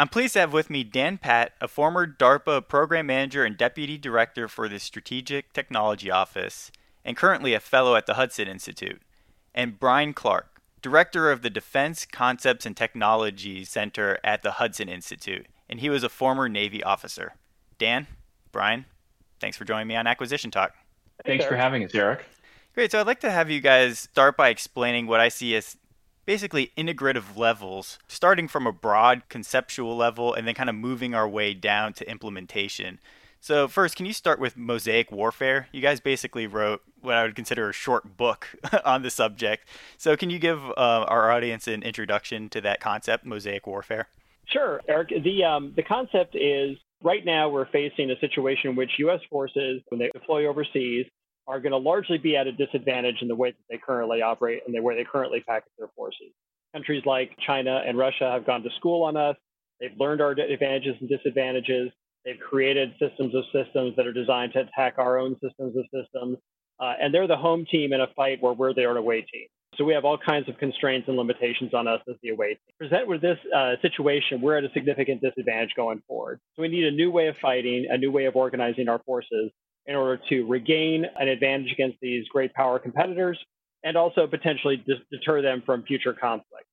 I'm 0.00 0.06
pleased 0.06 0.34
to 0.34 0.40
have 0.40 0.52
with 0.52 0.70
me 0.70 0.84
Dan 0.84 1.18
Patt, 1.18 1.54
a 1.60 1.66
former 1.66 2.06
DARPA 2.06 2.68
program 2.68 3.06
manager 3.06 3.44
and 3.44 3.56
deputy 3.56 3.98
director 3.98 4.46
for 4.46 4.68
the 4.68 4.78
Strategic 4.78 5.52
Technology 5.52 6.08
Office, 6.08 6.70
and 7.04 7.16
currently 7.16 7.52
a 7.52 7.58
fellow 7.58 7.96
at 7.96 8.06
the 8.06 8.14
Hudson 8.14 8.46
Institute, 8.46 9.02
and 9.56 9.80
Bryan 9.80 10.14
Clark, 10.14 10.62
director 10.82 11.32
of 11.32 11.42
the 11.42 11.50
Defense 11.50 12.06
Concepts 12.06 12.64
and 12.64 12.76
Technology 12.76 13.64
Center 13.64 14.20
at 14.22 14.42
the 14.42 14.52
Hudson 14.52 14.88
Institute, 14.88 15.46
and 15.68 15.80
he 15.80 15.90
was 15.90 16.04
a 16.04 16.08
former 16.08 16.48
Navy 16.48 16.80
officer. 16.80 17.34
Dan, 17.76 18.06
Bryan, 18.52 18.84
thanks 19.40 19.56
for 19.56 19.64
joining 19.64 19.88
me 19.88 19.96
on 19.96 20.06
Acquisition 20.06 20.52
Talk. 20.52 20.74
Thanks 21.26 21.44
for 21.44 21.56
having 21.56 21.82
us, 21.82 21.92
Eric. 21.92 22.24
Great. 22.72 22.92
So 22.92 23.00
I'd 23.00 23.08
like 23.08 23.20
to 23.20 23.30
have 23.32 23.50
you 23.50 23.60
guys 23.60 23.98
start 23.98 24.36
by 24.36 24.50
explaining 24.50 25.08
what 25.08 25.18
I 25.18 25.28
see 25.28 25.56
as 25.56 25.76
basically 26.28 26.72
integrative 26.76 27.38
levels, 27.38 27.98
starting 28.06 28.46
from 28.48 28.66
a 28.66 28.70
broad 28.70 29.22
conceptual 29.30 29.96
level 29.96 30.34
and 30.34 30.46
then 30.46 30.52
kind 30.52 30.68
of 30.68 30.76
moving 30.76 31.14
our 31.14 31.26
way 31.26 31.54
down 31.54 31.94
to 31.94 32.06
implementation. 32.06 33.00
So, 33.40 33.66
first, 33.66 33.96
can 33.96 34.04
you 34.04 34.12
start 34.12 34.38
with 34.38 34.54
mosaic 34.54 35.10
warfare? 35.10 35.68
You 35.72 35.80
guys 35.80 36.00
basically 36.00 36.46
wrote 36.46 36.82
what 37.00 37.14
I 37.14 37.22
would 37.22 37.34
consider 37.34 37.70
a 37.70 37.72
short 37.72 38.18
book 38.18 38.46
on 38.84 39.00
the 39.00 39.08
subject. 39.08 39.66
So, 39.96 40.18
can 40.18 40.28
you 40.28 40.38
give 40.38 40.62
uh, 40.62 41.06
our 41.08 41.32
audience 41.32 41.66
an 41.66 41.82
introduction 41.82 42.50
to 42.50 42.60
that 42.60 42.78
concept, 42.78 43.24
mosaic 43.24 43.66
warfare? 43.66 44.08
Sure, 44.52 44.82
Eric. 44.86 45.08
The 45.08 45.44
um, 45.44 45.72
the 45.76 45.82
concept 45.82 46.36
is 46.36 46.76
right 47.02 47.24
now 47.24 47.48
we're 47.48 47.70
facing 47.70 48.10
a 48.10 48.20
situation 48.20 48.68
in 48.68 48.76
which 48.76 48.90
U.S. 48.98 49.20
forces, 49.30 49.80
when 49.88 49.98
they 49.98 50.10
deploy 50.12 50.46
overseas, 50.46 51.06
are 51.48 51.60
going 51.60 51.72
to 51.72 51.78
largely 51.78 52.18
be 52.18 52.36
at 52.36 52.46
a 52.46 52.52
disadvantage 52.52 53.16
in 53.22 53.28
the 53.28 53.34
way 53.34 53.50
that 53.50 53.64
they 53.70 53.78
currently 53.78 54.20
operate 54.20 54.60
and 54.66 54.74
the 54.74 54.80
way 54.80 54.94
they 54.94 55.04
currently 55.04 55.40
package 55.40 55.72
their 55.78 55.88
forces. 55.96 56.28
Countries 56.74 57.02
like 57.06 57.30
China 57.44 57.82
and 57.86 57.96
Russia 57.96 58.30
have 58.30 58.46
gone 58.46 58.62
to 58.62 58.70
school 58.76 59.02
on 59.02 59.16
us. 59.16 59.36
They've 59.80 59.96
learned 59.98 60.20
our 60.20 60.32
advantages 60.32 60.96
and 61.00 61.08
disadvantages. 61.08 61.90
They've 62.24 62.38
created 62.38 62.92
systems 63.00 63.34
of 63.34 63.44
systems 63.52 63.96
that 63.96 64.06
are 64.06 64.12
designed 64.12 64.52
to 64.52 64.60
attack 64.60 64.96
our 64.98 65.18
own 65.18 65.36
systems 65.42 65.74
of 65.76 65.84
systems. 65.84 66.36
Uh, 66.78 66.92
and 67.00 67.14
they're 67.14 67.26
the 67.26 67.36
home 67.36 67.64
team 67.70 67.92
in 67.94 68.00
a 68.00 68.08
fight 68.14 68.42
where 68.42 68.52
we're 68.52 68.74
the 68.74 68.84
away 68.84 69.22
team. 69.22 69.46
So 69.76 69.84
we 69.84 69.94
have 69.94 70.04
all 70.04 70.18
kinds 70.18 70.48
of 70.48 70.58
constraints 70.58 71.08
and 71.08 71.16
limitations 71.16 71.72
on 71.72 71.88
us 71.88 72.00
as 72.08 72.16
the 72.22 72.30
away 72.30 72.48
team. 72.48 72.88
Present 72.88 73.08
with 73.08 73.22
this 73.22 73.38
uh, 73.56 73.74
situation, 73.80 74.40
we're 74.40 74.58
at 74.58 74.64
a 74.64 74.70
significant 74.74 75.22
disadvantage 75.22 75.70
going 75.76 76.02
forward. 76.06 76.40
So 76.56 76.62
we 76.62 76.68
need 76.68 76.84
a 76.84 76.90
new 76.90 77.10
way 77.10 77.28
of 77.28 77.36
fighting, 77.40 77.86
a 77.88 77.96
new 77.96 78.10
way 78.10 78.26
of 78.26 78.36
organizing 78.36 78.88
our 78.88 78.98
forces 78.98 79.50
in 79.88 79.96
order 79.96 80.22
to 80.28 80.44
regain 80.46 81.06
an 81.18 81.28
advantage 81.28 81.72
against 81.72 81.98
these 82.00 82.28
great 82.28 82.52
power 82.54 82.78
competitors 82.78 83.38
and 83.82 83.96
also 83.96 84.26
potentially 84.26 84.84
deter 85.10 85.42
them 85.42 85.62
from 85.64 85.82
future 85.82 86.12
conflict. 86.12 86.66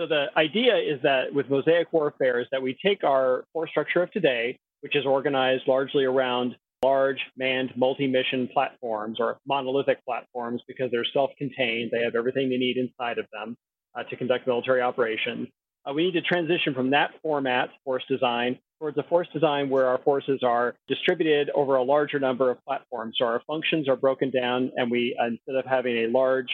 So 0.00 0.06
the 0.06 0.26
idea 0.36 0.76
is 0.76 1.00
that 1.02 1.34
with 1.34 1.50
mosaic 1.50 1.92
warfare 1.92 2.40
is 2.40 2.46
that 2.50 2.62
we 2.62 2.76
take 2.84 3.04
our 3.04 3.44
force 3.52 3.70
structure 3.70 4.02
of 4.02 4.10
today, 4.10 4.58
which 4.80 4.96
is 4.96 5.04
organized 5.04 5.64
largely 5.68 6.04
around 6.04 6.56
large 6.82 7.18
manned 7.36 7.72
multi-mission 7.76 8.48
platforms 8.52 9.18
or 9.20 9.38
monolithic 9.46 10.04
platforms 10.04 10.62
because 10.66 10.90
they're 10.90 11.04
self-contained, 11.12 11.90
they 11.92 12.02
have 12.02 12.14
everything 12.14 12.48
they 12.48 12.56
need 12.56 12.78
inside 12.78 13.18
of 13.18 13.26
them 13.32 13.56
uh, 13.94 14.02
to 14.04 14.16
conduct 14.16 14.46
military 14.46 14.80
operations. 14.80 15.48
Uh, 15.88 15.92
we 15.92 16.04
need 16.04 16.12
to 16.12 16.22
transition 16.22 16.74
from 16.74 16.90
that 16.90 17.10
format, 17.22 17.70
force 17.84 18.04
design, 18.08 18.58
towards 18.78 18.96
a 18.98 19.02
force 19.04 19.28
design 19.32 19.70
where 19.70 19.86
our 19.86 19.98
forces 19.98 20.40
are 20.42 20.74
distributed 20.88 21.50
over 21.54 21.76
a 21.76 21.82
larger 21.82 22.18
number 22.18 22.50
of 22.50 22.58
platforms. 22.64 23.16
So 23.18 23.26
our 23.26 23.42
functions 23.46 23.88
are 23.88 23.96
broken 23.96 24.30
down, 24.30 24.72
and 24.76 24.90
we, 24.90 25.16
instead 25.18 25.56
of 25.56 25.64
having 25.64 25.98
a 25.98 26.08
large 26.08 26.48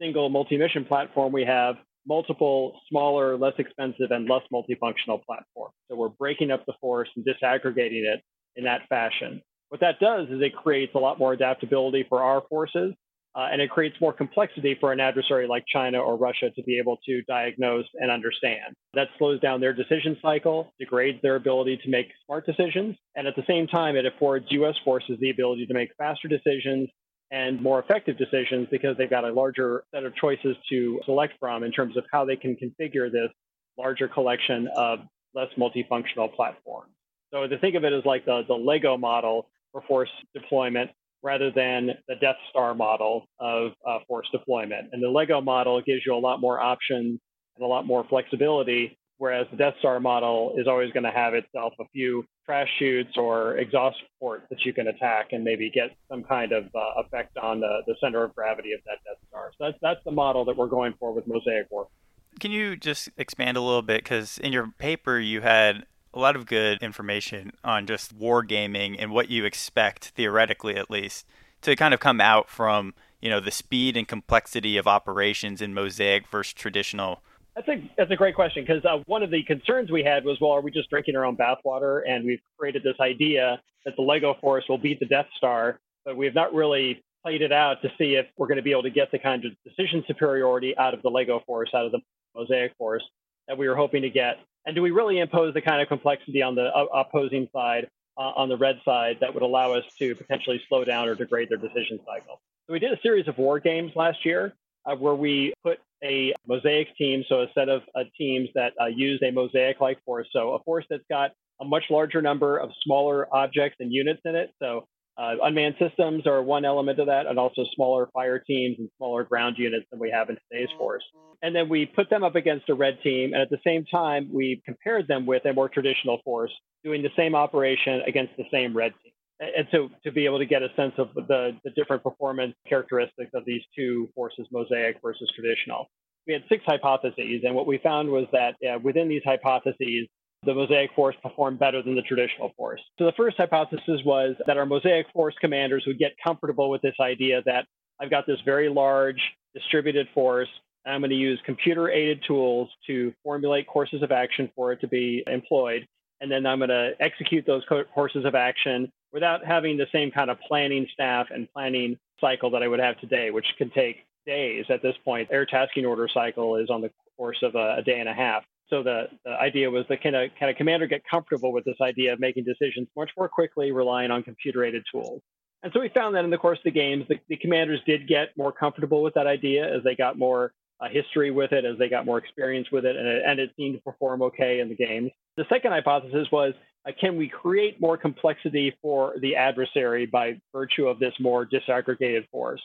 single 0.00 0.28
multi-mission 0.28 0.84
platform, 0.84 1.32
we 1.32 1.44
have 1.44 1.76
multiple 2.06 2.80
smaller, 2.88 3.36
less 3.36 3.52
expensive, 3.58 4.10
and 4.10 4.28
less 4.28 4.42
multifunctional 4.52 5.22
platforms. 5.24 5.74
So 5.88 5.96
we're 5.96 6.08
breaking 6.08 6.50
up 6.50 6.64
the 6.66 6.74
force 6.80 7.08
and 7.16 7.24
disaggregating 7.24 8.04
it 8.04 8.22
in 8.56 8.64
that 8.64 8.82
fashion. 8.88 9.42
What 9.68 9.80
that 9.80 10.00
does 10.00 10.28
is 10.28 10.42
it 10.42 10.54
creates 10.54 10.94
a 10.94 10.98
lot 10.98 11.18
more 11.18 11.32
adaptability 11.32 12.04
for 12.08 12.22
our 12.22 12.42
forces 12.48 12.94
uh, 13.34 13.48
and 13.52 13.60
it 13.60 13.70
creates 13.70 13.96
more 14.00 14.12
complexity 14.12 14.76
for 14.80 14.92
an 14.92 15.00
adversary 15.00 15.46
like 15.46 15.64
China 15.72 15.98
or 15.98 16.16
Russia 16.16 16.50
to 16.50 16.62
be 16.64 16.78
able 16.78 16.98
to 17.06 17.22
diagnose 17.22 17.86
and 17.94 18.10
understand. 18.10 18.74
That 18.94 19.08
slows 19.18 19.40
down 19.40 19.60
their 19.60 19.72
decision 19.72 20.16
cycle, 20.20 20.72
degrades 20.78 21.20
their 21.22 21.36
ability 21.36 21.78
to 21.84 21.90
make 21.90 22.08
smart 22.26 22.46
decisions, 22.46 22.96
and 23.14 23.26
at 23.26 23.36
the 23.36 23.44
same 23.46 23.66
time, 23.66 23.96
it 23.96 24.06
affords 24.06 24.46
US 24.50 24.76
forces 24.84 25.18
the 25.20 25.30
ability 25.30 25.66
to 25.66 25.74
make 25.74 25.90
faster 25.96 26.28
decisions 26.28 26.88
and 27.30 27.60
more 27.62 27.78
effective 27.78 28.18
decisions 28.18 28.66
because 28.70 28.96
they've 28.96 29.10
got 29.10 29.24
a 29.24 29.32
larger 29.32 29.84
set 29.94 30.04
of 30.04 30.14
choices 30.16 30.56
to 30.68 31.00
select 31.04 31.34
from 31.38 31.62
in 31.62 31.70
terms 31.70 31.96
of 31.96 32.04
how 32.12 32.24
they 32.24 32.36
can 32.36 32.56
configure 32.56 33.10
this 33.10 33.30
larger 33.78 34.08
collection 34.08 34.68
of 34.74 35.00
less 35.34 35.48
multifunctional 35.56 36.34
platforms. 36.34 36.90
So 37.32 37.46
to 37.46 37.58
think 37.58 37.76
of 37.76 37.84
it 37.84 37.92
as 37.92 38.04
like 38.04 38.24
the, 38.24 38.42
the 38.48 38.54
Lego 38.54 38.96
model 38.96 39.46
for 39.72 39.82
force 39.82 40.10
deployment, 40.34 40.90
rather 41.22 41.50
than 41.50 41.90
the 42.08 42.14
Death 42.16 42.36
Star 42.50 42.74
model 42.74 43.26
of 43.38 43.72
uh, 43.86 43.98
force 44.08 44.26
deployment. 44.32 44.88
And 44.92 45.02
the 45.02 45.08
Lego 45.08 45.40
model 45.40 45.80
gives 45.82 46.02
you 46.06 46.14
a 46.14 46.18
lot 46.18 46.40
more 46.40 46.60
options 46.60 47.20
and 47.56 47.64
a 47.64 47.66
lot 47.66 47.86
more 47.86 48.04
flexibility, 48.08 48.98
whereas 49.18 49.46
the 49.50 49.56
Death 49.56 49.74
Star 49.80 50.00
model 50.00 50.54
is 50.56 50.66
always 50.66 50.92
going 50.92 51.04
to 51.04 51.10
have 51.10 51.34
itself 51.34 51.74
a 51.78 51.84
few 51.92 52.24
trash 52.46 52.68
chutes 52.78 53.16
or 53.16 53.56
exhaust 53.58 53.98
ports 54.18 54.44
that 54.50 54.64
you 54.64 54.72
can 54.72 54.88
attack 54.88 55.28
and 55.32 55.44
maybe 55.44 55.70
get 55.70 55.90
some 56.10 56.22
kind 56.24 56.52
of 56.52 56.64
uh, 56.74 57.02
effect 57.04 57.36
on 57.36 57.60
the, 57.60 57.82
the 57.86 57.94
center 58.00 58.24
of 58.24 58.34
gravity 58.34 58.72
of 58.72 58.80
that 58.86 58.98
Death 59.04 59.18
Star. 59.28 59.50
So 59.58 59.66
that's, 59.66 59.78
that's 59.82 60.04
the 60.04 60.10
model 60.10 60.44
that 60.46 60.56
we're 60.56 60.68
going 60.68 60.94
for 60.98 61.12
with 61.12 61.26
Mosaic 61.26 61.66
Warfare. 61.70 61.90
Can 62.38 62.50
you 62.50 62.76
just 62.76 63.10
expand 63.16 63.56
a 63.56 63.60
little 63.60 63.82
bit? 63.82 64.02
Because 64.04 64.38
in 64.38 64.52
your 64.52 64.68
paper, 64.78 65.18
you 65.18 65.42
had 65.42 65.84
a 66.12 66.18
lot 66.18 66.36
of 66.36 66.46
good 66.46 66.82
information 66.82 67.52
on 67.62 67.86
just 67.86 68.18
wargaming 68.18 68.96
and 68.98 69.12
what 69.12 69.30
you 69.30 69.44
expect, 69.44 70.06
theoretically 70.16 70.76
at 70.76 70.90
least, 70.90 71.26
to 71.62 71.76
kind 71.76 71.94
of 71.94 72.00
come 72.00 72.20
out 72.20 72.48
from 72.48 72.94
you 73.20 73.28
know 73.28 73.40
the 73.40 73.50
speed 73.50 73.96
and 73.96 74.08
complexity 74.08 74.76
of 74.76 74.86
operations 74.86 75.60
in 75.60 75.74
Mosaic 75.74 76.26
versus 76.28 76.52
traditional. 76.52 77.22
That's 77.54 77.68
a 77.68 77.90
that's 77.96 78.10
a 78.10 78.16
great 78.16 78.34
question 78.34 78.64
because 78.66 78.84
uh, 78.84 79.02
one 79.06 79.22
of 79.22 79.30
the 79.30 79.42
concerns 79.42 79.90
we 79.90 80.02
had 80.02 80.24
was, 80.24 80.38
well, 80.40 80.52
are 80.52 80.60
we 80.60 80.70
just 80.70 80.88
drinking 80.88 81.16
our 81.16 81.24
own 81.24 81.36
bathwater? 81.36 82.00
And 82.08 82.24
we've 82.24 82.40
created 82.58 82.82
this 82.82 82.96
idea 83.00 83.60
that 83.84 83.96
the 83.96 84.02
Lego 84.02 84.34
Force 84.40 84.64
will 84.68 84.78
beat 84.78 85.00
the 85.00 85.06
Death 85.06 85.26
Star, 85.36 85.78
but 86.04 86.16
we 86.16 86.26
have 86.26 86.34
not 86.34 86.54
really 86.54 87.02
played 87.22 87.42
it 87.42 87.52
out 87.52 87.82
to 87.82 87.88
see 87.98 88.14
if 88.14 88.26
we're 88.38 88.46
going 88.46 88.56
to 88.56 88.62
be 88.62 88.70
able 88.70 88.82
to 88.82 88.90
get 88.90 89.10
the 89.12 89.18
kind 89.18 89.44
of 89.44 89.52
decision 89.64 90.02
superiority 90.06 90.74
out 90.78 90.94
of 90.94 91.02
the 91.02 91.10
Lego 91.10 91.42
Force, 91.46 91.70
out 91.74 91.84
of 91.84 91.92
the 91.92 92.00
Mosaic 92.34 92.72
Force 92.78 93.02
that 93.48 93.58
we 93.58 93.68
were 93.68 93.76
hoping 93.76 94.02
to 94.02 94.10
get 94.10 94.36
and 94.66 94.74
do 94.74 94.82
we 94.82 94.90
really 94.90 95.18
impose 95.18 95.54
the 95.54 95.60
kind 95.60 95.80
of 95.80 95.88
complexity 95.88 96.42
on 96.42 96.54
the 96.54 96.66
uh, 96.66 96.86
opposing 96.94 97.48
side, 97.52 97.88
uh, 98.18 98.32
on 98.36 98.48
the 98.48 98.56
red 98.56 98.80
side, 98.84 99.18
that 99.20 99.32
would 99.34 99.42
allow 99.42 99.72
us 99.72 99.84
to 99.98 100.14
potentially 100.14 100.60
slow 100.68 100.84
down 100.84 101.08
or 101.08 101.14
degrade 101.14 101.48
their 101.48 101.58
decision 101.58 101.98
cycle? 102.06 102.40
So 102.66 102.72
we 102.72 102.78
did 102.78 102.92
a 102.92 103.00
series 103.00 103.26
of 103.28 103.38
war 103.38 103.58
games 103.58 103.92
last 103.96 104.24
year 104.24 104.54
uh, 104.84 104.94
where 104.96 105.14
we 105.14 105.52
put 105.64 105.78
a 106.02 106.34
mosaic 106.46 106.96
team, 106.96 107.24
so 107.28 107.42
a 107.42 107.46
set 107.54 107.68
of 107.68 107.82
uh, 107.94 108.04
teams 108.16 108.48
that 108.54 108.72
uh, 108.80 108.86
use 108.86 109.20
a 109.22 109.30
mosaic-like 109.30 110.02
force. 110.04 110.28
So 110.32 110.52
a 110.52 110.62
force 110.62 110.84
that's 110.88 111.04
got 111.10 111.32
a 111.60 111.64
much 111.64 111.84
larger 111.90 112.22
number 112.22 112.56
of 112.56 112.70
smaller 112.82 113.32
objects 113.34 113.76
and 113.80 113.92
units 113.92 114.20
in 114.24 114.34
it. 114.34 114.50
So 114.58 114.86
uh, 115.20 115.34
unmanned 115.42 115.74
systems 115.78 116.26
are 116.26 116.42
one 116.42 116.64
element 116.64 116.98
of 116.98 117.06
that, 117.06 117.26
and 117.26 117.38
also 117.38 117.64
smaller 117.74 118.08
fire 118.14 118.38
teams 118.38 118.76
and 118.78 118.88
smaller 118.96 119.22
ground 119.22 119.56
units 119.58 119.84
than 119.90 120.00
we 120.00 120.10
have 120.10 120.30
in 120.30 120.38
today's 120.50 120.70
force. 120.78 121.02
And 121.42 121.54
then 121.54 121.68
we 121.68 121.84
put 121.84 122.08
them 122.08 122.24
up 122.24 122.36
against 122.36 122.70
a 122.70 122.74
red 122.74 122.98
team, 123.02 123.34
and 123.34 123.42
at 123.42 123.50
the 123.50 123.58
same 123.64 123.84
time, 123.84 124.30
we 124.32 124.62
compared 124.64 125.08
them 125.08 125.26
with 125.26 125.44
a 125.44 125.52
more 125.52 125.68
traditional 125.68 126.20
force 126.24 126.52
doing 126.84 127.02
the 127.02 127.10
same 127.16 127.34
operation 127.34 128.00
against 128.06 128.34
the 128.38 128.44
same 128.50 128.74
red 128.74 128.92
team. 129.02 129.12
And 129.40 129.66
so 129.70 129.90
to 130.04 130.12
be 130.12 130.24
able 130.24 130.38
to 130.38 130.46
get 130.46 130.62
a 130.62 130.68
sense 130.74 130.94
of 130.96 131.12
the, 131.14 131.52
the 131.64 131.70
different 131.70 132.02
performance 132.02 132.54
characteristics 132.66 133.30
of 133.34 133.44
these 133.44 133.62
two 133.76 134.08
forces, 134.14 134.46
mosaic 134.50 134.96
versus 135.02 135.30
traditional. 135.34 135.86
We 136.26 136.34
had 136.34 136.44
six 136.48 136.62
hypotheses, 136.66 137.42
and 137.44 137.54
what 137.54 137.66
we 137.66 137.78
found 137.78 138.10
was 138.10 138.26
that 138.32 138.54
uh, 138.66 138.78
within 138.78 139.08
these 139.08 139.22
hypotheses, 139.24 140.08
the 140.42 140.54
Mosaic 140.54 140.90
Force 140.94 141.16
performed 141.22 141.58
better 141.58 141.82
than 141.82 141.94
the 141.94 142.02
traditional 142.02 142.52
force. 142.56 142.80
So 142.98 143.04
the 143.04 143.12
first 143.12 143.36
hypothesis 143.36 144.00
was 144.04 144.36
that 144.46 144.56
our 144.56 144.66
Mosaic 144.66 145.06
Force 145.12 145.34
commanders 145.40 145.84
would 145.86 145.98
get 145.98 146.12
comfortable 146.22 146.70
with 146.70 146.82
this 146.82 146.94
idea 147.00 147.42
that 147.44 147.66
I've 148.00 148.10
got 148.10 148.26
this 148.26 148.40
very 148.44 148.68
large 148.68 149.20
distributed 149.54 150.08
force. 150.14 150.48
And 150.84 150.94
I'm 150.94 151.02
going 151.02 151.10
to 151.10 151.16
use 151.16 151.38
computer 151.44 151.90
aided 151.90 152.22
tools 152.26 152.70
to 152.86 153.12
formulate 153.22 153.66
courses 153.66 154.02
of 154.02 154.12
action 154.12 154.50
for 154.56 154.72
it 154.72 154.80
to 154.80 154.88
be 154.88 155.22
employed. 155.26 155.86
And 156.22 156.30
then 156.30 156.46
I'm 156.46 156.58
going 156.58 156.70
to 156.70 156.92
execute 157.00 157.46
those 157.46 157.62
courses 157.94 158.24
of 158.24 158.34
action 158.34 158.90
without 159.12 159.44
having 159.44 159.76
the 159.76 159.86
same 159.92 160.10
kind 160.10 160.30
of 160.30 160.38
planning 160.40 160.86
staff 160.92 161.26
and 161.30 161.52
planning 161.52 161.98
cycle 162.20 162.50
that 162.50 162.62
I 162.62 162.68
would 162.68 162.80
have 162.80 162.98
today, 163.00 163.30
which 163.30 163.46
can 163.58 163.70
take 163.70 164.04
days 164.26 164.66
at 164.70 164.82
this 164.82 164.94
point. 165.04 165.28
Air 165.30 165.44
tasking 165.44 165.84
order 165.84 166.08
cycle 166.08 166.56
is 166.56 166.70
on 166.70 166.80
the 166.80 166.90
course 167.16 167.42
of 167.42 167.54
a, 167.54 167.76
a 167.78 167.82
day 167.82 168.00
and 168.00 168.08
a 168.08 168.14
half. 168.14 168.44
So 168.70 168.82
the, 168.82 169.08
the 169.24 169.32
idea 169.32 169.70
was 169.70 169.84
that 169.88 170.00
can 170.00 170.14
a, 170.14 170.28
can 170.28 170.48
a 170.48 170.54
commander 170.54 170.86
get 170.86 171.02
comfortable 171.08 171.52
with 171.52 171.64
this 171.64 171.76
idea 171.82 172.12
of 172.12 172.20
making 172.20 172.44
decisions 172.44 172.88
much 172.96 173.10
more 173.16 173.28
quickly, 173.28 173.72
relying 173.72 174.10
on 174.10 174.22
computer 174.22 174.64
aided 174.64 174.84
tools? 174.90 175.20
And 175.62 175.72
so 175.74 175.80
we 175.80 175.90
found 175.90 176.14
that 176.14 176.24
in 176.24 176.30
the 176.30 176.38
course 176.38 176.58
of 176.58 176.64
the 176.64 176.70
games, 176.70 177.04
the, 177.08 177.16
the 177.28 177.36
commanders 177.36 177.80
did 177.84 178.08
get 178.08 178.28
more 178.36 178.52
comfortable 178.52 179.02
with 179.02 179.14
that 179.14 179.26
idea 179.26 179.76
as 179.76 179.82
they 179.84 179.94
got 179.94 180.16
more 180.16 180.52
uh, 180.80 180.88
history 180.88 181.30
with 181.30 181.52
it, 181.52 181.64
as 181.64 181.76
they 181.78 181.88
got 181.88 182.06
more 182.06 182.16
experience 182.16 182.68
with 182.72 182.86
it, 182.86 182.96
and 182.96 183.06
it, 183.06 183.22
and 183.26 183.38
it 183.38 183.50
seemed 183.56 183.74
to 183.74 183.82
perform 183.82 184.22
okay 184.22 184.60
in 184.60 184.68
the 184.68 184.74
games. 184.74 185.10
The 185.36 185.44
second 185.50 185.72
hypothesis 185.72 186.28
was 186.32 186.54
uh, 186.86 186.92
can 186.98 187.16
we 187.16 187.28
create 187.28 187.80
more 187.80 187.98
complexity 187.98 188.74
for 188.80 189.14
the 189.20 189.36
adversary 189.36 190.06
by 190.06 190.40
virtue 190.52 190.86
of 190.86 190.98
this 190.98 191.12
more 191.20 191.44
disaggregated 191.44 192.28
force? 192.30 192.62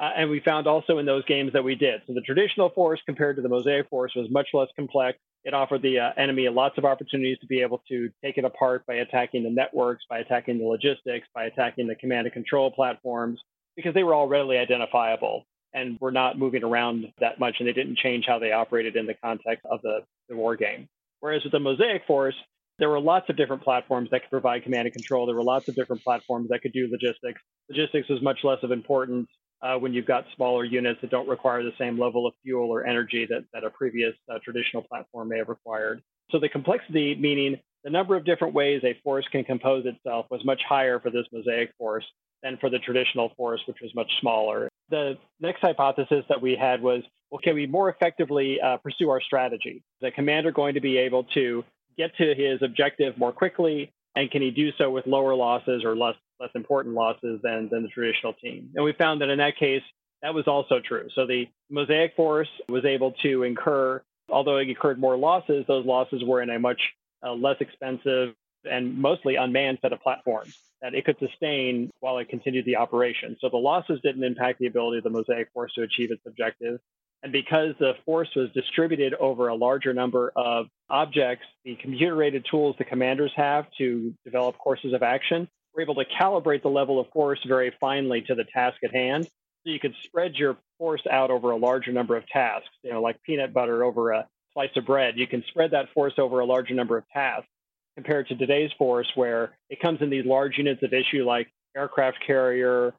Uh, 0.00 0.10
and 0.16 0.30
we 0.30 0.40
found 0.40 0.66
also 0.66 0.98
in 0.98 1.06
those 1.06 1.24
games 1.26 1.52
that 1.52 1.62
we 1.62 1.76
did. 1.76 2.00
So 2.06 2.14
the 2.14 2.22
traditional 2.22 2.70
force 2.70 3.00
compared 3.06 3.36
to 3.36 3.42
the 3.42 3.48
mosaic 3.48 3.88
force 3.88 4.12
was 4.16 4.28
much 4.30 4.48
less 4.52 4.68
complex. 4.74 5.18
It 5.44 5.54
offered 5.54 5.82
the 5.82 5.98
uh, 5.98 6.10
enemy 6.16 6.48
lots 6.48 6.78
of 6.78 6.84
opportunities 6.84 7.38
to 7.40 7.46
be 7.46 7.62
able 7.62 7.82
to 7.88 8.10
take 8.22 8.38
it 8.38 8.44
apart 8.44 8.86
by 8.86 8.94
attacking 8.94 9.42
the 9.42 9.50
networks, 9.50 10.04
by 10.08 10.18
attacking 10.18 10.58
the 10.58 10.64
logistics, 10.64 11.26
by 11.34 11.44
attacking 11.44 11.88
the 11.88 11.96
command 11.96 12.26
and 12.26 12.32
control 12.32 12.70
platforms, 12.70 13.40
because 13.74 13.94
they 13.94 14.04
were 14.04 14.14
all 14.14 14.28
readily 14.28 14.56
identifiable 14.56 15.44
and 15.74 15.98
were 16.00 16.12
not 16.12 16.38
moving 16.38 16.62
around 16.62 17.06
that 17.18 17.40
much, 17.40 17.56
and 17.58 17.66
they 17.66 17.72
didn't 17.72 17.96
change 17.96 18.24
how 18.26 18.38
they 18.38 18.52
operated 18.52 18.94
in 18.94 19.06
the 19.06 19.14
context 19.14 19.64
of 19.68 19.80
the, 19.82 20.00
the 20.28 20.36
war 20.36 20.54
game. 20.54 20.88
Whereas 21.20 21.42
with 21.42 21.52
the 21.52 21.60
Mosaic 21.60 22.02
Force, 22.06 22.34
there 22.78 22.90
were 22.90 23.00
lots 23.00 23.28
of 23.30 23.36
different 23.36 23.62
platforms 23.62 24.10
that 24.10 24.22
could 24.22 24.30
provide 24.30 24.64
command 24.64 24.86
and 24.86 24.94
control. 24.94 25.26
There 25.26 25.34
were 25.34 25.42
lots 25.42 25.68
of 25.68 25.74
different 25.74 26.02
platforms 26.02 26.50
that 26.50 26.62
could 26.62 26.72
do 26.72 26.88
logistics. 26.90 27.40
Logistics 27.68 28.08
was 28.08 28.20
much 28.22 28.40
less 28.44 28.58
of 28.62 28.70
importance 28.70 29.28
uh, 29.62 29.76
when 29.76 29.92
you've 29.92 30.06
got 30.06 30.24
smaller 30.34 30.64
units 30.64 31.00
that 31.00 31.10
don't 31.10 31.28
require 31.28 31.62
the 31.62 31.72
same 31.78 31.98
level 31.98 32.26
of 32.26 32.34
fuel 32.42 32.70
or 32.70 32.84
energy 32.84 33.26
that, 33.28 33.44
that 33.52 33.64
a 33.64 33.70
previous 33.70 34.14
uh, 34.30 34.38
traditional 34.44 34.82
platform 34.82 35.28
may 35.28 35.38
have 35.38 35.48
required. 35.48 36.02
So 36.30 36.38
the 36.38 36.48
complexity, 36.48 37.14
meaning 37.14 37.60
the 37.84 37.90
number 37.90 38.16
of 38.16 38.24
different 38.24 38.54
ways 38.54 38.82
a 38.84 38.98
force 39.02 39.26
can 39.30 39.44
compose 39.44 39.86
itself, 39.86 40.26
was 40.30 40.44
much 40.44 40.62
higher 40.68 40.98
for 40.98 41.10
this 41.10 41.26
mosaic 41.32 41.72
force 41.78 42.04
than 42.42 42.56
for 42.58 42.70
the 42.70 42.78
traditional 42.78 43.32
force, 43.36 43.60
which 43.66 43.78
was 43.80 43.94
much 43.94 44.10
smaller. 44.20 44.68
The 44.90 45.16
next 45.40 45.60
hypothesis 45.60 46.24
that 46.28 46.42
we 46.42 46.56
had 46.56 46.82
was, 46.82 47.02
well, 47.30 47.40
can 47.42 47.54
we 47.54 47.66
more 47.66 47.88
effectively 47.88 48.60
uh, 48.60 48.78
pursue 48.78 49.10
our 49.10 49.20
strategy? 49.20 49.76
Is 49.76 50.00
the 50.00 50.10
commander 50.10 50.50
going 50.50 50.74
to 50.74 50.80
be 50.80 50.98
able 50.98 51.24
to 51.34 51.64
get 51.96 52.16
to 52.16 52.34
his 52.34 52.60
objective 52.62 53.16
more 53.16 53.32
quickly? 53.32 53.92
And 54.16 54.30
can 54.30 54.42
he 54.42 54.50
do 54.50 54.70
so 54.76 54.90
with 54.90 55.06
lower 55.06 55.34
losses 55.34 55.84
or 55.84 55.96
less 55.96 56.16
less 56.42 56.50
important 56.54 56.94
losses 56.94 57.40
than, 57.42 57.68
than 57.70 57.82
the 57.82 57.88
traditional 57.88 58.34
team. 58.34 58.70
And 58.74 58.84
we 58.84 58.92
found 58.92 59.20
that 59.22 59.30
in 59.30 59.38
that 59.38 59.56
case, 59.56 59.82
that 60.22 60.34
was 60.34 60.46
also 60.46 60.80
true. 60.80 61.08
So 61.14 61.26
the 61.26 61.48
Mosaic 61.70 62.14
Force 62.16 62.48
was 62.68 62.84
able 62.84 63.12
to 63.22 63.44
incur, 63.44 64.02
although 64.28 64.56
it 64.56 64.68
incurred 64.68 64.98
more 64.98 65.16
losses, 65.16 65.64
those 65.66 65.86
losses 65.86 66.22
were 66.24 66.42
in 66.42 66.50
a 66.50 66.58
much 66.58 66.80
uh, 67.24 67.32
less 67.32 67.56
expensive 67.60 68.34
and 68.64 68.98
mostly 68.98 69.36
unmanned 69.36 69.78
set 69.82 69.92
of 69.92 70.00
platforms 70.00 70.56
that 70.80 70.94
it 70.94 71.04
could 71.04 71.18
sustain 71.18 71.90
while 72.00 72.18
it 72.18 72.28
continued 72.28 72.64
the 72.64 72.76
operation. 72.76 73.36
So 73.40 73.48
the 73.48 73.56
losses 73.56 74.00
didn't 74.02 74.24
impact 74.24 74.58
the 74.58 74.66
ability 74.66 74.98
of 74.98 75.04
the 75.04 75.10
Mosaic 75.10 75.48
Force 75.52 75.72
to 75.74 75.82
achieve 75.82 76.10
its 76.10 76.22
objective. 76.26 76.80
And 77.22 77.30
because 77.30 77.74
the 77.78 77.94
force 78.04 78.28
was 78.34 78.50
distributed 78.52 79.14
over 79.14 79.46
a 79.46 79.54
larger 79.54 79.94
number 79.94 80.32
of 80.34 80.66
objects, 80.90 81.46
the 81.64 81.76
computer 81.76 82.20
aided 82.20 82.44
tools 82.50 82.74
the 82.78 82.84
commanders 82.84 83.30
have 83.36 83.66
to 83.78 84.12
develop 84.24 84.58
courses 84.58 84.92
of 84.92 85.04
action 85.04 85.48
we're 85.74 85.82
able 85.82 85.94
to 85.96 86.04
calibrate 86.04 86.62
the 86.62 86.68
level 86.68 87.00
of 87.00 87.08
force 87.12 87.40
very 87.46 87.72
finely 87.80 88.22
to 88.22 88.34
the 88.34 88.44
task 88.44 88.78
at 88.84 88.94
hand. 88.94 89.24
So 89.24 89.70
you 89.70 89.78
could 89.78 89.94
spread 90.02 90.34
your 90.34 90.56
force 90.78 91.02
out 91.10 91.30
over 91.30 91.50
a 91.50 91.56
larger 91.56 91.92
number 91.92 92.16
of 92.16 92.26
tasks, 92.26 92.68
you 92.82 92.92
know, 92.92 93.00
like 93.00 93.22
peanut 93.22 93.52
butter 93.52 93.84
over 93.84 94.10
a 94.10 94.28
slice 94.52 94.76
of 94.76 94.86
bread. 94.86 95.14
You 95.16 95.26
can 95.26 95.44
spread 95.48 95.70
that 95.70 95.92
force 95.94 96.14
over 96.18 96.40
a 96.40 96.44
larger 96.44 96.74
number 96.74 96.96
of 96.96 97.04
tasks 97.12 97.48
compared 97.94 98.28
to 98.28 98.36
today's 98.36 98.70
force, 98.78 99.10
where 99.14 99.56
it 99.70 99.80
comes 99.80 100.00
in 100.02 100.10
these 100.10 100.24
large 100.24 100.58
units 100.58 100.82
of 100.82 100.92
issue 100.92 101.24
like 101.24 101.48
aircraft 101.76 102.18
carrier, 102.26 102.94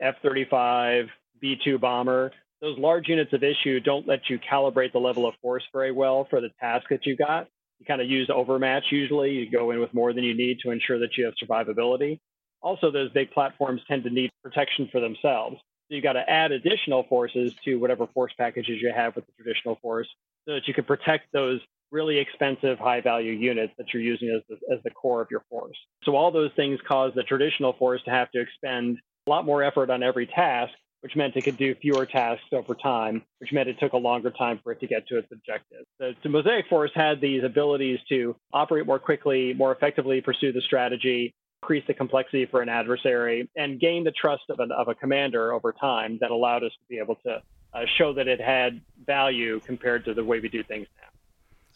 F 0.00 0.16
35, 0.22 1.08
B 1.40 1.56
2 1.62 1.78
bomber. 1.78 2.32
Those 2.62 2.78
large 2.78 3.08
units 3.08 3.32
of 3.34 3.42
issue 3.42 3.80
don't 3.80 4.08
let 4.08 4.30
you 4.30 4.38
calibrate 4.38 4.92
the 4.92 4.98
level 4.98 5.26
of 5.26 5.34
force 5.42 5.64
very 5.72 5.92
well 5.92 6.26
for 6.30 6.40
the 6.40 6.48
task 6.60 6.86
that 6.90 7.04
you 7.04 7.16
got 7.16 7.48
you 7.78 7.86
kind 7.86 8.00
of 8.00 8.08
use 8.08 8.30
overmatch 8.32 8.84
usually. 8.90 9.32
You 9.32 9.50
go 9.50 9.70
in 9.70 9.80
with 9.80 9.92
more 9.92 10.12
than 10.12 10.24
you 10.24 10.34
need 10.34 10.58
to 10.62 10.70
ensure 10.70 10.98
that 11.00 11.16
you 11.16 11.24
have 11.24 11.34
survivability. 11.42 12.18
Also, 12.62 12.90
those 12.90 13.10
big 13.12 13.30
platforms 13.30 13.80
tend 13.86 14.04
to 14.04 14.10
need 14.10 14.30
protection 14.42 14.88
for 14.90 15.00
themselves. 15.00 15.56
So 15.88 15.94
you've 15.94 16.02
got 16.02 16.14
to 16.14 16.28
add 16.28 16.50
additional 16.52 17.04
forces 17.04 17.52
to 17.64 17.76
whatever 17.76 18.06
force 18.08 18.32
packages 18.36 18.78
you 18.80 18.92
have 18.94 19.14
with 19.14 19.26
the 19.26 19.32
traditional 19.40 19.78
force 19.80 20.08
so 20.48 20.54
that 20.54 20.66
you 20.66 20.74
can 20.74 20.84
protect 20.84 21.32
those 21.32 21.60
really 21.92 22.18
expensive 22.18 22.78
high 22.78 23.00
value 23.00 23.32
units 23.32 23.72
that 23.78 23.86
you're 23.92 24.02
using 24.02 24.30
as 24.34 24.42
the, 24.48 24.74
as 24.74 24.82
the 24.82 24.90
core 24.90 25.20
of 25.20 25.28
your 25.30 25.44
force. 25.48 25.76
So 26.02 26.16
all 26.16 26.32
those 26.32 26.50
things 26.56 26.80
cause 26.86 27.12
the 27.14 27.22
traditional 27.22 27.74
force 27.74 28.02
to 28.04 28.10
have 28.10 28.30
to 28.32 28.40
expend 28.40 28.98
a 29.26 29.30
lot 29.30 29.44
more 29.44 29.62
effort 29.62 29.90
on 29.90 30.02
every 30.02 30.26
task 30.26 30.72
which 31.00 31.16
meant 31.16 31.36
it 31.36 31.42
could 31.42 31.56
do 31.56 31.74
fewer 31.74 32.06
tasks 32.06 32.46
over 32.52 32.74
time, 32.74 33.22
which 33.38 33.52
meant 33.52 33.68
it 33.68 33.78
took 33.78 33.92
a 33.92 33.96
longer 33.96 34.30
time 34.30 34.60
for 34.62 34.72
it 34.72 34.80
to 34.80 34.86
get 34.86 35.06
to 35.08 35.18
its 35.18 35.28
objective. 35.32 35.84
The, 35.98 36.14
the 36.22 36.28
Mosaic 36.28 36.66
Force 36.68 36.90
had 36.94 37.20
these 37.20 37.44
abilities 37.44 37.98
to 38.08 38.36
operate 38.52 38.86
more 38.86 38.98
quickly, 38.98 39.54
more 39.54 39.72
effectively 39.72 40.20
pursue 40.20 40.52
the 40.52 40.62
strategy, 40.62 41.34
increase 41.62 41.84
the 41.86 41.94
complexity 41.94 42.46
for 42.46 42.62
an 42.62 42.68
adversary, 42.68 43.48
and 43.56 43.80
gain 43.80 44.04
the 44.04 44.12
trust 44.12 44.44
of, 44.48 44.60
an, 44.60 44.72
of 44.72 44.88
a 44.88 44.94
commander 44.94 45.52
over 45.52 45.72
time 45.72 46.18
that 46.20 46.30
allowed 46.30 46.64
us 46.64 46.72
to 46.72 46.88
be 46.88 46.98
able 46.98 47.16
to 47.16 47.42
uh, 47.74 47.80
show 47.98 48.12
that 48.12 48.28
it 48.28 48.40
had 48.40 48.80
value 49.04 49.60
compared 49.60 50.04
to 50.04 50.14
the 50.14 50.24
way 50.24 50.40
we 50.40 50.48
do 50.48 50.62
things 50.62 50.86
now. 51.00 51.15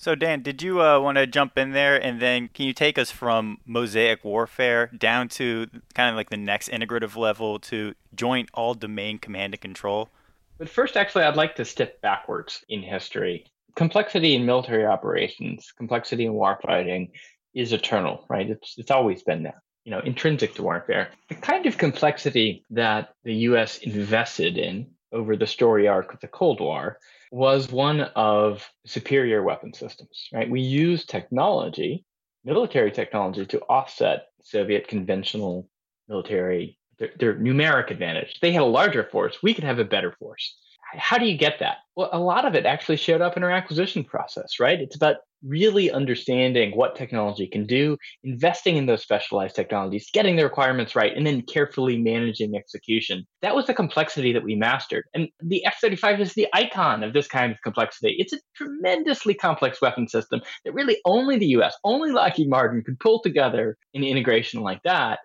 So, 0.00 0.14
Dan, 0.14 0.40
did 0.40 0.62
you 0.62 0.80
uh, 0.80 0.98
want 0.98 1.18
to 1.18 1.26
jump 1.26 1.58
in 1.58 1.72
there 1.72 2.02
and 2.02 2.22
then 2.22 2.48
can 2.48 2.64
you 2.64 2.72
take 2.72 2.96
us 2.96 3.10
from 3.10 3.58
mosaic 3.66 4.24
warfare 4.24 4.86
down 4.96 5.28
to 5.28 5.66
kind 5.92 6.08
of 6.08 6.16
like 6.16 6.30
the 6.30 6.38
next 6.38 6.70
integrative 6.70 7.16
level 7.16 7.58
to 7.58 7.94
joint 8.14 8.48
all 8.54 8.72
domain 8.72 9.18
command 9.18 9.52
and 9.52 9.60
control? 9.60 10.08
But 10.56 10.70
first, 10.70 10.96
actually, 10.96 11.24
I'd 11.24 11.36
like 11.36 11.54
to 11.56 11.66
step 11.66 12.00
backwards 12.00 12.64
in 12.70 12.82
history. 12.82 13.44
Complexity 13.76 14.34
in 14.34 14.46
military 14.46 14.86
operations, 14.86 15.70
complexity 15.76 16.24
in 16.24 16.32
warfighting 16.32 17.10
is 17.52 17.74
eternal, 17.74 18.24
right? 18.30 18.48
It's, 18.48 18.78
it's 18.78 18.90
always 18.90 19.22
been 19.22 19.42
there, 19.42 19.62
you 19.84 19.90
know, 19.90 20.00
intrinsic 20.00 20.54
to 20.54 20.62
warfare. 20.62 21.10
The 21.28 21.34
kind 21.34 21.66
of 21.66 21.76
complexity 21.76 22.64
that 22.70 23.10
the 23.24 23.34
US 23.50 23.76
invested 23.76 24.56
in 24.56 24.92
over 25.12 25.36
the 25.36 25.46
story 25.46 25.88
arc 25.88 26.14
of 26.14 26.20
the 26.20 26.28
Cold 26.28 26.58
War 26.58 26.96
was 27.30 27.70
one 27.70 28.00
of 28.00 28.68
superior 28.86 29.42
weapon 29.42 29.72
systems, 29.72 30.28
right? 30.32 30.50
We 30.50 30.60
use 30.60 31.04
technology, 31.04 32.04
military 32.44 32.90
technology, 32.90 33.46
to 33.46 33.60
offset 33.62 34.26
Soviet 34.42 34.88
conventional 34.88 35.68
military, 36.08 36.78
their, 36.98 37.10
their 37.18 37.34
numeric 37.34 37.90
advantage. 37.90 38.38
They 38.40 38.52
had 38.52 38.62
a 38.62 38.66
larger 38.66 39.04
force. 39.04 39.38
We 39.42 39.54
could 39.54 39.64
have 39.64 39.78
a 39.78 39.84
better 39.84 40.12
force. 40.18 40.56
How 40.96 41.18
do 41.18 41.26
you 41.26 41.38
get 41.38 41.60
that? 41.60 41.78
Well, 41.94 42.10
a 42.12 42.18
lot 42.18 42.44
of 42.44 42.56
it 42.56 42.66
actually 42.66 42.96
showed 42.96 43.20
up 43.20 43.36
in 43.36 43.44
our 43.44 43.50
acquisition 43.50 44.02
process, 44.02 44.58
right? 44.58 44.80
It's 44.80 44.96
about 44.96 45.16
really 45.44 45.90
understanding 45.90 46.76
what 46.76 46.96
technology 46.96 47.46
can 47.46 47.66
do, 47.66 47.96
investing 48.24 48.76
in 48.76 48.86
those 48.86 49.02
specialized 49.02 49.56
technologies, 49.56 50.10
getting 50.12 50.36
the 50.36 50.44
requirements 50.44 50.94
right, 50.94 51.16
and 51.16 51.26
then 51.26 51.42
carefully 51.42 51.98
managing 51.98 52.54
execution. 52.54 53.24
That 53.42 53.54
was 53.54 53.66
the 53.66 53.74
complexity 53.74 54.32
that 54.32 54.44
we 54.44 54.54
mastered. 54.54 55.04
And 55.14 55.28
the 55.40 55.64
F 55.64 55.78
35 55.80 56.20
is 56.20 56.34
the 56.34 56.48
icon 56.52 57.02
of 57.02 57.12
this 57.12 57.26
kind 57.26 57.52
of 57.52 57.58
complexity. 57.62 58.16
It's 58.18 58.32
a 58.32 58.38
tremendously 58.56 59.34
complex 59.34 59.80
weapon 59.80 60.08
system 60.08 60.40
that 60.64 60.72
really 60.72 60.98
only 61.04 61.38
the 61.38 61.46
US, 61.46 61.74
only 61.84 62.12
Lockheed 62.12 62.50
Martin 62.50 62.82
could 62.84 63.00
pull 63.00 63.20
together 63.22 63.76
an 63.94 64.04
integration 64.04 64.60
like 64.60 64.82
that. 64.84 65.20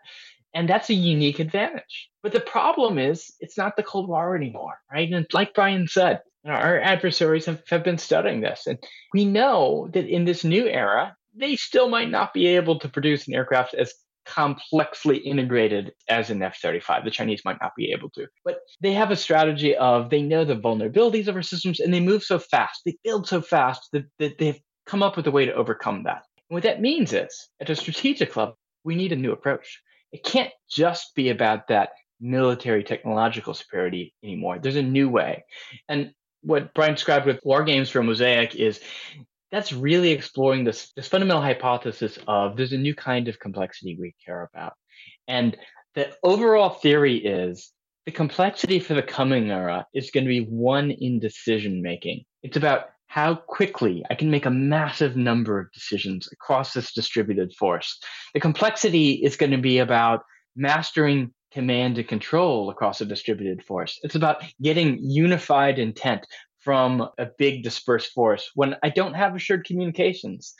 And 0.53 0.69
that's 0.69 0.89
a 0.89 0.93
unique 0.93 1.39
advantage. 1.39 2.09
But 2.23 2.31
the 2.31 2.39
problem 2.39 2.97
is, 2.97 3.33
it's 3.41 3.57
not 3.57 3.75
the 3.75 3.83
Cold 3.83 4.07
War 4.07 4.37
anymore, 4.37 4.79
right? 4.91 5.11
And 5.11 5.25
like 5.33 5.53
Bryan 5.53 5.85
said, 5.87 6.21
our 6.45 6.79
adversaries 6.79 7.45
have, 7.45 7.63
have 7.69 7.83
been 7.83 7.97
studying 7.97 8.41
this. 8.41 8.67
And 8.67 8.77
we 9.13 9.25
know 9.25 9.89
that 9.93 10.07
in 10.07 10.25
this 10.25 10.43
new 10.43 10.67
era, 10.67 11.15
they 11.35 11.55
still 11.55 11.89
might 11.89 12.09
not 12.09 12.33
be 12.33 12.47
able 12.47 12.79
to 12.79 12.89
produce 12.89 13.27
an 13.27 13.33
aircraft 13.33 13.73
as 13.73 13.93
complexly 14.25 15.17
integrated 15.17 15.93
as 16.09 16.29
an 16.29 16.41
F 16.41 16.57
35. 16.61 17.03
The 17.03 17.11
Chinese 17.11 17.45
might 17.45 17.61
not 17.61 17.73
be 17.77 17.91
able 17.91 18.09
to. 18.11 18.27
But 18.43 18.59
they 18.81 18.93
have 18.93 19.11
a 19.11 19.15
strategy 19.15 19.75
of 19.75 20.09
they 20.09 20.21
know 20.21 20.43
the 20.43 20.55
vulnerabilities 20.55 21.27
of 21.27 21.35
our 21.35 21.43
systems 21.43 21.79
and 21.79 21.93
they 21.93 21.99
move 21.99 22.23
so 22.23 22.39
fast, 22.39 22.81
they 22.85 22.97
build 23.03 23.27
so 23.27 23.41
fast 23.41 23.89
that, 23.93 24.05
that 24.19 24.37
they've 24.37 24.59
come 24.85 25.03
up 25.03 25.15
with 25.17 25.27
a 25.27 25.31
way 25.31 25.45
to 25.45 25.53
overcome 25.53 26.03
that. 26.03 26.23
And 26.49 26.55
what 26.55 26.63
that 26.63 26.81
means 26.81 27.13
is, 27.13 27.49
at 27.59 27.69
a 27.69 27.75
strategic 27.75 28.35
level, 28.35 28.57
we 28.83 28.95
need 28.95 29.11
a 29.11 29.15
new 29.15 29.31
approach. 29.31 29.81
It 30.11 30.23
can't 30.23 30.51
just 30.69 31.15
be 31.15 31.29
about 31.29 31.67
that 31.67 31.89
military 32.21 32.83
technological 32.83 33.53
superiority 33.53 34.13
anymore. 34.23 34.59
There's 34.59 34.75
a 34.75 34.83
new 34.83 35.09
way. 35.09 35.43
And 35.89 36.11
what 36.45 36.73
Bryan 36.73 36.93
described 36.93 37.25
with 37.25 37.39
war 37.43 37.63
games 37.63 37.89
for 37.89 38.03
Mosaic 38.03 38.55
is 38.55 38.79
that's 39.51 39.73
really 39.73 40.11
exploring 40.11 40.63
this, 40.63 40.91
this 40.95 41.07
fundamental 41.07 41.41
hypothesis 41.41 42.19
of 42.27 42.57
there's 42.57 42.73
a 42.73 42.77
new 42.77 42.95
kind 42.95 43.27
of 43.27 43.39
complexity 43.39 43.97
we 43.99 44.13
care 44.25 44.49
about. 44.53 44.73
And 45.27 45.57
the 45.95 46.13
overall 46.23 46.69
theory 46.69 47.17
is 47.17 47.71
the 48.05 48.11
complexity 48.11 48.79
for 48.79 48.93
the 48.93 49.01
coming 49.01 49.49
era 49.49 49.87
is 49.93 50.11
going 50.11 50.25
to 50.25 50.29
be 50.29 50.45
one 50.45 50.91
in 50.91 51.19
decision 51.19 51.81
making. 51.81 52.25
It's 52.43 52.57
about 52.57 52.89
how 53.07 53.35
quickly 53.35 54.03
I 54.09 54.15
can 54.15 54.29
make 54.29 54.45
a 54.45 54.51
massive 54.51 55.15
number 55.15 55.59
of 55.59 55.71
decisions 55.71 56.27
across 56.31 56.73
this 56.73 56.91
distributed 56.91 57.53
force. 57.53 57.97
The 58.33 58.39
complexity 58.39 59.13
is 59.13 59.37
going 59.37 59.51
to 59.51 59.57
be 59.57 59.79
about 59.79 60.23
mastering 60.55 61.33
command 61.55 61.97
and 61.97 62.07
control 62.07 62.69
across 62.69 62.99
a 62.99 63.05
distributed 63.05 63.63
force. 63.63 63.97
It's 64.03 64.15
about 64.15 64.43
getting 64.61 64.99
unified 65.01 65.79
intent 65.79 66.27
from 66.59 67.07
a 67.17 67.27
big 67.37 67.63
dispersed 67.63 68.11
force 68.11 68.51
when 68.55 68.75
I 68.83 68.89
don't 68.89 69.13
have 69.13 69.35
assured 69.35 69.65
communications. 69.65 70.53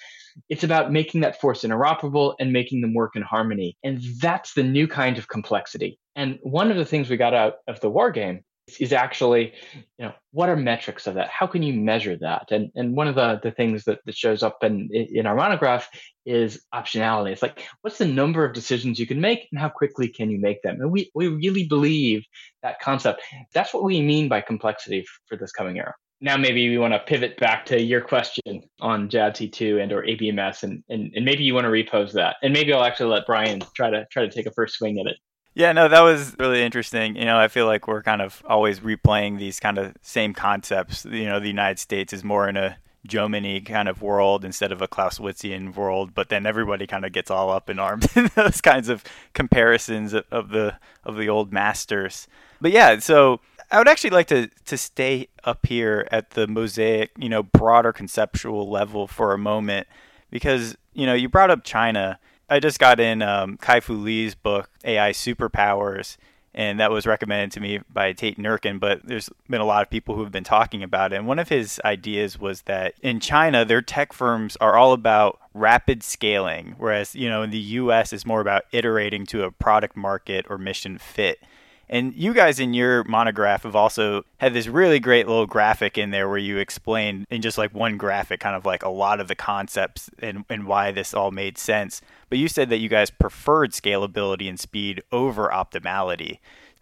It's 0.47 0.63
about 0.63 0.93
making 0.93 1.21
that 1.21 1.41
force 1.41 1.63
interoperable 1.63 2.35
and 2.39 2.53
making 2.53 2.79
them 2.79 2.93
work 2.93 3.17
in 3.17 3.23
harmony. 3.23 3.77
And 3.83 4.01
that's 4.21 4.53
the 4.53 4.63
new 4.63 4.87
kind 4.87 5.17
of 5.17 5.27
complexity. 5.27 5.99
And 6.15 6.39
one 6.43 6.71
of 6.71 6.77
the 6.77 6.85
things 6.85 7.09
we 7.09 7.17
got 7.17 7.33
out 7.33 7.55
of 7.67 7.81
the 7.81 7.89
war 7.89 8.09
game 8.09 8.45
is 8.79 8.93
actually, 8.93 9.53
you 9.97 10.05
know, 10.05 10.13
what 10.31 10.49
are 10.49 10.55
metrics 10.55 11.07
of 11.07 11.15
that? 11.15 11.29
How 11.29 11.45
can 11.45 11.61
you 11.61 11.73
measure 11.73 12.17
that? 12.17 12.51
And 12.51 12.71
and 12.75 12.95
one 12.95 13.07
of 13.07 13.15
the, 13.15 13.39
the 13.43 13.51
things 13.51 13.83
that, 13.85 13.99
that 14.05 14.15
shows 14.15 14.43
up 14.43 14.63
in, 14.63 14.89
in 14.91 15.25
our 15.25 15.35
monograph 15.35 15.87
is 16.25 16.63
optionality. 16.73 17.31
It's 17.31 17.41
like, 17.41 17.63
what's 17.81 17.99
the 17.99 18.05
number 18.05 18.43
of 18.43 18.53
decisions 18.53 18.99
you 18.99 19.05
can 19.05 19.21
make 19.21 19.47
and 19.51 19.61
how 19.61 19.69
quickly 19.69 20.07
can 20.07 20.31
you 20.31 20.39
make 20.39 20.61
them? 20.63 20.81
And 20.81 20.91
we, 20.91 21.11
we 21.13 21.27
really 21.27 21.67
believe 21.67 22.23
that 22.63 22.79
concept. 22.79 23.21
That's 23.53 23.73
what 23.73 23.83
we 23.83 24.01
mean 24.01 24.27
by 24.27 24.41
complexity 24.41 25.05
for 25.27 25.37
this 25.37 25.51
coming 25.51 25.77
era. 25.77 25.93
Now 26.21 26.37
maybe 26.37 26.67
we 26.69 26.77
want 26.77 26.93
to 26.93 26.99
pivot 26.99 27.37
back 27.37 27.65
to 27.67 27.79
your 27.79 28.01
question 28.01 28.63
on 28.79 29.09
JADC2 29.09 29.83
and 29.83 29.91
or 29.91 30.01
ABMS 30.03 30.63
and, 30.63 30.83
and, 30.89 31.11
and 31.13 31.25
maybe 31.25 31.43
you 31.43 31.53
want 31.53 31.65
to 31.65 31.69
repose 31.69 32.13
that. 32.13 32.37
And 32.41 32.53
maybe 32.53 32.73
I'll 32.73 32.83
actually 32.83 33.11
let 33.11 33.27
Bryan 33.27 33.61
try 33.75 33.91
to 33.91 34.07
try 34.11 34.25
to 34.25 34.31
take 34.31 34.47
a 34.47 34.51
first 34.51 34.75
swing 34.75 34.99
at 34.99 35.05
it. 35.05 35.17
Yeah, 35.55 35.71
no, 35.71 35.87
that 35.87 36.01
was 36.01 36.35
really 36.37 36.61
interesting. 36.61 37.15
You 37.15 37.23
know, 37.23 37.39
I 37.39 37.47
feel 37.47 37.65
like 37.65 37.87
we're 37.87 38.03
kind 38.03 38.21
of 38.21 38.43
always 38.45 38.81
replaying 38.81 39.39
these 39.39 39.57
kind 39.59 39.77
of 39.77 39.95
same 40.01 40.33
concepts. 40.33 41.05
You 41.05 41.25
know, 41.25 41.39
the 41.39 41.47
United 41.47 41.79
States 41.79 42.11
is 42.11 42.25
more 42.25 42.49
in 42.49 42.57
a 42.57 42.77
Jomini 43.07 43.65
kind 43.65 43.87
of 43.87 44.01
world 44.01 44.43
instead 44.43 44.73
of 44.73 44.81
a 44.81 44.87
Clausewitzian 44.87 45.73
world, 45.73 46.13
but 46.13 46.27
then 46.27 46.45
everybody 46.45 46.85
kind 46.85 47.05
of 47.05 47.13
gets 47.13 47.31
all 47.31 47.49
up 47.51 47.69
in 47.69 47.79
arms 47.79 48.05
in 48.17 48.29
those 48.35 48.59
kinds 48.59 48.89
of 48.89 49.03
comparisons 49.33 50.13
of 50.13 50.49
the 50.49 50.77
of 51.05 51.15
the 51.15 51.29
old 51.29 51.53
masters. 51.53 52.27
But 52.59 52.71
yeah, 52.71 52.99
so 52.99 53.39
I 53.71 53.77
would 53.77 53.87
actually 53.87 54.09
like 54.09 54.27
to 54.27 54.49
to 54.65 54.77
stay 54.77 55.29
up 55.45 55.65
here 55.67 56.05
at 56.11 56.31
the 56.31 56.47
mosaic, 56.47 57.11
you 57.17 57.29
know, 57.29 57.43
broader 57.43 57.93
conceptual 57.93 58.69
level 58.69 59.07
for 59.07 59.33
a 59.33 59.37
moment 59.37 59.87
because 60.31 60.75
you 60.93 61.05
know 61.05 61.13
you 61.13 61.29
brought 61.29 61.51
up 61.51 61.63
China 61.63 62.19
I 62.49 62.59
just 62.59 62.79
got 62.79 62.99
in 62.99 63.21
um, 63.21 63.57
Kai-Fu 63.57 63.93
Lee's 63.93 64.35
book, 64.35 64.69
AI 64.83 65.11
Superpowers, 65.11 66.17
and 66.53 66.79
that 66.79 66.91
was 66.91 67.05
recommended 67.05 67.51
to 67.53 67.59
me 67.59 67.81
by 67.91 68.13
Tate 68.13 68.37
Nurkin. 68.37 68.79
But 68.79 69.05
there's 69.05 69.29
been 69.49 69.61
a 69.61 69.65
lot 69.65 69.81
of 69.81 69.89
people 69.89 70.15
who 70.15 70.23
have 70.23 70.31
been 70.31 70.43
talking 70.43 70.83
about 70.83 71.11
it. 71.11 71.17
And 71.17 71.27
one 71.27 71.39
of 71.39 71.49
his 71.49 71.81
ideas 71.83 72.39
was 72.39 72.61
that 72.63 72.93
in 73.01 73.19
China, 73.19 73.65
their 73.65 73.81
tech 73.81 74.13
firms 74.13 74.55
are 74.57 74.75
all 74.75 74.93
about 74.93 75.39
rapid 75.53 76.03
scaling, 76.03 76.75
whereas 76.77 77.15
you 77.15 77.29
know 77.29 77.41
in 77.41 77.49
the 77.49 77.57
U.S. 77.57 78.13
is 78.13 78.25
more 78.25 78.41
about 78.41 78.65
iterating 78.71 79.25
to 79.27 79.43
a 79.43 79.51
product 79.51 79.97
market 79.97 80.45
or 80.49 80.57
mission 80.57 80.97
fit. 80.97 81.39
And 81.87 82.13
you 82.15 82.33
guys 82.33 82.59
in 82.59 82.73
your 82.73 83.03
monograph 83.03 83.63
have 83.63 83.75
also 83.75 84.23
had 84.37 84.53
this 84.53 84.67
really 84.67 84.99
great 84.99 85.27
little 85.27 85.45
graphic 85.45 85.97
in 85.97 86.11
there 86.11 86.27
where 86.27 86.37
you 86.37 86.57
explain 86.57 87.27
in 87.29 87.41
just 87.41 87.57
like 87.57 87.73
one 87.73 87.97
graphic 87.97 88.39
kind 88.39 88.55
of 88.55 88.65
like 88.65 88.83
a 88.83 88.89
lot 88.89 89.19
of 89.19 89.27
the 89.27 89.35
concepts 89.35 90.09
and, 90.19 90.45
and 90.49 90.65
why 90.65 90.91
this 90.91 91.13
all 91.13 91.31
made 91.31 91.57
sense. 91.57 92.01
But 92.29 92.39
you 92.39 92.47
said 92.47 92.69
that 92.69 92.77
you 92.77 92.89
guys 92.89 93.11
preferred 93.11 93.71
scalability 93.71 94.49
and 94.49 94.59
speed 94.59 95.03
over 95.11 95.49
optimality. 95.49 96.39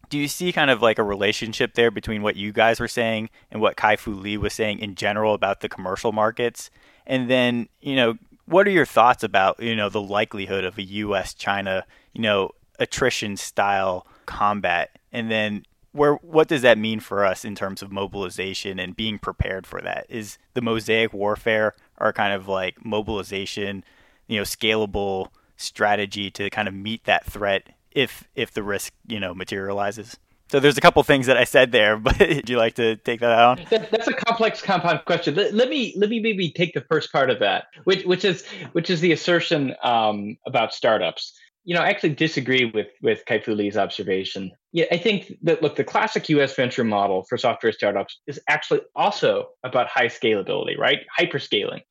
Do 0.09 0.17
you 0.17 0.27
see 0.27 0.51
kind 0.51 0.69
of 0.69 0.81
like 0.81 0.99
a 0.99 1.03
relationship 1.03 1.73
there 1.73 1.91
between 1.91 2.21
what 2.21 2.35
you 2.35 2.53
guys 2.53 2.79
were 2.79 2.87
saying 2.87 3.29
and 3.51 3.61
what 3.61 3.75
Kai-Fu 3.75 4.13
Lee 4.13 4.37
was 4.37 4.53
saying 4.53 4.79
in 4.79 4.95
general 4.95 5.33
about 5.33 5.61
the 5.61 5.69
commercial 5.69 6.11
markets? 6.11 6.69
And 7.05 7.29
then, 7.29 7.67
you 7.81 7.95
know, 7.95 8.17
what 8.45 8.67
are 8.67 8.71
your 8.71 8.85
thoughts 8.85 9.23
about, 9.23 9.59
you 9.61 9.75
know, 9.75 9.89
the 9.89 10.01
likelihood 10.01 10.63
of 10.63 10.77
a 10.77 10.83
US 10.83 11.33
China, 11.33 11.85
you 12.13 12.21
know, 12.21 12.51
attrition 12.79 13.37
style 13.37 14.05
combat 14.25 14.97
and 15.11 15.29
then 15.29 15.65
where 15.91 16.15
what 16.15 16.47
does 16.47 16.63
that 16.63 16.77
mean 16.77 16.99
for 16.99 17.23
us 17.23 17.45
in 17.45 17.55
terms 17.55 17.81
of 17.81 17.91
mobilization 17.91 18.79
and 18.79 18.95
being 18.95 19.19
prepared 19.19 19.65
for 19.65 19.81
that 19.81 20.05
is 20.09 20.37
the 20.53 20.61
mosaic 20.61 21.13
warfare 21.13 21.73
our 21.99 22.11
kind 22.11 22.33
of 22.33 22.47
like 22.47 22.83
mobilization 22.85 23.83
you 24.27 24.37
know 24.37 24.43
scalable 24.43 25.27
strategy 25.57 26.29
to 26.31 26.49
kind 26.49 26.67
of 26.67 26.73
meet 26.73 27.03
that 27.05 27.25
threat 27.25 27.69
if 27.91 28.27
if 28.35 28.51
the 28.51 28.63
risk 28.63 28.93
you 29.07 29.19
know 29.19 29.33
materializes 29.33 30.17
so 30.53 30.59
there's 30.59 30.77
a 30.77 30.81
couple 30.81 31.01
things 31.01 31.25
that 31.25 31.35
I 31.35 31.45
said 31.45 31.71
there, 31.71 31.97
but 31.97 32.19
would 32.19 32.47
you 32.47 32.57
like 32.57 32.75
to 32.75 32.95
take 32.97 33.21
that 33.21 33.31
out? 33.31 33.59
That, 33.71 33.89
that's 33.89 34.07
a 34.07 34.13
complex 34.13 34.61
compound 34.61 35.01
question. 35.05 35.33
Let, 35.33 35.51
let, 35.55 35.67
me 35.67 35.95
let 35.97 36.11
me 36.11 36.19
maybe 36.19 36.51
take 36.51 36.75
the 36.75 36.81
first 36.81 37.11
part 37.11 37.31
of 37.31 37.39
that, 37.39 37.65
which 37.85 38.05
which 38.05 38.23
is 38.23 38.45
which 38.73 38.91
is 38.91 39.01
the 39.01 39.11
assertion 39.13 39.75
um, 39.81 40.37
about 40.45 40.71
startups 40.71 41.33
you 41.65 41.73
know, 41.73 41.81
I 41.81 41.89
actually 41.89 42.15
disagree 42.15 42.69
with 42.73 42.87
with 43.01 43.25
Kai-Fu 43.25 43.57
observation. 43.77 44.51
Yeah, 44.71 44.85
I 44.91 44.97
think 44.97 45.33
that 45.43 45.61
look, 45.61 45.75
the 45.75 45.83
classic 45.83 46.27
U.S. 46.29 46.55
venture 46.55 46.83
model 46.83 47.25
for 47.29 47.37
software 47.37 47.71
startups 47.71 48.19
is 48.27 48.39
actually 48.49 48.81
also 48.95 49.49
about 49.63 49.87
high 49.87 50.07
scalability, 50.07 50.77
right? 50.77 50.99
Hyperscaling, 51.17 51.81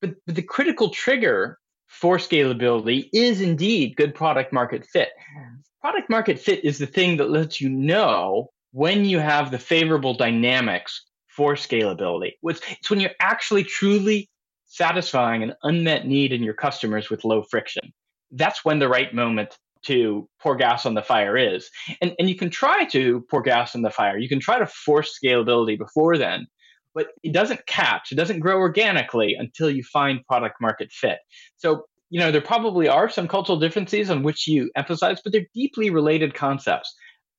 but, 0.00 0.14
but 0.26 0.34
the 0.34 0.42
critical 0.42 0.90
trigger 0.90 1.58
for 1.88 2.18
scalability 2.18 3.08
is 3.12 3.40
indeed 3.40 3.96
good 3.96 4.14
product 4.14 4.52
market 4.52 4.86
fit. 4.86 5.10
Product 5.80 6.08
market 6.08 6.38
fit 6.38 6.64
is 6.64 6.78
the 6.78 6.86
thing 6.86 7.16
that 7.16 7.30
lets 7.30 7.60
you 7.60 7.68
know 7.68 8.50
when 8.72 9.04
you 9.04 9.18
have 9.18 9.50
the 9.50 9.58
favorable 9.58 10.14
dynamics 10.14 11.04
for 11.28 11.54
scalability. 11.54 12.32
It's, 12.42 12.60
it's 12.70 12.90
when 12.90 13.00
you're 13.00 13.10
actually 13.20 13.64
truly 13.64 14.28
satisfying 14.66 15.42
an 15.42 15.54
unmet 15.62 16.06
need 16.06 16.32
in 16.32 16.42
your 16.42 16.54
customers 16.54 17.10
with 17.10 17.24
low 17.24 17.42
friction 17.42 17.92
that's 18.32 18.64
when 18.64 18.78
the 18.78 18.88
right 18.88 19.14
moment 19.14 19.56
to 19.84 20.28
pour 20.40 20.56
gas 20.56 20.86
on 20.86 20.94
the 20.94 21.02
fire 21.02 21.36
is. 21.36 21.68
And, 22.00 22.14
and 22.18 22.28
you 22.28 22.36
can 22.36 22.50
try 22.50 22.84
to 22.86 23.24
pour 23.30 23.42
gas 23.42 23.74
on 23.74 23.82
the 23.82 23.90
fire. 23.90 24.18
You 24.18 24.28
can 24.28 24.40
try 24.40 24.58
to 24.58 24.66
force 24.66 25.18
scalability 25.22 25.76
before 25.78 26.16
then, 26.16 26.46
but 26.94 27.08
it 27.22 27.32
doesn't 27.32 27.66
catch, 27.66 28.12
it 28.12 28.16
doesn't 28.16 28.40
grow 28.40 28.58
organically 28.58 29.34
until 29.38 29.70
you 29.70 29.82
find 29.82 30.24
product 30.26 30.56
market 30.60 30.90
fit. 30.92 31.18
So, 31.56 31.84
you 32.10 32.20
know, 32.20 32.30
there 32.30 32.40
probably 32.40 32.88
are 32.88 33.08
some 33.08 33.26
cultural 33.26 33.58
differences 33.58 34.10
on 34.10 34.22
which 34.22 34.46
you 34.46 34.70
emphasize, 34.76 35.20
but 35.22 35.32
they're 35.32 35.46
deeply 35.54 35.90
related 35.90 36.34
concepts. 36.34 36.94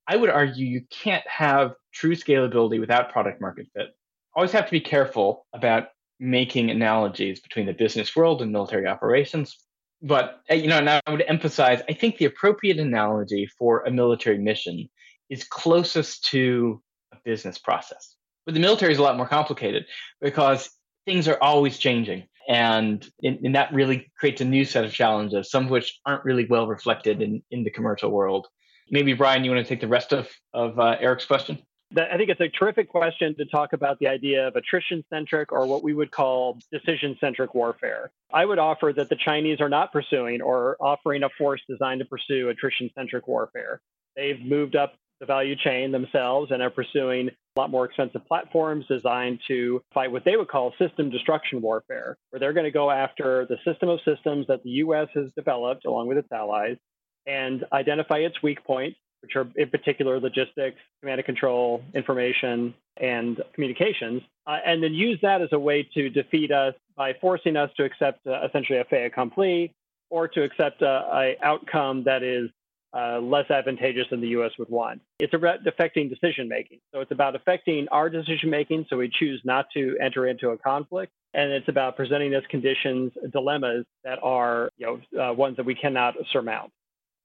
I 0.08 0.18
would 0.18 0.30
argue 0.30 0.66
you 0.66 0.82
can't 0.92 1.24
have 1.28 1.72
true 1.94 2.16
scalability 2.16 2.80
without 2.80 3.12
product 3.12 3.40
market 3.40 3.68
fit. 3.76 3.88
Always 4.36 4.52
have 4.52 4.66
to 4.66 4.72
be 4.72 4.82
careful 4.82 5.46
about 5.54 5.86
making 6.20 6.72
analogies 6.72 7.40
between 7.40 7.68
the 7.68 7.74
business 7.74 8.16
world 8.16 8.42
and 8.42 8.52
military 8.52 8.88
operations 8.88 9.56
but 10.04 10.42
uh, 10.52 10.56
you 10.56 10.68
know, 10.68 10.78
and 10.78 10.90
I 10.90 11.02
would 11.10 11.24
emphasize, 11.28 11.82
I 11.90 11.94
think 11.94 12.18
the 12.18 12.26
appropriate 12.26 12.78
analogy 12.78 13.48
for 13.58 13.84
a 13.84 13.92
military 13.92 14.38
mission 14.38 14.90
is 15.30 15.46
closest 15.46 16.26
to 16.26 16.82
a 17.14 17.18
business 17.24 17.58
process. 17.58 18.16
But 18.46 18.54
the 18.54 18.60
military 18.60 18.92
is 18.92 19.00
a 19.00 19.02
lot 19.02 19.18
more 19.18 19.28
complicated 19.28 19.86
because 20.22 20.70
things 21.06 21.28
are 21.28 21.38
always 21.42 21.78
changing. 21.78 22.28
And, 22.50 23.08
and 23.24 23.56
that 23.56 23.74
really 23.74 24.12
creates 24.20 24.42
a 24.42 24.46
new 24.46 24.66
set 24.66 24.84
of 24.84 24.92
challenges, 24.92 25.50
some 25.50 25.64
of 25.64 25.70
which 25.72 25.98
aren't 26.06 26.26
really 26.26 26.46
well 26.46 26.68
reflected 26.68 27.22
in, 27.22 27.42
in 27.52 27.64
the 27.64 27.72
commercial 27.72 28.12
world. 28.12 28.48
Maybe, 28.92 29.14
Bryan, 29.14 29.46
you 29.46 29.52
want 29.52 29.66
to 29.66 29.70
take 29.70 29.80
the 29.80 29.88
rest 29.88 30.12
of, 30.12 30.30
of 30.54 30.78
uh, 30.78 30.98
Eric's 31.00 31.26
question? 31.26 31.60
I 31.96 32.18
think 32.18 32.30
it's 32.30 32.42
a 32.42 32.50
terrific 32.50 32.90
question 32.90 33.36
to 33.36 33.46
talk 33.46 33.74
about 33.74 34.00
the 34.00 34.08
idea 34.08 34.48
of 34.48 34.56
attrition 34.56 35.04
centric 35.12 35.52
or 35.52 35.68
what 35.68 35.84
we 35.84 35.94
would 35.94 36.12
call 36.12 36.58
decision 36.72 37.18
centric 37.20 37.54
warfare. 37.54 38.12
I 38.34 38.46
would 38.46 38.60
offer 38.60 38.94
that 38.96 39.10
the 39.10 39.16
Chinese 39.16 39.62
are 39.62 39.70
not 39.70 39.92
pursuing 39.92 40.42
or 40.42 40.76
offering 40.80 41.24
a 41.24 41.30
force 41.38 41.62
designed 41.70 42.00
to 42.00 42.06
pursue 42.06 42.50
attrition 42.50 42.90
centric 42.96 43.28
warfare. 43.28 43.82
They've 44.16 44.40
moved 44.40 44.76
up 44.76 44.96
the 45.20 45.26
value 45.28 45.56
chain 45.56 45.92
themselves 45.92 46.52
and 46.52 46.62
are 46.62 46.70
pursuing 46.70 47.30
a 47.30 47.60
lot 47.60 47.70
more 47.70 47.86
expensive 47.86 48.26
platforms 48.28 48.86
designed 48.88 49.40
to 49.48 49.82
fight 49.94 50.12
what 50.12 50.26
they 50.26 50.36
would 50.36 50.48
call 50.48 50.74
system 50.80 51.10
destruction 51.10 51.62
warfare, 51.62 52.18
where 52.30 52.40
they're 52.40 52.54
going 52.54 52.66
to 52.66 52.72
go 52.72 52.90
after 52.90 53.46
the 53.48 53.58
system 53.66 53.90
of 53.90 54.00
systems 54.04 54.48
that 54.48 54.64
the 54.64 54.72
US 54.72 55.08
has 55.14 55.28
developed 55.36 55.86
along 55.86 56.08
with 56.08 56.18
its 56.18 56.32
allies 56.32 56.78
and 57.26 57.64
identify 57.72 58.18
its 58.18 58.42
weak 58.42 58.64
points 58.66 58.98
which 59.24 59.36
are 59.36 59.48
in 59.56 59.70
particular 59.70 60.20
logistics, 60.20 60.78
command 61.02 61.20
and 61.20 61.26
control, 61.26 61.82
information, 61.96 62.76
and 62.98 63.42
communications, 63.54 64.22
uh, 64.46 64.58
and 64.66 64.84
then 64.84 64.94
use 64.94 65.18
that 65.22 65.42
as 65.42 65.50
a 65.54 65.60
way 65.60 65.88
to 65.94 66.10
defeat 66.10 66.52
us 66.52 66.76
by 66.96 67.14
forcing 67.20 67.56
us 67.56 67.72
to 67.78 67.84
accept 67.84 68.28
uh, 68.28 68.46
essentially 68.48 68.78
a 68.78 68.84
fait 68.84 69.06
accompli 69.06 69.74
or 70.10 70.28
to 70.28 70.44
accept 70.44 70.82
a, 70.82 70.86
a, 70.86 71.38
outcome 71.42 72.04
that 72.04 72.22
is 72.22 72.50
uh, 72.94 73.20
less 73.20 73.50
advantageous 73.50 74.06
than 74.12 74.22
the 74.22 74.28
U.S. 74.28 74.52
would 74.60 74.70
want. 74.70 75.02
It's 75.18 75.34
about 75.34 75.66
affecting 75.66 76.10
decision 76.10 76.48
making. 76.48 76.80
So 76.94 77.00
it's 77.00 77.12
about 77.12 77.36
affecting 77.36 77.88
our 77.90 78.10
decision 78.10 78.52
making. 78.52 78.86
So 78.90 78.98
we 78.98 79.10
choose 79.10 79.42
not 79.44 79.66
to 79.74 79.98
enter 80.00 80.28
into 80.28 80.50
a 80.50 80.58
conflict, 80.58 81.12
and 81.34 81.52
it's 81.52 81.68
about 81.70 81.96
presenting 81.96 82.36
us 82.36 82.44
conditions, 82.52 83.14
dilemmas 83.32 83.86
that 84.04 84.20
are 84.22 84.70
you 84.78 85.02
know 85.16 85.30
uh, 85.30 85.34
ones 85.34 85.58
that 85.58 85.66
we 85.66 85.74
cannot 85.74 86.16
surmount. 86.32 86.72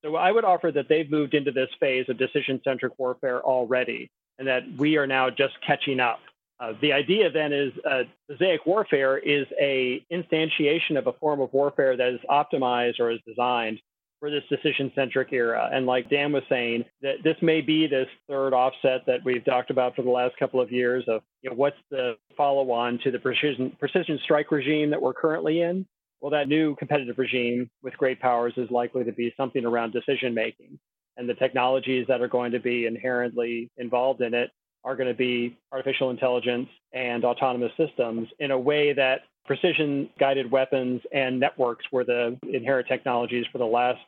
So 0.04 0.16
I 0.16 0.30
would 0.30 0.44
offer 0.44 0.70
that 0.72 0.88
they've 0.88 1.10
moved 1.10 1.34
into 1.34 1.50
this 1.50 1.70
phase 1.80 2.06
of 2.08 2.18
decision-centric 2.18 2.98
warfare 2.98 3.42
already, 3.42 4.10
and 4.38 4.46
that 4.46 4.62
we 4.76 4.96
are 4.96 5.06
now 5.06 5.30
just 5.30 5.54
catching 5.66 6.00
up. 6.00 6.20
Uh, 6.60 6.72
the 6.80 6.92
idea 6.92 7.30
then 7.30 7.52
is 7.52 7.72
uh, 7.88 8.02
mosaic 8.28 8.66
warfare 8.66 9.16
is 9.16 9.46
a 9.60 10.04
instantiation 10.12 10.98
of 10.98 11.06
a 11.06 11.12
form 11.12 11.40
of 11.40 11.52
warfare 11.52 11.96
that 11.96 12.08
is 12.08 12.20
optimized 12.28 12.98
or 12.98 13.10
is 13.10 13.20
designed 13.26 13.80
for 14.18 14.30
this 14.30 14.42
decision 14.48 14.90
centric 14.94 15.32
era. 15.32 15.68
And 15.72 15.86
like 15.86 16.10
Dan 16.10 16.32
was 16.32 16.42
saying, 16.48 16.84
that 17.02 17.22
this 17.22 17.36
may 17.40 17.60
be 17.60 17.86
this 17.86 18.08
third 18.28 18.52
offset 18.52 19.06
that 19.06 19.24
we've 19.24 19.44
talked 19.44 19.70
about 19.70 19.94
for 19.94 20.02
the 20.02 20.10
last 20.10 20.36
couple 20.36 20.60
of 20.60 20.72
years 20.72 21.04
of 21.06 21.22
you 21.42 21.50
know, 21.50 21.56
what's 21.56 21.76
the 21.90 22.16
follow 22.36 22.70
on 22.72 22.98
to 23.04 23.12
the 23.12 23.18
precision, 23.20 23.76
precision 23.78 24.18
strike 24.24 24.50
regime 24.50 24.90
that 24.90 25.00
we're 25.00 25.14
currently 25.14 25.60
in. 25.60 25.86
Well, 26.20 26.30
that 26.32 26.48
new 26.48 26.74
competitive 26.76 27.18
regime 27.18 27.70
with 27.82 27.96
great 27.96 28.20
powers 28.20 28.52
is 28.56 28.70
likely 28.70 29.04
to 29.04 29.12
be 29.12 29.32
something 29.36 29.64
around 29.64 29.92
decision 29.92 30.34
making. 30.34 30.78
And 31.16 31.28
the 31.28 31.34
technologies 31.34 32.06
that 32.08 32.20
are 32.20 32.28
going 32.28 32.52
to 32.52 32.60
be 32.60 32.86
inherently 32.86 33.70
involved 33.76 34.20
in 34.20 34.34
it 34.34 34.50
are 34.84 34.96
going 34.96 35.08
to 35.08 35.14
be 35.14 35.56
artificial 35.72 36.10
intelligence 36.10 36.68
and 36.92 37.24
autonomous 37.24 37.72
systems 37.76 38.28
in 38.38 38.50
a 38.50 38.58
way 38.58 38.92
that 38.92 39.22
precision 39.44 40.08
guided 40.18 40.50
weapons 40.50 41.00
and 41.12 41.40
networks 41.40 41.84
were 41.90 42.04
the 42.04 42.38
inherent 42.52 42.86
technologies 42.86 43.46
for 43.50 43.58
the 43.58 43.64
last 43.64 43.98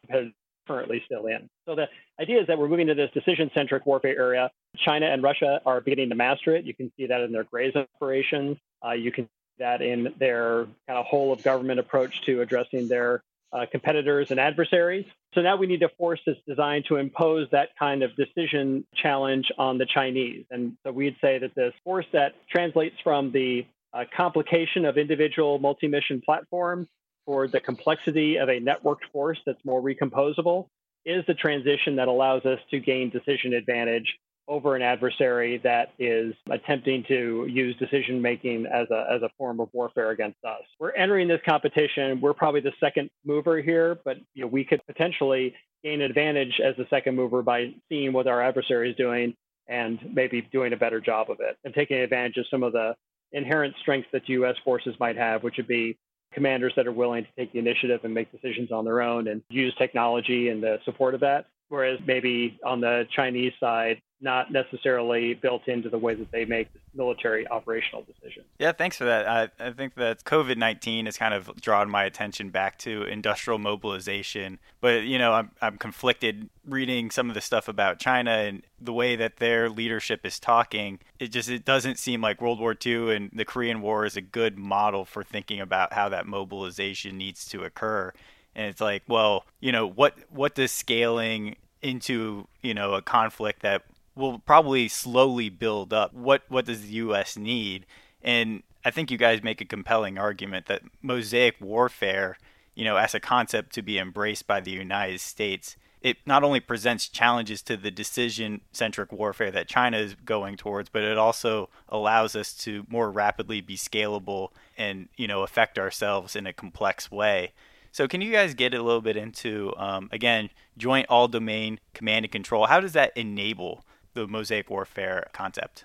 currently 0.67 1.03
still 1.05 1.27
in. 1.27 1.49
So 1.67 1.75
the 1.75 1.89
idea 2.21 2.41
is 2.41 2.47
that 2.47 2.59
we're 2.59 2.69
moving 2.69 2.87
to 2.87 2.95
this 2.95 3.11
decision 3.13 3.51
centric 3.55 3.87
warfare 3.87 4.17
area. 4.17 4.51
China 4.77 5.07
and 5.07 5.23
Russia 5.23 5.61
are 5.67 5.81
beginning 5.81 6.11
to 6.11 6.15
master 6.15 6.55
it. 6.55 6.65
You 6.65 6.75
can 6.75 6.93
see 6.97 7.07
that 7.07 7.21
in 7.23 7.33
their 7.33 7.45
Grays 7.45 7.75
operations. 7.75 8.57
Uh, 8.85 8.93
you 8.93 9.11
can 9.11 9.29
that 9.61 9.81
in 9.81 10.13
their 10.19 10.67
kind 10.89 10.99
of 10.99 11.07
whole 11.07 11.33
of 11.33 11.43
government 11.43 11.79
approach 11.79 12.21
to 12.23 12.41
addressing 12.41 12.89
their 12.89 13.23
uh, 13.53 13.67
competitors 13.71 14.31
and 14.31 14.39
adversaries. 14.39 15.07
So 15.35 15.43
now 15.43 15.57
we 15.57 15.67
need 15.67 15.81
to 15.81 15.89
force 15.91 16.21
this 16.27 16.37
design 16.47 16.83
to 16.89 16.97
impose 16.97 17.49
that 17.53 17.71
kind 17.79 18.03
of 18.03 18.11
decision 18.17 18.85
challenge 18.95 19.51
on 19.59 19.79
the 19.79 19.87
Chinese. 19.87 20.45
And 20.51 20.77
so 20.85 20.93
we'd 20.93 21.17
say 21.21 21.39
that 21.39 21.55
this 21.55 21.73
force 21.85 22.07
that 22.13 22.35
translates 22.49 22.97
from 23.03 23.33
the 23.33 23.67
uh, 23.93 24.05
complication 24.17 24.85
of 24.85 24.97
individual 24.97 25.59
multi-mission 25.59 26.23
platforms 26.25 26.89
for 27.27 27.49
the 27.49 27.61
complexity 27.61 28.37
of 28.37 28.49
a 28.49 28.61
networked 28.61 29.05
force 29.13 29.39
that's 29.47 29.65
more 29.65 29.83
recomposable 29.83 30.67
is 31.05 31.25
the 31.27 31.35
transition 31.35 31.97
that 31.97 32.09
allows 32.09 32.45
us 32.45 32.59
to 32.71 32.79
gain 32.79 33.11
decision 33.11 33.53
advantage 33.53 34.19
over 34.51 34.75
an 34.75 34.83
adversary 34.83 35.59
that 35.59 35.93
is 35.99 36.35
attempting 36.51 37.05
to 37.07 37.47
use 37.49 37.77
decision 37.77 38.21
making 38.21 38.67
as 38.67 38.89
a, 38.91 39.07
as 39.09 39.23
a 39.23 39.31
form 39.39 39.61
of 39.61 39.69
warfare 39.73 40.11
against 40.11 40.45
us. 40.45 40.63
We're 40.81 40.93
entering 40.93 41.29
this 41.29 41.41
competition. 41.49 42.21
We're 42.21 42.35
probably 42.35 42.61
the 42.61 42.73
second 42.81 43.11
mover 43.25 43.63
here, 43.63 43.97
but 44.05 44.17
you 44.35 44.43
know, 44.43 44.49
we 44.49 44.65
could 44.65 44.85
potentially 44.89 45.55
gain 45.85 46.01
advantage 46.01 46.61
as 46.63 46.75
the 46.77 46.87
second 46.91 47.15
mover 47.15 47.43
by 47.43 47.73
seeing 47.89 48.13
what 48.13 48.27
our 48.27 48.43
adversary 48.43 48.91
is 48.91 48.97
doing 48.97 49.35
and 49.69 50.01
maybe 50.13 50.43
doing 50.53 50.73
a 50.73 50.77
better 50.77 51.01
job 51.01 51.31
of 51.31 51.39
it 51.39 51.57
and 51.65 51.73
taking 51.73 51.99
advantage 51.99 52.37
of 52.37 52.47
some 52.51 52.65
of 52.65 52.73
the 52.73 52.97
inherent 53.31 53.75
strengths 53.81 54.09
that 54.13 54.29
U.S. 54.29 54.57
forces 54.65 54.97
might 54.99 55.17
have, 55.17 55.45
which 55.45 55.59
would 55.59 55.69
be 55.69 55.97
commanders 56.33 56.73
that 56.75 56.89
are 56.89 56.93
willing 56.93 57.25
to 57.25 57.31
take 57.39 57.53
the 57.53 57.61
initiative 57.61 58.01
and 58.03 58.13
make 58.13 58.33
decisions 58.33 58.73
on 58.73 58.85
their 58.85 59.01
own 59.01 59.29
and 59.29 59.43
use 59.49 59.73
technology 59.79 60.49
and 60.49 60.61
the 60.61 60.79
support 60.85 61.15
of 61.15 61.21
that. 61.21 61.47
Whereas 61.69 62.01
maybe 62.05 62.59
on 62.65 62.81
the 62.81 63.07
Chinese 63.15 63.53
side, 63.61 64.01
not 64.23 64.53
necessarily 64.53 65.35
built 65.35 65.67
into 65.67 65.89
the 65.89 65.99
way 65.99 66.15
that 66.15 66.31
they 66.31 66.45
make 66.45 66.69
military 66.95 67.49
operational 67.49 68.03
decisions. 68.03 68.45
Yeah, 68.59 68.73
thanks 68.73 68.97
for 68.97 69.05
that. 69.05 69.27
I, 69.27 69.67
I 69.69 69.73
think 69.73 69.95
that 69.95 70.25
COVID 70.25 70.57
19 70.57 71.07
has 71.07 71.17
kind 71.17 71.33
of 71.33 71.51
drawn 71.61 71.89
my 71.91 72.05
attention 72.05 72.51
back 72.51 72.79
to 72.79 73.03
industrial 73.05 73.59
mobilization. 73.59 74.59
But, 74.81 75.05
you 75.05 75.19
know, 75.19 75.33
I'm, 75.33 75.51
I'm 75.63 75.79
conflicted 75.79 76.51
reading 76.67 77.11
some 77.11 77.29
of 77.29 77.35
the 77.35 77.41
stuff 77.41 77.67
about 77.67 77.99
China 77.99 78.31
and 78.31 78.63
the 78.81 78.93
way 78.93 79.17
that 79.17 79.39
their 79.39 79.71
leadership 79.71 80.27
is 80.27 80.39
talking. 80.39 80.99
It 81.19 81.29
just 81.29 81.49
it 81.49 81.65
doesn't 81.65 81.99
seem 81.99 82.21
like 82.21 82.43
World 82.43 82.61
War 82.61 82.77
II 82.85 83.15
and 83.15 83.31
the 83.33 83.45
Korean 83.45 83.81
War 83.81 84.05
is 84.05 84.17
a 84.17 84.23
good 84.23 84.59
model 84.59 85.05
for 85.05 85.23
thinking 85.25 85.61
about 85.61 85.95
how 85.95 86.09
that 86.11 86.27
mobilization 86.27 87.17
needs 87.17 87.47
to 87.47 87.65
occur. 87.65 88.13
And 88.55 88.67
it's 88.67 88.81
like, 88.81 89.03
well, 89.09 89.47
you 89.61 89.73
know, 89.73 89.87
what 89.87 90.15
what 90.31 90.55
does 90.55 90.73
scaling 90.73 91.57
into 91.83 92.47
you 92.63 92.75
know 92.75 92.95
a 92.95 93.03
conflict 93.03 93.63
that 93.63 93.85
will 94.15 94.39
probably 94.39 94.89
slowly 94.89 95.49
build 95.49 95.93
up. 95.93 96.13
What 96.13 96.43
what 96.49 96.67
does 96.67 96.83
the 96.83 96.95
U.S. 96.95 97.37
need? 97.37 97.87
And 98.23 98.63
I 98.85 98.91
think 98.91 99.11
you 99.11 99.19
guys 99.19 99.43
make 99.43 99.61
a 99.61 99.67
compelling 99.67 100.19
argument 100.19 100.67
that 100.67 100.83
mosaic 101.03 101.57
warfare, 101.61 102.37
you 102.75 102.85
know, 102.85 102.97
as 102.97 103.15
a 103.15 103.21
concept 103.21 103.73
to 103.75 103.83
be 103.83 103.99
embraced 103.99 104.47
by 104.47 104.61
the 104.61 104.71
United 104.71 105.21
States, 105.21 105.77
it 106.01 106.17
not 106.25 106.43
only 106.43 106.61
presents 106.61 107.09
challenges 107.09 107.61
to 107.63 107.77
the 107.77 107.91
decision 107.91 108.63
centric 108.73 109.13
warfare 109.13 109.51
that 109.51 109.69
China 109.69 109.99
is 109.99 110.15
going 110.15 110.57
towards, 110.57 110.89
but 110.89 111.03
it 111.03 111.19
also 111.19 111.69
allows 111.89 112.35
us 112.35 112.55
to 112.55 112.87
more 112.89 113.11
rapidly 113.11 113.61
be 113.61 113.77
scalable 113.77 114.49
and, 114.79 115.09
you 115.17 115.29
know, 115.29 115.43
affect 115.43 115.79
ourselves 115.79 116.35
in 116.35 116.47
a 116.47 116.55
complex 116.55 117.11
way. 117.11 117.53
So, 117.93 118.09
can 118.09 118.21
you 118.23 118.33
guys 118.33 118.55
get 118.55 118.73
a 118.73 118.83
little 118.83 119.03
bit 119.03 119.17
into, 119.17 119.75
um, 119.77 120.09
again, 120.13 120.49
joint 120.79 121.07
all 121.09 121.29
domain 121.29 121.81
command 121.93 122.25
and 122.25 122.33
control? 122.33 122.67
How 122.67 122.81
does 122.81 122.93
that 122.93 123.13
enable 123.17 123.85
the 124.15 124.27
mosaic 124.27 124.71
warfare 124.71 125.27
concept? 125.33 125.85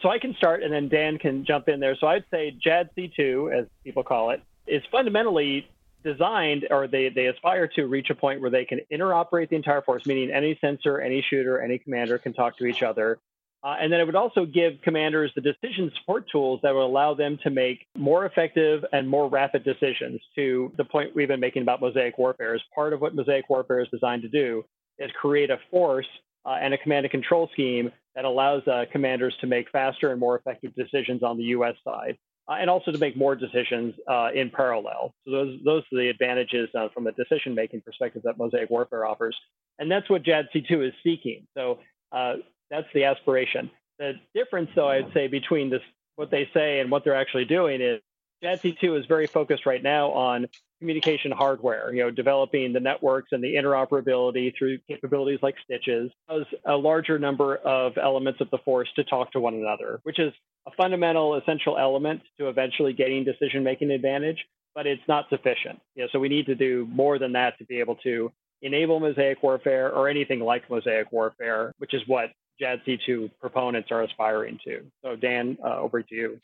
So 0.00 0.10
I 0.10 0.18
can 0.18 0.34
start, 0.34 0.62
and 0.62 0.72
then 0.72 0.88
Dan 0.88 1.18
can 1.18 1.44
jump 1.44 1.68
in 1.68 1.80
there. 1.80 1.96
So 1.96 2.06
I'd 2.06 2.24
say 2.30 2.56
JADC2, 2.64 3.52
as 3.52 3.66
people 3.82 4.04
call 4.04 4.30
it, 4.30 4.40
is 4.66 4.82
fundamentally 4.92 5.68
designed, 6.04 6.66
or 6.70 6.86
they, 6.86 7.08
they 7.08 7.26
aspire 7.26 7.66
to 7.68 7.86
reach 7.86 8.10
a 8.10 8.14
point 8.14 8.40
where 8.40 8.50
they 8.50 8.64
can 8.64 8.80
interoperate 8.92 9.48
the 9.48 9.56
entire 9.56 9.82
force, 9.82 10.06
meaning 10.06 10.30
any 10.30 10.56
sensor, 10.60 11.00
any 11.00 11.24
shooter, 11.28 11.60
any 11.60 11.78
commander 11.78 12.18
can 12.18 12.32
talk 12.32 12.58
to 12.58 12.66
each 12.66 12.82
other. 12.82 13.18
Uh, 13.64 13.76
and 13.80 13.92
then 13.92 14.00
it 14.00 14.06
would 14.06 14.16
also 14.16 14.44
give 14.44 14.80
commanders 14.82 15.30
the 15.36 15.40
decision 15.40 15.92
support 16.00 16.28
tools 16.30 16.58
that 16.62 16.74
would 16.74 16.82
allow 16.82 17.14
them 17.14 17.38
to 17.44 17.50
make 17.50 17.86
more 17.96 18.26
effective 18.26 18.84
and 18.92 19.08
more 19.08 19.28
rapid 19.28 19.62
decisions 19.62 20.20
to 20.34 20.72
the 20.76 20.84
point 20.84 21.14
we've 21.14 21.28
been 21.28 21.38
making 21.38 21.62
about 21.62 21.80
mosaic 21.80 22.18
warfare. 22.18 22.56
is 22.56 22.62
part 22.74 22.92
of 22.92 23.00
what 23.00 23.14
mosaic 23.14 23.48
warfare 23.48 23.80
is 23.80 23.88
designed 23.88 24.22
to 24.22 24.28
do 24.28 24.64
is 24.98 25.10
create 25.20 25.50
a 25.50 25.58
force 25.70 26.08
uh, 26.44 26.58
and 26.60 26.74
a 26.74 26.78
command 26.78 27.04
and 27.04 27.10
control 27.10 27.48
scheme 27.52 27.90
that 28.14 28.24
allows 28.24 28.66
uh, 28.66 28.84
commanders 28.92 29.34
to 29.40 29.46
make 29.46 29.70
faster 29.70 30.10
and 30.10 30.20
more 30.20 30.36
effective 30.36 30.74
decisions 30.74 31.22
on 31.22 31.36
the 31.36 31.44
U.S. 31.44 31.74
side, 31.84 32.18
uh, 32.48 32.54
and 32.54 32.68
also 32.68 32.92
to 32.92 32.98
make 32.98 33.16
more 33.16 33.34
decisions 33.34 33.94
uh, 34.08 34.28
in 34.34 34.50
parallel. 34.50 35.14
So 35.24 35.32
those 35.32 35.60
those 35.64 35.82
are 35.92 35.98
the 35.98 36.08
advantages 36.08 36.68
uh, 36.74 36.88
from 36.92 37.06
a 37.06 37.12
decision-making 37.12 37.82
perspective 37.82 38.22
that 38.24 38.38
Mosaic 38.38 38.70
Warfare 38.70 39.06
offers, 39.06 39.36
and 39.78 39.90
that's 39.90 40.08
what 40.10 40.22
JADC2 40.22 40.88
is 40.88 40.94
seeking. 41.02 41.46
So 41.56 41.78
uh, 42.10 42.34
that's 42.70 42.88
the 42.94 43.04
aspiration. 43.04 43.70
The 43.98 44.14
difference, 44.34 44.70
though, 44.74 44.88
I'd 44.88 45.12
say 45.14 45.28
between 45.28 45.70
this 45.70 45.82
what 46.16 46.30
they 46.30 46.48
say 46.52 46.80
and 46.80 46.90
what 46.90 47.04
they're 47.04 47.14
actually 47.14 47.46
doing 47.46 47.80
is 47.80 48.00
JADC2 48.42 49.00
is 49.00 49.06
very 49.06 49.26
focused 49.26 49.66
right 49.66 49.82
now 49.82 50.10
on 50.10 50.48
communication 50.82 51.30
hardware, 51.30 51.94
you 51.94 52.02
know, 52.02 52.10
developing 52.10 52.72
the 52.72 52.80
networks 52.80 53.28
and 53.30 53.42
the 53.42 53.54
interoperability 53.54 54.52
through 54.58 54.78
capabilities 54.88 55.38
like 55.40 55.54
STITCHES, 55.64 56.10
as 56.28 56.42
a 56.66 56.74
larger 56.74 57.20
number 57.20 57.54
of 57.54 57.96
elements 57.96 58.40
of 58.40 58.50
the 58.50 58.58
force 58.58 58.88
to 58.96 59.04
talk 59.04 59.30
to 59.30 59.38
one 59.38 59.54
another, 59.54 60.00
which 60.02 60.18
is 60.18 60.32
a 60.66 60.72
fundamental 60.72 61.36
essential 61.36 61.78
element 61.78 62.20
to 62.36 62.48
eventually 62.48 62.92
getting 62.92 63.22
decision 63.22 63.62
making 63.62 63.92
advantage, 63.92 64.44
but 64.74 64.88
it's 64.88 65.06
not 65.06 65.28
sufficient. 65.30 65.80
You 65.94 66.02
know, 66.02 66.08
so 66.10 66.18
we 66.18 66.28
need 66.28 66.46
to 66.46 66.56
do 66.56 66.88
more 66.90 67.16
than 67.20 67.32
that 67.34 67.58
to 67.58 67.64
be 67.64 67.78
able 67.78 67.94
to 68.02 68.32
enable 68.60 68.98
mosaic 68.98 69.40
warfare 69.40 69.94
or 69.94 70.08
anything 70.08 70.40
like 70.40 70.68
mosaic 70.68 71.12
warfare, 71.12 71.72
which 71.78 71.94
is 71.94 72.02
what 72.08 72.30
JADC2 72.60 73.30
proponents 73.40 73.92
are 73.92 74.02
aspiring 74.02 74.58
to. 74.64 74.80
So 75.04 75.14
Dan, 75.14 75.58
uh, 75.64 75.78
over 75.78 76.02
to 76.02 76.14
you. 76.14 76.40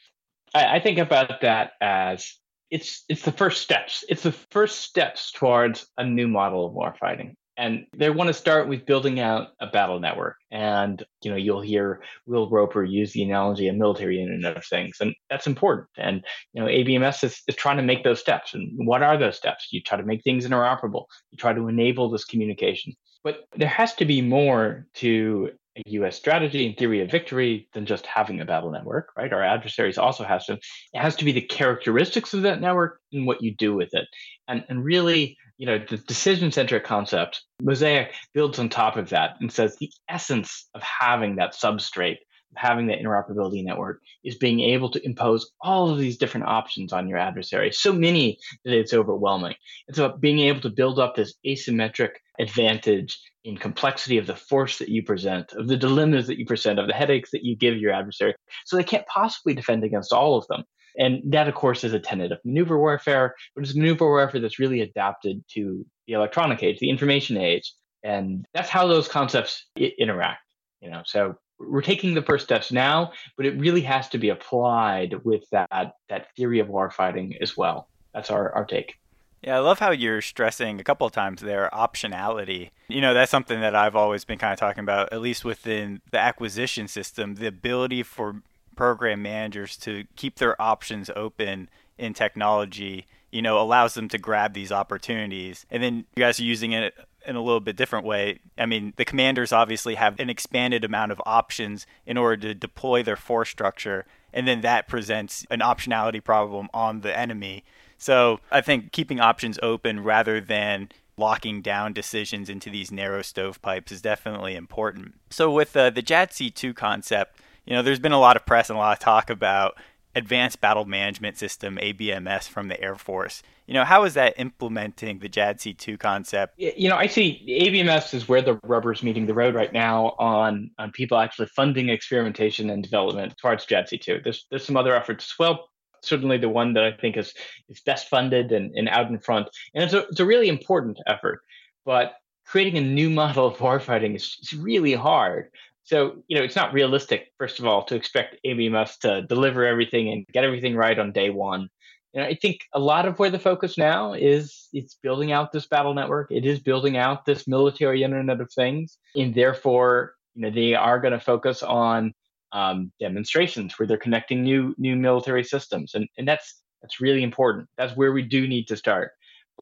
I 0.54 0.80
think 0.80 0.98
about 0.98 1.42
that 1.42 1.72
as 1.80 2.38
it's 2.70 3.04
it's 3.08 3.22
the 3.22 3.32
first 3.32 3.62
steps. 3.62 4.04
It's 4.08 4.22
the 4.22 4.32
first 4.32 4.80
steps 4.80 5.32
towards 5.32 5.86
a 5.96 6.04
new 6.04 6.28
model 6.28 6.66
of 6.66 6.74
warfighting. 6.74 7.34
And 7.56 7.86
they 7.96 8.08
want 8.08 8.28
to 8.28 8.34
start 8.34 8.68
with 8.68 8.86
building 8.86 9.18
out 9.18 9.48
a 9.58 9.66
battle 9.66 9.98
network. 9.98 10.36
And 10.52 11.04
you 11.22 11.30
know, 11.30 11.36
you'll 11.36 11.60
hear 11.60 12.02
Will 12.24 12.48
Roper 12.48 12.84
use 12.84 13.12
the 13.12 13.24
analogy 13.24 13.66
of 13.66 13.74
military 13.74 14.22
Internet 14.22 14.56
of 14.56 14.64
Things, 14.64 14.98
and 15.00 15.12
that's 15.28 15.48
important. 15.48 15.88
And 15.96 16.24
you 16.52 16.62
know, 16.62 16.68
ABMS 16.68 17.24
is, 17.24 17.42
is 17.48 17.56
trying 17.56 17.78
to 17.78 17.82
make 17.82 18.04
those 18.04 18.20
steps. 18.20 18.54
And 18.54 18.70
what 18.86 19.02
are 19.02 19.18
those 19.18 19.36
steps? 19.36 19.68
You 19.72 19.82
try 19.82 19.98
to 19.98 20.04
make 20.04 20.22
things 20.22 20.46
interoperable. 20.46 21.06
You 21.32 21.38
try 21.38 21.52
to 21.52 21.66
enable 21.66 22.10
this 22.10 22.24
communication. 22.24 22.92
But 23.24 23.40
there 23.56 23.68
has 23.68 23.92
to 23.96 24.04
be 24.04 24.22
more 24.22 24.86
to 24.94 25.50
a 25.78 25.90
US 25.90 26.16
strategy 26.16 26.66
and 26.66 26.76
theory 26.76 27.00
of 27.00 27.10
victory 27.10 27.68
than 27.72 27.86
just 27.86 28.06
having 28.06 28.40
a 28.40 28.44
battle 28.44 28.70
network, 28.70 29.10
right? 29.16 29.32
Our 29.32 29.42
adversaries 29.42 29.98
also 29.98 30.24
has 30.24 30.46
to, 30.46 30.54
it 30.54 31.00
has 31.00 31.16
to 31.16 31.24
be 31.24 31.32
the 31.32 31.40
characteristics 31.40 32.34
of 32.34 32.42
that 32.42 32.60
network 32.60 33.00
and 33.12 33.26
what 33.26 33.42
you 33.42 33.54
do 33.54 33.74
with 33.74 33.94
it. 33.94 34.06
And, 34.48 34.64
and 34.68 34.84
really 34.84 35.36
you 35.58 35.66
know, 35.66 35.78
the 35.78 35.96
decision 35.96 36.52
centric 36.52 36.84
concept, 36.84 37.42
Mosaic 37.60 38.14
builds 38.32 38.60
on 38.60 38.68
top 38.68 38.96
of 38.96 39.10
that 39.10 39.34
and 39.40 39.52
says 39.52 39.76
the 39.76 39.90
essence 40.08 40.68
of 40.74 40.82
having 40.82 41.36
that 41.36 41.52
substrate, 41.52 42.18
having 42.56 42.86
that 42.86 43.00
interoperability 43.00 43.64
network, 43.64 44.00
is 44.24 44.36
being 44.36 44.60
able 44.60 44.90
to 44.90 45.04
impose 45.04 45.50
all 45.60 45.90
of 45.90 45.98
these 45.98 46.16
different 46.16 46.46
options 46.46 46.92
on 46.92 47.08
your 47.08 47.18
adversary. 47.18 47.72
So 47.72 47.92
many 47.92 48.38
that 48.64 48.74
it's 48.74 48.94
overwhelming. 48.94 49.54
It's 49.86 49.98
about 49.98 50.20
being 50.20 50.40
able 50.40 50.60
to 50.62 50.70
build 50.70 50.98
up 50.98 51.14
this 51.14 51.34
asymmetric 51.46 52.10
advantage 52.38 53.18
in 53.44 53.56
complexity 53.56 54.18
of 54.18 54.26
the 54.26 54.36
force 54.36 54.78
that 54.78 54.88
you 54.88 55.02
present, 55.02 55.52
of 55.52 55.68
the 55.68 55.76
dilemmas 55.76 56.26
that 56.26 56.38
you 56.38 56.46
present, 56.46 56.78
of 56.78 56.86
the 56.86 56.94
headaches 56.94 57.30
that 57.30 57.44
you 57.44 57.56
give 57.56 57.76
your 57.76 57.92
adversary. 57.92 58.34
So 58.66 58.76
they 58.76 58.84
can't 58.84 59.06
possibly 59.06 59.54
defend 59.54 59.84
against 59.84 60.12
all 60.12 60.36
of 60.36 60.46
them. 60.48 60.64
And 60.98 61.22
that, 61.32 61.48
of 61.48 61.54
course, 61.54 61.84
is 61.84 61.92
a 61.92 62.00
tenet 62.00 62.32
of 62.32 62.38
maneuver 62.44 62.78
warfare, 62.78 63.34
but 63.54 63.64
it's 63.64 63.76
maneuver 63.76 64.06
warfare 64.06 64.40
that's 64.40 64.58
really 64.58 64.80
adapted 64.80 65.44
to 65.54 65.86
the 66.06 66.14
electronic 66.14 66.62
age, 66.62 66.78
the 66.80 66.90
information 66.90 67.36
age. 67.36 67.72
And 68.02 68.44
that's 68.52 68.68
how 68.68 68.86
those 68.86 69.08
concepts 69.08 69.64
I- 69.78 69.92
interact. 69.98 70.40
You 70.80 70.90
know, 70.90 71.02
so 71.04 71.34
we're 71.58 71.82
taking 71.82 72.14
the 72.14 72.22
first 72.22 72.44
steps 72.44 72.70
now, 72.70 73.12
but 73.36 73.46
it 73.46 73.58
really 73.58 73.80
has 73.82 74.08
to 74.10 74.18
be 74.18 74.28
applied 74.28 75.14
with 75.24 75.48
that 75.50 75.96
that 76.08 76.34
theory 76.36 76.60
of 76.60 76.68
warfighting 76.68 77.36
as 77.40 77.56
well. 77.56 77.88
That's 78.14 78.30
our, 78.30 78.52
our 78.52 78.64
take. 78.64 78.98
Yeah, 79.42 79.56
I 79.56 79.60
love 79.60 79.78
how 79.78 79.92
you're 79.92 80.20
stressing 80.20 80.80
a 80.80 80.84
couple 80.84 81.06
of 81.06 81.12
times 81.12 81.40
there 81.40 81.70
optionality. 81.72 82.70
You 82.88 83.00
know, 83.00 83.14
that's 83.14 83.30
something 83.30 83.60
that 83.60 83.76
I've 83.76 83.94
always 83.94 84.24
been 84.24 84.38
kind 84.38 84.52
of 84.52 84.58
talking 84.58 84.82
about, 84.82 85.12
at 85.12 85.20
least 85.20 85.44
within 85.44 86.00
the 86.10 86.18
acquisition 86.18 86.88
system, 86.88 87.36
the 87.36 87.46
ability 87.46 88.02
for 88.02 88.42
program 88.74 89.22
managers 89.22 89.76
to 89.76 90.04
keep 90.16 90.36
their 90.36 90.60
options 90.60 91.10
open 91.14 91.68
in 91.98 92.14
technology, 92.14 93.06
you 93.30 93.42
know, 93.42 93.60
allows 93.60 93.94
them 93.94 94.08
to 94.08 94.18
grab 94.18 94.54
these 94.54 94.72
opportunities. 94.72 95.66
And 95.70 95.82
then 95.82 96.04
you 96.16 96.20
guys 96.20 96.40
are 96.40 96.44
using 96.44 96.72
it 96.72 96.94
in 97.28 97.36
a 97.36 97.42
little 97.42 97.60
bit 97.60 97.76
different 97.76 98.06
way. 98.06 98.40
I 98.56 98.66
mean, 98.66 98.94
the 98.96 99.04
commanders 99.04 99.52
obviously 99.52 99.94
have 99.96 100.18
an 100.18 100.30
expanded 100.30 100.82
amount 100.82 101.12
of 101.12 101.22
options 101.26 101.86
in 102.06 102.16
order 102.16 102.48
to 102.48 102.54
deploy 102.54 103.02
their 103.02 103.16
force 103.16 103.50
structure, 103.50 104.06
and 104.32 104.48
then 104.48 104.62
that 104.62 104.88
presents 104.88 105.46
an 105.50 105.60
optionality 105.60 106.24
problem 106.24 106.68
on 106.72 107.02
the 107.02 107.16
enemy. 107.16 107.64
So 107.98 108.40
I 108.50 108.62
think 108.62 108.92
keeping 108.92 109.20
options 109.20 109.58
open 109.62 110.02
rather 110.02 110.40
than 110.40 110.88
locking 111.18 111.60
down 111.60 111.92
decisions 111.92 112.48
into 112.48 112.70
these 112.70 112.90
narrow 112.90 113.20
stovepipes 113.20 113.92
is 113.92 114.00
definitely 114.00 114.54
important. 114.54 115.14
So 115.30 115.50
with 115.50 115.76
uh, 115.76 115.90
the 115.90 116.02
JADC2 116.02 116.74
concept, 116.74 117.40
you 117.66 117.74
know, 117.74 117.82
there's 117.82 117.98
been 117.98 118.12
a 118.12 118.20
lot 118.20 118.36
of 118.36 118.46
press 118.46 118.70
and 118.70 118.78
a 118.78 118.80
lot 118.80 118.96
of 118.96 119.00
talk 119.00 119.28
about 119.28 119.76
Advanced 120.14 120.60
Battle 120.60 120.84
Management 120.84 121.36
System 121.36 121.78
(ABMS) 121.80 122.48
from 122.48 122.68
the 122.68 122.80
Air 122.80 122.96
Force. 122.96 123.42
You 123.66 123.74
know, 123.74 123.84
how 123.84 124.04
is 124.04 124.14
that 124.14 124.34
implementing 124.38 125.18
the 125.18 125.28
JADC2 125.28 125.98
concept? 125.98 126.54
You 126.58 126.88
know, 126.88 126.96
I 126.96 127.06
see 127.06 127.44
ABMS 127.46 128.14
is 128.14 128.28
where 128.28 128.42
the 128.42 128.58
rubber's 128.64 129.02
meeting 129.02 129.26
the 129.26 129.34
road 129.34 129.54
right 129.54 129.72
now 129.72 130.14
on 130.18 130.70
on 130.78 130.90
people 130.92 131.18
actually 131.18 131.46
funding 131.46 131.88
experimentation 131.88 132.70
and 132.70 132.82
development 132.82 133.36
towards 133.36 133.66
JADC2. 133.66 134.24
There's 134.24 134.46
there's 134.50 134.64
some 134.64 134.76
other 134.76 134.96
efforts 134.96 135.32
as 135.32 135.38
well 135.38 135.68
certainly 136.02 136.38
the 136.38 136.48
one 136.48 136.72
that 136.74 136.84
I 136.84 136.92
think 136.92 137.16
is 137.16 137.34
is 137.68 137.80
best 137.80 138.08
funded 138.08 138.52
and, 138.52 138.74
and 138.74 138.88
out 138.88 139.10
in 139.10 139.18
front. 139.18 139.48
And 139.74 139.84
it's 139.84 139.94
a 139.94 140.06
it's 140.08 140.20
a 140.20 140.26
really 140.26 140.48
important 140.48 140.98
effort. 141.06 141.40
But 141.84 142.14
creating 142.46 142.78
a 142.78 142.86
new 142.86 143.10
model 143.22 143.46
of 143.46 143.56
warfighting 143.56 144.16
is, 144.16 144.36
is 144.42 144.54
really 144.54 144.94
hard. 144.94 145.50
So, 145.88 146.22
you 146.28 146.36
know, 146.36 146.44
it's 146.44 146.54
not 146.54 146.74
realistic, 146.74 147.32
first 147.38 147.58
of 147.60 147.66
all, 147.66 147.82
to 147.84 147.94
expect 147.94 148.36
ABMS 148.44 148.98
to 148.98 149.22
deliver 149.22 149.66
everything 149.66 150.10
and 150.10 150.26
get 150.34 150.44
everything 150.44 150.76
right 150.76 150.98
on 150.98 151.12
day 151.12 151.30
one. 151.30 151.70
And 152.12 152.22
I 152.22 152.34
think 152.34 152.60
a 152.74 152.78
lot 152.78 153.06
of 153.06 153.18
where 153.18 153.30
the 153.30 153.38
focus 153.38 153.78
now 153.78 154.12
is 154.12 154.68
it's 154.74 154.98
building 155.02 155.32
out 155.32 155.50
this 155.50 155.66
battle 155.66 155.94
network. 155.94 156.30
It 156.30 156.44
is 156.44 156.60
building 156.60 156.98
out 156.98 157.24
this 157.24 157.48
military 157.48 158.02
internet 158.02 158.38
of 158.38 158.52
things. 158.52 158.98
And 159.16 159.34
therefore, 159.34 160.12
you 160.34 160.42
know, 160.42 160.50
they 160.50 160.74
are 160.74 161.00
going 161.00 161.14
to 161.14 161.20
focus 161.20 161.62
on 161.62 162.12
um, 162.52 162.92
demonstrations 163.00 163.78
where 163.78 163.86
they're 163.86 163.96
connecting 163.96 164.42
new 164.42 164.74
new 164.76 164.94
military 164.94 165.44
systems, 165.44 165.94
and 165.94 166.06
and 166.18 166.28
that's 166.28 166.60
that's 166.82 167.00
really 167.00 167.22
important. 167.22 167.66
That's 167.78 167.96
where 167.96 168.12
we 168.12 168.22
do 168.22 168.46
need 168.46 168.68
to 168.68 168.76
start. 168.76 169.12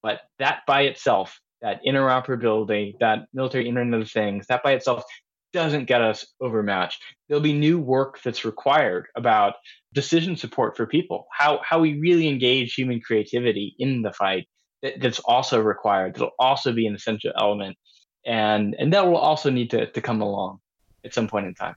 But 0.02 0.22
that 0.40 0.62
by 0.66 0.82
itself, 0.82 1.40
that 1.62 1.80
interoperability, 1.84 2.98
that 2.98 3.26
military 3.32 3.68
Internet 3.68 4.00
of 4.02 4.10
Things, 4.10 4.46
that 4.48 4.62
by 4.62 4.72
itself 4.72 5.04
doesn't 5.56 5.86
get 5.86 6.02
us 6.02 6.26
overmatched. 6.38 7.02
There'll 7.26 7.42
be 7.42 7.54
new 7.54 7.78
work 7.78 8.20
that's 8.22 8.44
required 8.44 9.06
about 9.16 9.54
decision 9.94 10.36
support 10.36 10.76
for 10.76 10.86
people, 10.86 11.26
how 11.32 11.60
how 11.64 11.80
we 11.80 11.98
really 11.98 12.28
engage 12.28 12.74
human 12.74 13.00
creativity 13.00 13.74
in 13.78 14.02
the 14.02 14.12
fight. 14.12 14.46
That, 14.82 15.00
that's 15.00 15.18
also 15.20 15.58
required. 15.58 16.14
That'll 16.14 16.36
also 16.38 16.74
be 16.74 16.86
an 16.86 16.94
essential 16.94 17.32
element, 17.40 17.78
and 18.26 18.76
and 18.78 18.92
that 18.92 19.06
will 19.06 19.16
also 19.16 19.48
need 19.48 19.70
to 19.70 19.90
to 19.90 20.00
come 20.02 20.20
along 20.20 20.58
at 21.06 21.14
some 21.14 21.26
point 21.26 21.46
in 21.46 21.54
time. 21.54 21.76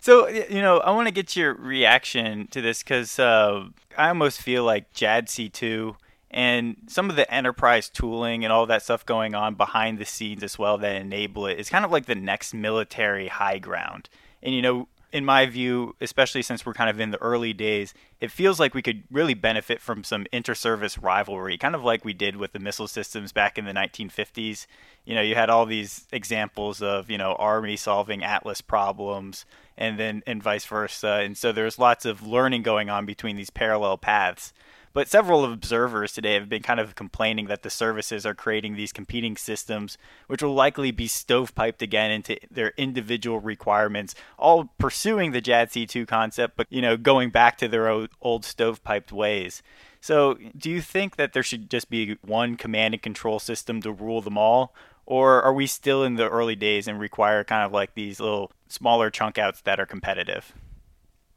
So, 0.00 0.28
you 0.28 0.62
know, 0.62 0.78
I 0.78 0.92
want 0.92 1.08
to 1.08 1.14
get 1.14 1.34
your 1.34 1.54
reaction 1.54 2.46
to 2.52 2.60
this 2.60 2.84
because 2.84 3.18
uh, 3.18 3.66
I 3.98 4.08
almost 4.08 4.40
feel 4.40 4.62
like 4.62 4.92
JADC2 4.92 5.96
and 6.36 6.76
some 6.86 7.08
of 7.08 7.16
the 7.16 7.32
enterprise 7.32 7.88
tooling 7.88 8.44
and 8.44 8.52
all 8.52 8.66
that 8.66 8.82
stuff 8.82 9.06
going 9.06 9.34
on 9.34 9.54
behind 9.54 9.98
the 9.98 10.04
scenes 10.04 10.42
as 10.42 10.58
well 10.58 10.76
that 10.76 11.00
enable 11.00 11.46
it 11.46 11.58
is 11.58 11.70
kind 11.70 11.82
of 11.82 11.90
like 11.90 12.04
the 12.04 12.14
next 12.14 12.52
military 12.52 13.28
high 13.28 13.58
ground. 13.58 14.10
And, 14.42 14.54
you 14.54 14.60
know, 14.60 14.86
in 15.12 15.24
my 15.24 15.46
view, 15.46 15.96
especially 15.98 16.42
since 16.42 16.66
we're 16.66 16.74
kind 16.74 16.90
of 16.90 17.00
in 17.00 17.10
the 17.10 17.22
early 17.22 17.54
days, 17.54 17.94
it 18.20 18.30
feels 18.30 18.60
like 18.60 18.74
we 18.74 18.82
could 18.82 19.04
really 19.10 19.32
benefit 19.32 19.80
from 19.80 20.04
some 20.04 20.26
inter-service 20.30 20.98
rivalry, 20.98 21.56
kind 21.56 21.74
of 21.74 21.82
like 21.82 22.04
we 22.04 22.12
did 22.12 22.36
with 22.36 22.52
the 22.52 22.58
missile 22.58 22.86
systems 22.86 23.32
back 23.32 23.56
in 23.56 23.64
the 23.64 23.72
1950s. 23.72 24.66
You 25.06 25.14
know, 25.14 25.22
you 25.22 25.36
had 25.36 25.48
all 25.48 25.64
these 25.64 26.06
examples 26.12 26.82
of, 26.82 27.10
you 27.10 27.16
know, 27.16 27.34
Army 27.36 27.76
solving 27.76 28.22
Atlas 28.22 28.60
problems 28.60 29.46
and 29.78 29.98
then 29.98 30.22
and 30.26 30.42
vice 30.42 30.66
versa. 30.66 31.22
And 31.24 31.34
so 31.34 31.50
there's 31.50 31.78
lots 31.78 32.04
of 32.04 32.26
learning 32.26 32.62
going 32.62 32.90
on 32.90 33.06
between 33.06 33.36
these 33.36 33.48
parallel 33.48 33.96
paths. 33.96 34.52
But 34.96 35.08
several 35.08 35.44
observers 35.44 36.14
today 36.14 36.32
have 36.32 36.48
been 36.48 36.62
kind 36.62 36.80
of 36.80 36.94
complaining 36.94 37.48
that 37.48 37.62
the 37.62 37.68
services 37.68 38.24
are 38.24 38.34
creating 38.34 38.76
these 38.76 38.94
competing 38.94 39.36
systems, 39.36 39.98
which 40.26 40.42
will 40.42 40.54
likely 40.54 40.90
be 40.90 41.06
stovepiped 41.06 41.82
again 41.82 42.10
into 42.10 42.38
their 42.50 42.72
individual 42.78 43.38
requirements, 43.38 44.14
all 44.38 44.70
pursuing 44.78 45.32
the 45.32 45.42
JADC2 45.42 46.08
concept, 46.08 46.56
but 46.56 46.66
you 46.70 46.80
know, 46.80 46.96
going 46.96 47.28
back 47.28 47.58
to 47.58 47.68
their 47.68 47.90
old, 47.90 48.08
old 48.22 48.44
stovepiped 48.44 49.12
ways. 49.12 49.62
So, 50.00 50.38
do 50.56 50.70
you 50.70 50.80
think 50.80 51.16
that 51.16 51.34
there 51.34 51.42
should 51.42 51.68
just 51.68 51.90
be 51.90 52.16
one 52.22 52.56
command 52.56 52.94
and 52.94 53.02
control 53.02 53.38
system 53.38 53.82
to 53.82 53.92
rule 53.92 54.22
them 54.22 54.38
all, 54.38 54.74
or 55.04 55.42
are 55.42 55.52
we 55.52 55.66
still 55.66 56.04
in 56.04 56.14
the 56.14 56.30
early 56.30 56.56
days 56.56 56.88
and 56.88 56.98
require 56.98 57.44
kind 57.44 57.66
of 57.66 57.70
like 57.70 57.94
these 57.94 58.18
little 58.18 58.50
smaller 58.68 59.10
chunk 59.10 59.36
outs 59.36 59.60
that 59.60 59.78
are 59.78 59.84
competitive? 59.84 60.54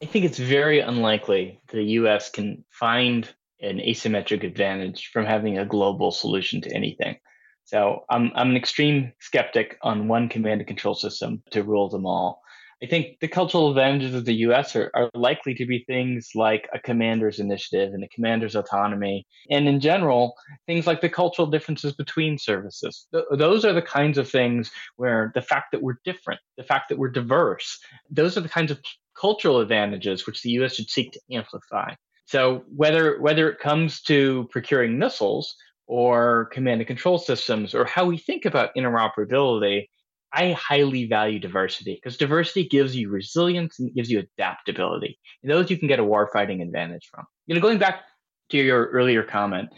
I 0.01 0.05
think 0.05 0.23
it's 0.23 0.39
very 0.39 0.79
unlikely 0.79 1.59
the 1.73 1.83
US 1.83 2.29
can 2.29 2.63
find 2.69 3.27
an 3.61 3.77
asymmetric 3.77 4.43
advantage 4.43 5.09
from 5.11 5.25
having 5.25 5.57
a 5.57 5.65
global 5.65 6.11
solution 6.11 6.61
to 6.61 6.73
anything. 6.73 7.17
So 7.65 8.05
I'm, 8.09 8.31
I'm 8.35 8.49
an 8.49 8.57
extreme 8.57 9.13
skeptic 9.19 9.77
on 9.81 10.07
one 10.07 10.29
command 10.29 10.61
and 10.61 10.67
control 10.67 10.95
system 10.95 11.43
to 11.51 11.63
rule 11.63 11.89
them 11.89 12.05
all. 12.05 12.41
I 12.81 12.85
think 12.85 13.19
the 13.19 13.27
cultural 13.27 13.69
advantages 13.69 14.15
of 14.15 14.23
the 14.23 14.35
US 14.35 14.75
are, 14.75 14.89
are 14.95 15.09
likely 15.13 15.53
to 15.55 15.65
be 15.65 15.83
things 15.85 16.29
like 16.33 16.69
a 16.73 16.79
commander's 16.79 17.39
initiative 17.39 17.93
and 17.93 18.03
a 18.03 18.07
commander's 18.07 18.55
autonomy. 18.55 19.27
And 19.51 19.67
in 19.67 19.81
general, 19.81 20.33
things 20.65 20.87
like 20.87 21.01
the 21.01 21.09
cultural 21.09 21.47
differences 21.47 21.93
between 21.93 22.37
services. 22.37 23.07
Th- 23.11 23.25
those 23.33 23.65
are 23.65 23.73
the 23.73 23.81
kinds 23.81 24.17
of 24.17 24.29
things 24.29 24.71
where 24.95 25.31
the 25.35 25.41
fact 25.41 25.73
that 25.73 25.81
we're 25.81 25.99
different, 26.05 26.39
the 26.57 26.63
fact 26.63 26.87
that 26.89 26.97
we're 26.97 27.11
diverse, 27.11 27.77
those 28.09 28.37
are 28.37 28.41
the 28.41 28.49
kinds 28.49 28.71
of 28.71 28.79
cultural 29.19 29.59
advantages 29.59 30.25
which 30.25 30.41
the 30.41 30.51
US 30.51 30.75
should 30.75 30.89
seek 30.89 31.11
to 31.11 31.21
amplify. 31.31 31.93
So 32.29 32.63
whether 32.75 33.19
whether 33.19 33.49
it 33.49 33.57
comes 33.57 34.03
to 34.03 34.47
procuring 34.51 34.99
missiles 34.99 35.55
or 35.87 36.45
command 36.53 36.79
and 36.79 36.87
control 36.87 37.17
systems 37.17 37.73
or 37.73 37.85
how 37.85 38.05
we 38.05 38.19
think 38.19 38.45
about 38.45 38.75
interoperability, 38.77 39.87
I 40.31 40.51
highly 40.51 41.07
value 41.07 41.39
diversity 41.39 41.95
because 41.95 42.17
diversity 42.17 42.67
gives 42.67 42.95
you 42.95 43.09
resilience 43.09 43.79
and 43.79 43.91
gives 43.95 44.11
you 44.11 44.19
adaptability. 44.19 45.17
And 45.41 45.51
those 45.51 45.71
you 45.71 45.77
can 45.79 45.87
get 45.87 45.99
a 45.99 46.03
warfighting 46.03 46.61
advantage 46.61 47.09
from. 47.11 47.25
You 47.47 47.55
know, 47.55 47.61
going 47.61 47.79
back 47.79 48.03
to 48.51 48.57
your 48.57 48.85
earlier 48.89 49.23
comment, 49.23 49.69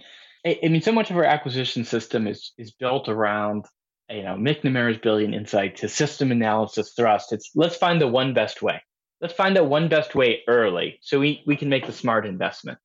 I, 0.46 0.60
I 0.62 0.68
mean, 0.68 0.82
so 0.82 0.92
much 0.92 1.10
of 1.10 1.16
our 1.16 1.24
acquisition 1.24 1.86
system 1.86 2.28
is 2.28 2.52
is 2.58 2.72
built 2.72 3.08
around 3.08 3.64
you 4.10 4.24
know 4.24 4.36
McNamara's 4.36 4.98
brilliant 4.98 5.36
insight 5.36 5.78
to 5.78 5.88
system 5.88 6.34
analysis 6.34 6.92
thrust. 6.98 7.32
It's 7.32 7.52
let's 7.56 7.78
find 7.78 8.02
the 8.02 8.10
one 8.10 8.34
best 8.34 8.62
way 8.62 8.82
let's 9.21 9.34
find 9.34 9.57
out 9.57 9.67
one 9.67 9.88
best 9.88 10.15
way 10.15 10.41
early 10.47 10.99
so 11.01 11.19
we, 11.19 11.43
we 11.45 11.55
can 11.55 11.69
make 11.69 11.86
the 11.86 11.93
smart 11.93 12.25
investment. 12.25 12.79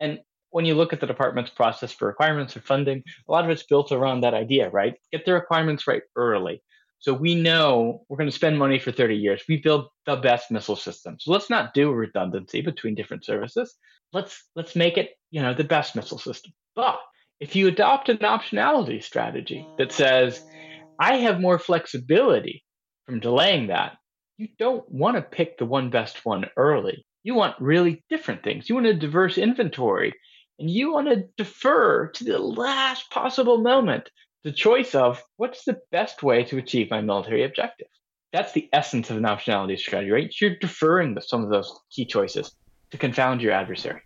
And 0.00 0.20
when 0.50 0.64
you 0.64 0.74
look 0.74 0.92
at 0.92 1.00
the 1.00 1.06
department's 1.06 1.50
process 1.50 1.92
for 1.92 2.06
requirements 2.06 2.56
or 2.56 2.60
funding, 2.60 3.02
a 3.28 3.32
lot 3.32 3.44
of 3.44 3.50
it's 3.50 3.64
built 3.64 3.90
around 3.90 4.20
that 4.20 4.34
idea, 4.34 4.70
right? 4.70 4.94
Get 5.10 5.24
the 5.24 5.32
requirements 5.32 5.86
right 5.86 6.02
early. 6.14 6.62
So 6.98 7.12
we 7.12 7.34
know 7.34 8.04
we're 8.08 8.18
going 8.18 8.30
to 8.30 8.34
spend 8.36 8.58
money 8.58 8.78
for 8.78 8.92
30 8.92 9.16
years. 9.16 9.42
We 9.48 9.56
build 9.56 9.88
the 10.06 10.16
best 10.16 10.52
missile 10.52 10.76
system. 10.76 11.16
So 11.18 11.32
let's 11.32 11.50
not 11.50 11.74
do 11.74 11.90
redundancy 11.90 12.60
between 12.60 12.94
different 12.94 13.24
services. 13.24 13.74
Let's 14.12 14.44
let's 14.54 14.76
make 14.76 14.98
it, 14.98 15.10
you 15.30 15.42
know, 15.42 15.52
the 15.52 15.64
best 15.64 15.96
missile 15.96 16.18
system. 16.18 16.52
But 16.76 17.00
If 17.40 17.56
you 17.56 17.66
adopt 17.66 18.08
an 18.08 18.18
optionality 18.18 19.02
strategy 19.02 19.66
that 19.78 19.90
says, 19.90 20.40
I 21.00 21.16
have 21.16 21.40
more 21.40 21.58
flexibility 21.58 22.62
from 23.04 23.18
delaying 23.18 23.66
that, 23.66 23.96
you 24.36 24.48
don't 24.58 24.88
want 24.90 25.16
to 25.16 25.22
pick 25.22 25.58
the 25.58 25.66
one 25.66 25.90
best 25.90 26.24
one 26.24 26.46
early. 26.56 27.04
You 27.22 27.34
want 27.34 27.60
really 27.60 28.02
different 28.08 28.42
things. 28.42 28.68
You 28.68 28.74
want 28.74 28.86
a 28.86 28.94
diverse 28.94 29.38
inventory, 29.38 30.14
and 30.58 30.68
you 30.68 30.92
want 30.92 31.08
to 31.08 31.28
defer 31.36 32.08
to 32.08 32.24
the 32.24 32.38
last 32.38 33.10
possible 33.10 33.58
moment 33.58 34.10
the 34.44 34.52
choice 34.52 34.94
of 34.94 35.22
what's 35.36 35.64
the 35.64 35.80
best 35.92 36.22
way 36.22 36.44
to 36.44 36.58
achieve 36.58 36.90
my 36.90 37.00
military 37.00 37.44
objective. 37.44 37.86
That's 38.32 38.52
the 38.52 38.68
essence 38.72 39.10
of 39.10 39.18
an 39.18 39.24
optionality 39.24 39.78
strategy, 39.78 40.10
right? 40.10 40.34
You're 40.40 40.56
deferring 40.56 41.16
some 41.20 41.44
of 41.44 41.50
those 41.50 41.72
key 41.90 42.06
choices 42.06 42.52
to 42.90 42.98
confound 42.98 43.40
your 43.40 43.52
adversary. 43.52 44.00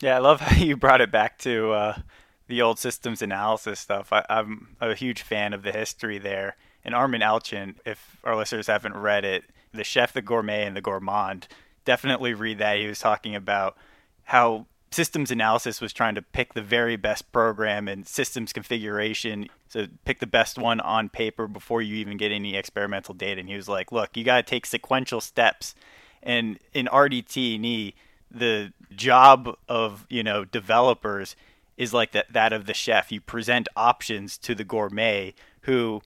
Yeah, 0.00 0.16
I 0.16 0.18
love 0.18 0.40
how 0.42 0.62
you 0.62 0.76
brought 0.76 1.00
it 1.00 1.10
back 1.10 1.38
to 1.38 1.70
uh, 1.72 1.98
the 2.46 2.62
old 2.62 2.78
systems 2.78 3.22
analysis 3.22 3.80
stuff. 3.80 4.12
I, 4.12 4.24
am 4.28 4.76
a 4.80 4.94
huge 4.94 5.22
fan 5.22 5.52
of 5.52 5.62
the 5.62 5.72
history 5.72 6.18
there. 6.18 6.56
And 6.84 6.94
Armen 6.94 7.20
Alchian, 7.20 7.74
if 7.84 8.16
our 8.24 8.36
listeners 8.36 8.66
haven't 8.66 8.96
read 8.96 9.24
it, 9.24 9.44
The 9.72 9.84
Chef, 9.84 10.12
the 10.12 10.22
Gourmet, 10.22 10.66
and 10.66 10.76
the 10.76 10.80
Gourmand, 10.80 11.48
definitely 11.84 12.34
read 12.34 12.58
that. 12.58 12.78
He 12.78 12.86
was 12.86 13.00
talking 13.00 13.34
about 13.34 13.76
how 14.24 14.66
systems 14.90 15.30
analysis 15.30 15.80
was 15.80 15.92
trying 15.92 16.14
to 16.14 16.22
pick 16.22 16.54
the 16.54 16.62
very 16.62 16.96
best 16.96 17.30
program 17.32 17.88
and 17.88 18.06
systems 18.06 18.52
configuration. 18.52 19.48
So 19.68 19.86
pick 20.04 20.18
the 20.18 20.26
best 20.26 20.58
one 20.58 20.80
on 20.80 21.08
paper 21.08 21.46
before 21.46 21.82
you 21.82 21.96
even 21.96 22.16
get 22.16 22.32
any 22.32 22.56
experimental 22.56 23.14
data. 23.14 23.40
And 23.40 23.48
he 23.48 23.56
was 23.56 23.68
like, 23.68 23.92
look, 23.92 24.16
you 24.16 24.24
got 24.24 24.36
to 24.36 24.42
take 24.42 24.66
sequential 24.66 25.20
steps. 25.20 25.74
And 26.22 26.58
in 26.72 26.86
RDT&E, 26.86 27.94
the 28.30 28.72
job 28.94 29.56
of, 29.68 30.06
you 30.08 30.22
know, 30.22 30.44
developers 30.44 31.36
is 31.76 31.92
like 31.94 32.12
that, 32.12 32.32
that 32.32 32.52
of 32.52 32.66
the 32.66 32.74
chef. 32.74 33.12
You 33.12 33.20
present 33.20 33.68
options 33.76 34.36
to 34.38 34.54
the 34.54 34.64
gourmet 34.64 35.34
who 35.62 36.02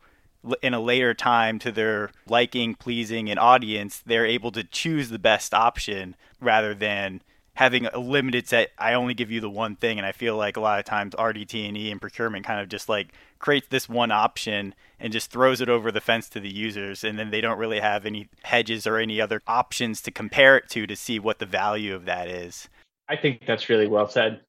in 0.62 0.74
a 0.74 0.80
later 0.80 1.14
time 1.14 1.58
to 1.60 1.72
their 1.72 2.10
liking, 2.26 2.74
pleasing, 2.74 3.30
and 3.30 3.38
audience, 3.38 4.02
they're 4.04 4.26
able 4.26 4.52
to 4.52 4.64
choose 4.64 5.08
the 5.08 5.18
best 5.18 5.54
option 5.54 6.16
rather 6.40 6.74
than 6.74 7.22
having 7.54 7.84
a 7.86 7.98
limited 7.98 8.48
set 8.48 8.70
i 8.78 8.94
only 8.94 9.12
give 9.12 9.30
you 9.30 9.40
the 9.40 9.50
one 9.50 9.76
thing 9.76 9.98
and 9.98 10.06
i 10.06 10.12
feel 10.12 10.36
like 10.36 10.56
a 10.56 10.60
lot 10.60 10.78
of 10.78 10.84
times 10.84 11.14
rdt&e 11.14 11.90
and 11.90 12.00
procurement 12.00 12.46
kind 12.46 12.60
of 12.60 12.68
just 12.68 12.88
like 12.88 13.12
creates 13.38 13.68
this 13.68 13.88
one 13.88 14.10
option 14.10 14.74
and 14.98 15.12
just 15.12 15.30
throws 15.30 15.60
it 15.60 15.68
over 15.68 15.92
the 15.92 16.00
fence 16.00 16.28
to 16.28 16.40
the 16.40 16.52
users 16.52 17.04
and 17.04 17.18
then 17.18 17.30
they 17.30 17.40
don't 17.40 17.58
really 17.58 17.80
have 17.80 18.06
any 18.06 18.28
hedges 18.42 18.86
or 18.86 18.96
any 18.96 19.20
other 19.20 19.42
options 19.46 20.00
to 20.00 20.10
compare 20.10 20.56
it 20.56 20.68
to 20.68 20.86
to 20.86 20.96
see 20.96 21.18
what 21.18 21.38
the 21.38 21.46
value 21.46 21.94
of 21.94 22.04
that 22.04 22.28
is. 22.28 22.68
I 23.08 23.16
think 23.16 23.44
that's 23.46 23.68
really 23.68 23.88
well 23.88 24.08
said. 24.08 24.40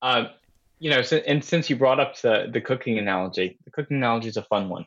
Um, 0.00 0.28
you 0.78 0.90
know 0.90 1.02
and 1.26 1.44
since 1.44 1.68
you 1.68 1.76
brought 1.76 2.00
up 2.00 2.18
the, 2.20 2.48
the 2.52 2.60
cooking 2.60 2.98
analogy 2.98 3.58
the 3.64 3.70
cooking 3.70 3.96
analogy 3.96 4.28
is 4.28 4.36
a 4.36 4.42
fun 4.44 4.68
one 4.68 4.86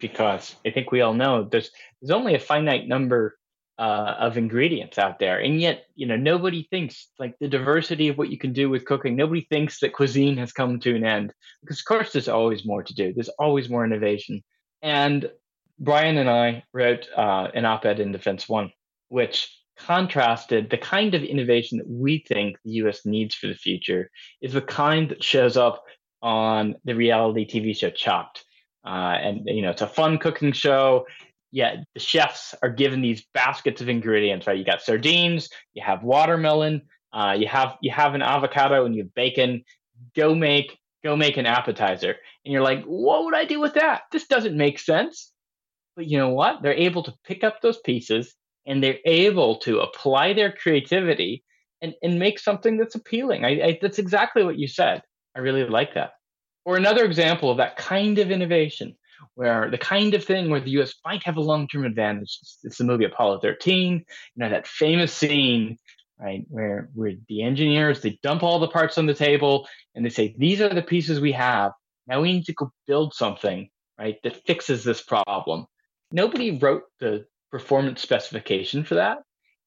because 0.00 0.56
i 0.66 0.70
think 0.70 0.90
we 0.90 1.00
all 1.00 1.14
know 1.14 1.44
there's 1.44 1.70
there's 2.00 2.10
only 2.10 2.34
a 2.34 2.40
finite 2.40 2.88
number 2.88 3.36
uh, 3.80 4.14
of 4.18 4.36
ingredients 4.36 4.98
out 4.98 5.18
there. 5.18 5.38
And 5.38 5.58
yet 5.58 5.86
you 5.94 6.06
know 6.06 6.16
nobody 6.16 6.68
thinks 6.70 7.08
like 7.18 7.34
the 7.40 7.48
diversity 7.48 8.08
of 8.08 8.18
what 8.18 8.28
you 8.28 8.36
can 8.36 8.52
do 8.52 8.68
with 8.68 8.84
cooking 8.84 9.16
nobody 9.16 9.46
thinks 9.48 9.80
that 9.80 9.94
cuisine 9.94 10.36
has 10.36 10.52
come 10.52 10.78
to 10.80 10.94
an 10.94 11.02
end. 11.02 11.32
Because 11.62 11.80
of 11.80 11.86
course 11.86 12.12
there's 12.12 12.28
always 12.28 12.66
more 12.66 12.82
to 12.82 12.94
do. 12.94 13.14
There's 13.14 13.30
always 13.30 13.70
more 13.70 13.84
innovation. 13.84 14.44
And 14.82 15.30
bryan 15.80 16.18
and 16.18 16.28
i 16.28 16.62
wrote 16.74 17.08
uh, 17.16 17.48
an 17.54 17.64
op-ed 17.64 18.00
in 18.00 18.12
defense 18.12 18.48
one 18.48 18.70
which 19.08 19.50
contrasted 19.78 20.68
the 20.68 20.76
kind 20.76 21.14
of 21.14 21.22
innovation 21.22 21.78
that 21.78 21.88
we 21.88 22.22
think 22.28 22.58
the 22.66 22.72
us 22.72 23.06
needs 23.06 23.34
for 23.34 23.46
the 23.46 23.54
future 23.54 24.10
is 24.42 24.52
the 24.52 24.60
kind 24.60 25.08
that 25.08 25.24
shows 25.24 25.56
up 25.56 25.82
on 26.20 26.76
the 26.84 26.94
reality 26.94 27.46
tv 27.46 27.74
show 27.74 27.88
chopped 27.88 28.44
uh, 28.84 29.16
and 29.20 29.42
you 29.46 29.62
know 29.62 29.70
it's 29.70 29.82
a 29.82 29.86
fun 29.86 30.18
cooking 30.18 30.52
show 30.52 31.04
yeah, 31.52 31.76
the 31.94 32.00
chefs 32.00 32.54
are 32.62 32.68
given 32.68 33.00
these 33.00 33.24
baskets 33.34 33.80
of 33.80 33.88
ingredients, 33.88 34.46
right? 34.46 34.56
You 34.56 34.64
got 34.64 34.82
sardines, 34.82 35.48
you 35.74 35.82
have 35.82 36.02
watermelon, 36.02 36.82
uh, 37.12 37.34
you 37.38 37.48
have 37.48 37.76
you 37.80 37.90
have 37.90 38.14
an 38.14 38.22
avocado, 38.22 38.84
and 38.84 38.94
you 38.94 39.02
have 39.02 39.14
bacon. 39.14 39.64
Go 40.16 40.34
make 40.34 40.78
go 41.02 41.16
make 41.16 41.36
an 41.36 41.46
appetizer, 41.46 42.14
and 42.44 42.52
you're 42.52 42.62
like, 42.62 42.84
what 42.84 43.24
would 43.24 43.34
I 43.34 43.44
do 43.44 43.58
with 43.58 43.74
that? 43.74 44.02
This 44.12 44.26
doesn't 44.26 44.56
make 44.56 44.78
sense. 44.78 45.32
But 45.96 46.06
you 46.06 46.18
know 46.18 46.30
what? 46.30 46.62
They're 46.62 46.72
able 46.72 47.02
to 47.02 47.14
pick 47.24 47.42
up 47.42 47.60
those 47.60 47.78
pieces, 47.78 48.34
and 48.66 48.82
they're 48.82 49.00
able 49.04 49.58
to 49.60 49.80
apply 49.80 50.34
their 50.34 50.52
creativity 50.52 51.42
and 51.82 51.94
and 52.02 52.18
make 52.18 52.38
something 52.38 52.76
that's 52.76 52.94
appealing. 52.94 53.44
I, 53.44 53.48
I 53.48 53.78
that's 53.82 53.98
exactly 53.98 54.44
what 54.44 54.58
you 54.58 54.68
said. 54.68 55.02
I 55.34 55.40
really 55.40 55.64
like 55.64 55.94
that. 55.94 56.12
Or 56.64 56.76
another 56.76 57.04
example 57.04 57.50
of 57.50 57.56
that 57.56 57.76
kind 57.76 58.18
of 58.18 58.30
innovation 58.30 58.96
where 59.34 59.70
the 59.70 59.78
kind 59.78 60.14
of 60.14 60.24
thing 60.24 60.50
where 60.50 60.60
the 60.60 60.70
U.S. 60.72 60.94
might 61.04 61.22
have 61.24 61.36
a 61.36 61.40
long-term 61.40 61.84
advantage. 61.84 62.38
It's 62.62 62.78
the 62.78 62.84
movie 62.84 63.04
Apollo 63.04 63.40
13. 63.40 63.92
You 63.94 64.04
know 64.36 64.50
that 64.50 64.66
famous 64.66 65.12
scene, 65.12 65.78
right, 66.18 66.44
where 66.48 66.90
where 66.94 67.12
the 67.28 67.42
engineers 67.42 68.00
they 68.00 68.18
dump 68.22 68.42
all 68.42 68.58
the 68.58 68.68
parts 68.68 68.98
on 68.98 69.06
the 69.06 69.14
table 69.14 69.68
and 69.94 70.04
they 70.04 70.10
say 70.10 70.34
these 70.38 70.60
are 70.60 70.68
the 70.68 70.82
pieces 70.82 71.20
we 71.20 71.32
have. 71.32 71.72
Now 72.06 72.20
we 72.20 72.32
need 72.32 72.46
to 72.46 72.54
go 72.54 72.72
build 72.86 73.14
something, 73.14 73.68
right, 73.98 74.16
that 74.22 74.44
fixes 74.46 74.84
this 74.84 75.02
problem. 75.02 75.66
Nobody 76.12 76.58
wrote 76.58 76.84
the 76.98 77.26
performance 77.50 78.00
specification 78.00 78.84
for 78.84 78.96
that. 78.96 79.18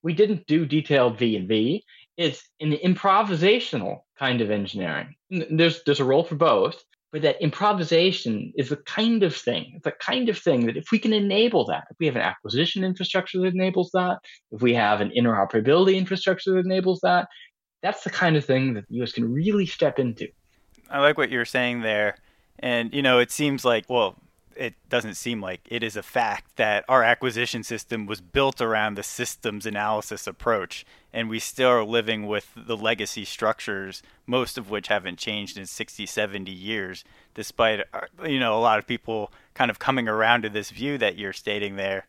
We 0.01 0.13
didn't 0.13 0.45
do 0.47 0.65
detailed 0.65 1.17
V 1.17 1.37
and 1.37 1.47
V. 1.47 1.83
It's 2.17 2.47
an 2.59 2.73
improvisational 2.73 4.01
kind 4.19 4.41
of 4.41 4.51
engineering. 4.51 5.15
There's 5.29 5.83
there's 5.83 5.99
a 5.99 6.05
role 6.05 6.23
for 6.23 6.35
both, 6.35 6.83
but 7.13 7.21
that 7.21 7.41
improvisation 7.41 8.51
is 8.57 8.69
the 8.69 8.77
kind 8.77 9.21
of 9.21 9.35
thing, 9.35 9.73
It's 9.75 9.83
the 9.83 9.91
kind 9.91 10.29
of 10.29 10.37
thing 10.37 10.65
that 10.65 10.75
if 10.75 10.91
we 10.91 10.97
can 10.97 11.13
enable 11.13 11.63
that, 11.65 11.85
if 11.91 11.97
we 11.99 12.07
have 12.07 12.15
an 12.15 12.23
acquisition 12.23 12.83
infrastructure 12.83 13.39
that 13.41 13.53
enables 13.53 13.91
that, 13.93 14.17
if 14.51 14.61
we 14.63 14.73
have 14.73 14.99
an 14.99 15.11
interoperability 15.15 15.95
infrastructure 15.95 16.53
that 16.53 16.65
enables 16.65 16.99
that, 17.01 17.27
that's 17.83 18.03
the 18.03 18.09
kind 18.09 18.35
of 18.35 18.43
thing 18.43 18.73
that 18.73 18.87
the 18.89 19.03
US 19.03 19.11
can 19.11 19.31
really 19.31 19.67
step 19.67 19.99
into. 19.99 20.27
I 20.89 21.01
like 21.01 21.17
what 21.17 21.29
you're 21.29 21.45
saying 21.45 21.81
there. 21.81 22.15
And, 22.59 22.91
you 22.93 23.03
know, 23.03 23.19
it 23.19 23.29
seems 23.29 23.63
like, 23.63 23.85
well, 23.89 24.15
it 24.55 24.75
doesn't 24.89 25.15
seem 25.15 25.41
like 25.41 25.61
it 25.69 25.83
is 25.83 25.95
a 25.95 26.03
fact 26.03 26.55
that 26.57 26.85
our 26.87 27.03
acquisition 27.03 27.63
system 27.63 28.05
was 28.05 28.21
built 28.21 28.61
around 28.61 28.95
the 28.95 29.03
systems 29.03 29.65
analysis 29.65 30.27
approach 30.27 30.85
and 31.11 31.29
we 31.29 31.39
still 31.39 31.69
are 31.69 31.83
living 31.83 32.25
with 32.25 32.49
the 32.55 32.77
legacy 32.77 33.25
structures 33.25 34.01
most 34.25 34.57
of 34.57 34.69
which 34.69 34.87
haven't 34.87 35.19
changed 35.19 35.57
in 35.57 35.65
60 35.65 36.05
70 36.05 36.51
years 36.51 37.03
despite 37.33 37.81
uh, 37.93 38.01
you 38.25 38.39
know 38.39 38.57
a 38.57 38.61
lot 38.61 38.79
of 38.79 38.87
people 38.87 39.31
kind 39.53 39.69
of 39.71 39.79
coming 39.79 40.07
around 40.07 40.41
to 40.43 40.49
this 40.49 40.69
view 40.69 40.97
that 40.97 41.17
you're 41.17 41.33
stating 41.33 41.75
there. 41.75 42.05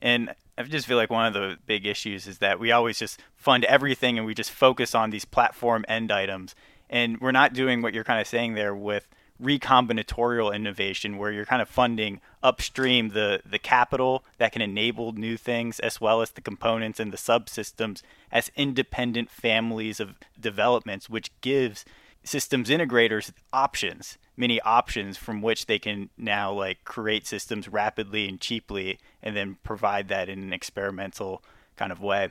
And 0.00 0.34
I 0.56 0.62
just 0.64 0.86
feel 0.86 0.96
like 0.96 1.10
one 1.10 1.26
of 1.26 1.34
the 1.34 1.58
big 1.66 1.86
issues 1.86 2.26
is 2.26 2.38
that 2.38 2.60
we 2.60 2.70
always 2.72 2.98
just 2.98 3.20
fund 3.36 3.64
everything 3.64 4.18
and 4.18 4.26
we 4.26 4.34
just 4.34 4.50
focus 4.50 4.94
on 4.94 5.10
these 5.10 5.24
platform 5.24 5.84
end 5.88 6.12
items. 6.12 6.54
And 6.90 7.20
we're 7.20 7.32
not 7.32 7.54
doing 7.54 7.82
what 7.82 7.94
you're 7.94 8.04
kind 8.04 8.20
of 8.20 8.26
saying 8.26 8.54
there 8.54 8.74
with 8.74 9.08
recombinatorial 9.42 10.54
innovation 10.54 11.18
where 11.18 11.32
you're 11.32 11.44
kind 11.44 11.60
of 11.60 11.68
funding 11.68 12.20
upstream 12.42 13.08
the 13.08 13.40
the 13.44 13.58
capital 13.58 14.24
that 14.38 14.52
can 14.52 14.62
enable 14.62 15.12
new 15.12 15.36
things 15.36 15.80
as 15.80 16.00
well 16.00 16.22
as 16.22 16.30
the 16.30 16.40
components 16.40 17.00
and 17.00 17.12
the 17.12 17.16
subsystems 17.16 18.02
as 18.30 18.50
independent 18.54 19.28
families 19.28 19.98
of 19.98 20.14
developments 20.38 21.10
which 21.10 21.32
gives 21.40 21.84
systems 22.22 22.70
integrators 22.70 23.32
options 23.52 24.18
many 24.36 24.60
options 24.62 25.16
from 25.16 25.42
which 25.42 25.66
they 25.66 25.78
can 25.78 26.10
now 26.16 26.52
like 26.52 26.84
create 26.84 27.26
systems 27.26 27.68
rapidly 27.68 28.28
and 28.28 28.40
cheaply 28.40 28.98
and 29.22 29.36
then 29.36 29.56
provide 29.62 30.08
that 30.08 30.28
in 30.28 30.42
an 30.42 30.52
experimental 30.52 31.42
kind 31.76 31.92
of 31.92 32.00
way. 32.00 32.28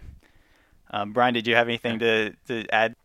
Um, 0.91 1.13
bryan 1.13 1.33
did 1.33 1.47
you 1.47 1.55
have 1.55 1.67
anything 1.67 1.99
to, 1.99 2.33
to 2.47 2.65
add 2.73 2.95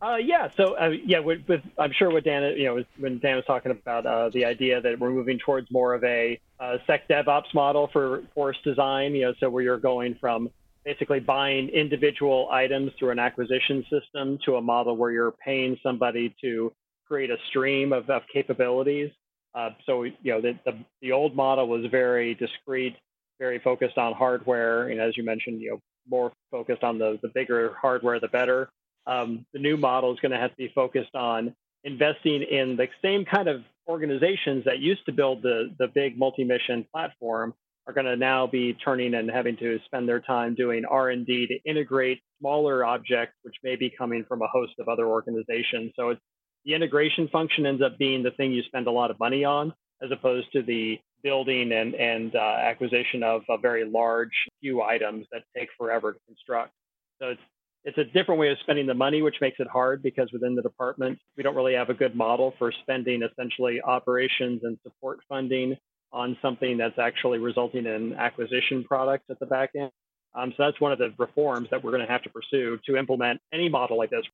uh, 0.00 0.16
yeah. 0.16 0.48
So 0.56 0.74
uh, 0.74 0.90
yeah, 1.04 1.18
with, 1.18 1.40
with, 1.48 1.60
I'm 1.76 1.92
sure 1.92 2.10
what 2.10 2.24
Dan, 2.24 2.56
you 2.56 2.64
know, 2.64 2.84
when 2.98 3.18
Dan 3.18 3.36
was 3.36 3.44
talking 3.46 3.72
about 3.72 4.06
uh, 4.06 4.30
the 4.32 4.44
idea 4.44 4.80
that 4.80 4.98
we're 4.98 5.10
moving 5.10 5.38
towards 5.38 5.70
more 5.70 5.94
of 5.94 6.04
a 6.04 6.40
uh, 6.60 6.76
sec 6.86 7.08
DevOps 7.08 7.52
model 7.52 7.88
for 7.92 8.22
force 8.34 8.56
design, 8.62 9.14
you 9.14 9.22
know, 9.22 9.34
so 9.40 9.50
where 9.50 9.62
you're 9.62 9.78
going 9.78 10.16
from 10.20 10.50
basically 10.84 11.20
buying 11.20 11.68
individual 11.68 12.48
items 12.50 12.92
through 12.98 13.10
an 13.10 13.18
acquisition 13.18 13.84
system 13.90 14.38
to 14.44 14.56
a 14.56 14.62
model 14.62 14.96
where 14.96 15.10
you're 15.10 15.34
paying 15.44 15.76
somebody 15.82 16.34
to 16.40 16.72
create 17.06 17.30
a 17.30 17.36
stream 17.48 17.92
of, 17.92 18.08
of 18.08 18.22
capabilities. 18.32 19.10
Uh, 19.54 19.70
so 19.84 20.04
you 20.04 20.14
know, 20.24 20.40
the, 20.40 20.56
the 20.64 20.78
the 21.02 21.10
old 21.12 21.34
model 21.34 21.66
was 21.66 21.84
very 21.90 22.34
discrete, 22.34 22.94
very 23.40 23.58
focused 23.58 23.98
on 23.98 24.12
hardware, 24.12 24.88
and 24.88 25.00
as 25.00 25.16
you 25.16 25.24
mentioned, 25.24 25.60
you 25.60 25.70
know, 25.70 25.80
more 26.08 26.32
focused 26.52 26.84
on 26.84 26.98
the 26.98 27.18
the 27.22 27.28
bigger 27.28 27.74
hardware, 27.80 28.20
the 28.20 28.28
better 28.28 28.68
um, 29.08 29.46
the 29.52 29.58
new 29.58 29.76
model 29.76 30.12
is 30.12 30.20
going 30.20 30.32
to 30.32 30.38
have 30.38 30.50
to 30.50 30.56
be 30.56 30.70
focused 30.74 31.14
on 31.14 31.54
investing 31.84 32.42
in 32.42 32.76
the 32.76 32.88
same 33.02 33.24
kind 33.24 33.48
of 33.48 33.62
organizations 33.88 34.64
that 34.64 34.78
used 34.80 35.04
to 35.06 35.12
build 35.12 35.42
the, 35.42 35.74
the 35.78 35.88
big 35.88 36.18
multi-mission 36.18 36.86
platform 36.92 37.54
are 37.86 37.94
going 37.94 38.06
to 38.06 38.16
now 38.16 38.46
be 38.46 38.74
turning 38.74 39.14
and 39.14 39.30
having 39.30 39.56
to 39.56 39.78
spend 39.86 40.06
their 40.06 40.20
time 40.20 40.54
doing 40.54 40.84
r&d 40.84 41.46
to 41.46 41.70
integrate 41.70 42.20
smaller 42.38 42.84
objects 42.84 43.34
which 43.42 43.54
may 43.62 43.76
be 43.76 43.90
coming 43.96 44.26
from 44.28 44.42
a 44.42 44.46
host 44.48 44.72
of 44.78 44.88
other 44.88 45.06
organizations 45.06 45.90
so 45.96 46.10
it's 46.10 46.20
the 46.68 46.74
integration 46.74 47.28
function 47.28 47.64
ends 47.64 47.82
up 47.82 47.96
being 47.98 48.22
the 48.22 48.30
thing 48.30 48.52
you 48.52 48.62
spend 48.62 48.86
a 48.86 48.90
lot 48.90 49.10
of 49.10 49.18
money 49.18 49.42
on, 49.42 49.72
as 50.02 50.10
opposed 50.10 50.52
to 50.52 50.62
the 50.62 50.98
building 51.22 51.72
and, 51.72 51.94
and 51.94 52.36
uh, 52.36 52.38
acquisition 52.38 53.22
of 53.22 53.40
a 53.48 53.56
very 53.56 53.88
large 53.88 54.32
few 54.60 54.82
items 54.82 55.26
that 55.32 55.42
take 55.56 55.68
forever 55.78 56.12
to 56.12 56.18
construct. 56.26 56.72
So 57.20 57.28
it's 57.28 57.40
it's 57.88 57.96
a 57.96 58.04
different 58.04 58.38
way 58.38 58.50
of 58.50 58.58
spending 58.60 58.86
the 58.86 58.92
money, 58.92 59.22
which 59.22 59.36
makes 59.40 59.58
it 59.60 59.66
hard 59.66 60.02
because 60.02 60.30
within 60.30 60.54
the 60.54 60.60
department, 60.60 61.18
we 61.38 61.42
don't 61.42 61.56
really 61.56 61.72
have 61.72 61.88
a 61.88 61.94
good 61.94 62.14
model 62.14 62.52
for 62.58 62.70
spending 62.70 63.22
essentially 63.22 63.80
operations 63.80 64.60
and 64.62 64.78
support 64.82 65.20
funding 65.26 65.74
on 66.12 66.36
something 66.42 66.76
that's 66.76 66.98
actually 66.98 67.38
resulting 67.38 67.86
in 67.86 68.12
acquisition 68.14 68.84
products 68.84 69.24
at 69.30 69.40
the 69.40 69.46
back 69.46 69.70
end. 69.74 69.90
Um, 70.34 70.52
so 70.54 70.66
that's 70.66 70.78
one 70.82 70.92
of 70.92 70.98
the 70.98 71.14
reforms 71.18 71.68
that 71.70 71.82
we're 71.82 71.92
going 71.92 72.04
to 72.06 72.12
have 72.12 72.22
to 72.24 72.28
pursue 72.28 72.78
to 72.84 72.96
implement 72.96 73.40
any 73.54 73.70
model 73.70 73.96
like 73.96 74.10
this. 74.10 74.24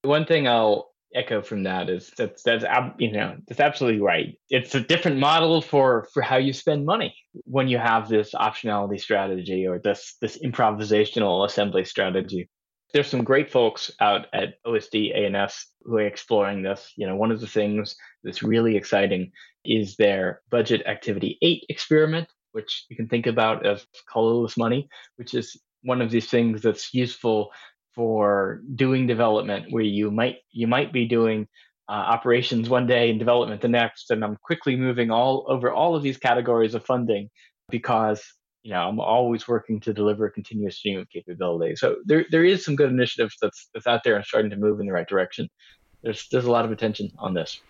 One 0.00 0.24
thing 0.24 0.48
I'll 0.48 0.88
echo 1.14 1.42
from 1.42 1.64
that 1.64 1.90
is 1.90 2.10
that's 2.16 2.42
that's 2.42 2.64
you 2.98 3.12
know 3.12 3.36
that's 3.46 3.60
absolutely 3.60 4.00
right. 4.00 4.38
It's 4.48 4.74
a 4.74 4.80
different 4.80 5.18
model 5.18 5.60
for 5.60 6.08
for 6.14 6.22
how 6.22 6.38
you 6.38 6.54
spend 6.54 6.86
money 6.86 7.14
when 7.44 7.68
you 7.68 7.76
have 7.76 8.08
this 8.08 8.32
optionality 8.34 8.98
strategy 8.98 9.66
or 9.66 9.78
this 9.78 10.16
this 10.22 10.38
improvisational 10.42 11.44
assembly 11.44 11.84
strategy. 11.84 12.48
There's 12.92 13.08
some 13.08 13.24
great 13.24 13.50
folks 13.50 13.90
out 14.00 14.26
at 14.32 14.62
OSD 14.64 15.14
A&S 15.14 15.66
who 15.82 15.96
are 15.96 16.06
exploring 16.06 16.62
this. 16.62 16.92
You 16.96 17.06
know, 17.06 17.16
one 17.16 17.30
of 17.30 17.40
the 17.40 17.46
things 17.46 17.96
that's 18.22 18.42
really 18.42 18.76
exciting 18.76 19.32
is 19.64 19.96
their 19.96 20.42
budget 20.50 20.82
activity 20.86 21.38
eight 21.42 21.64
experiment, 21.68 22.28
which 22.52 22.86
you 22.88 22.96
can 22.96 23.08
think 23.08 23.26
about 23.26 23.66
as 23.66 23.86
colorless 24.08 24.56
money, 24.56 24.88
which 25.16 25.34
is 25.34 25.60
one 25.82 26.00
of 26.00 26.10
these 26.10 26.28
things 26.28 26.62
that's 26.62 26.94
useful 26.94 27.50
for 27.94 28.60
doing 28.74 29.06
development 29.06 29.66
where 29.70 29.82
you 29.82 30.10
might 30.10 30.36
you 30.52 30.66
might 30.66 30.92
be 30.92 31.06
doing 31.06 31.48
uh, 31.88 31.92
operations 31.92 32.68
one 32.68 32.86
day 32.86 33.08
and 33.10 33.18
development 33.18 33.62
the 33.62 33.68
next 33.68 34.10
and 34.10 34.22
i'm 34.22 34.36
quickly 34.42 34.76
moving 34.76 35.10
all 35.10 35.46
over 35.48 35.72
all 35.72 35.96
of 35.96 36.02
these 36.02 36.18
categories 36.18 36.74
of 36.74 36.84
funding 36.84 37.30
because 37.70 38.22
you 38.66 38.72
know 38.72 38.88
i'm 38.88 38.98
always 38.98 39.46
working 39.46 39.78
to 39.78 39.94
deliver 39.94 40.26
a 40.26 40.30
continuous 40.30 40.76
stream 40.76 40.98
of 40.98 41.08
capability. 41.08 41.76
So 41.76 41.96
there, 42.04 42.26
there 42.32 42.44
is 42.44 42.64
some 42.64 42.74
good 42.74 42.90
initiatives 42.90 43.36
that's 43.40 43.68
that's 43.72 43.86
out 43.86 44.02
there 44.02 44.16
and 44.16 44.24
starting 44.24 44.50
to 44.50 44.56
move 44.56 44.80
in 44.80 44.86
the 44.86 44.92
right 44.92 45.08
direction. 45.08 45.48
There's 46.02 46.28
there's 46.30 46.46
a 46.46 46.50
lot 46.50 46.64
of 46.64 46.72
attention 46.72 47.12
on 47.18 47.32
this. 47.32 47.60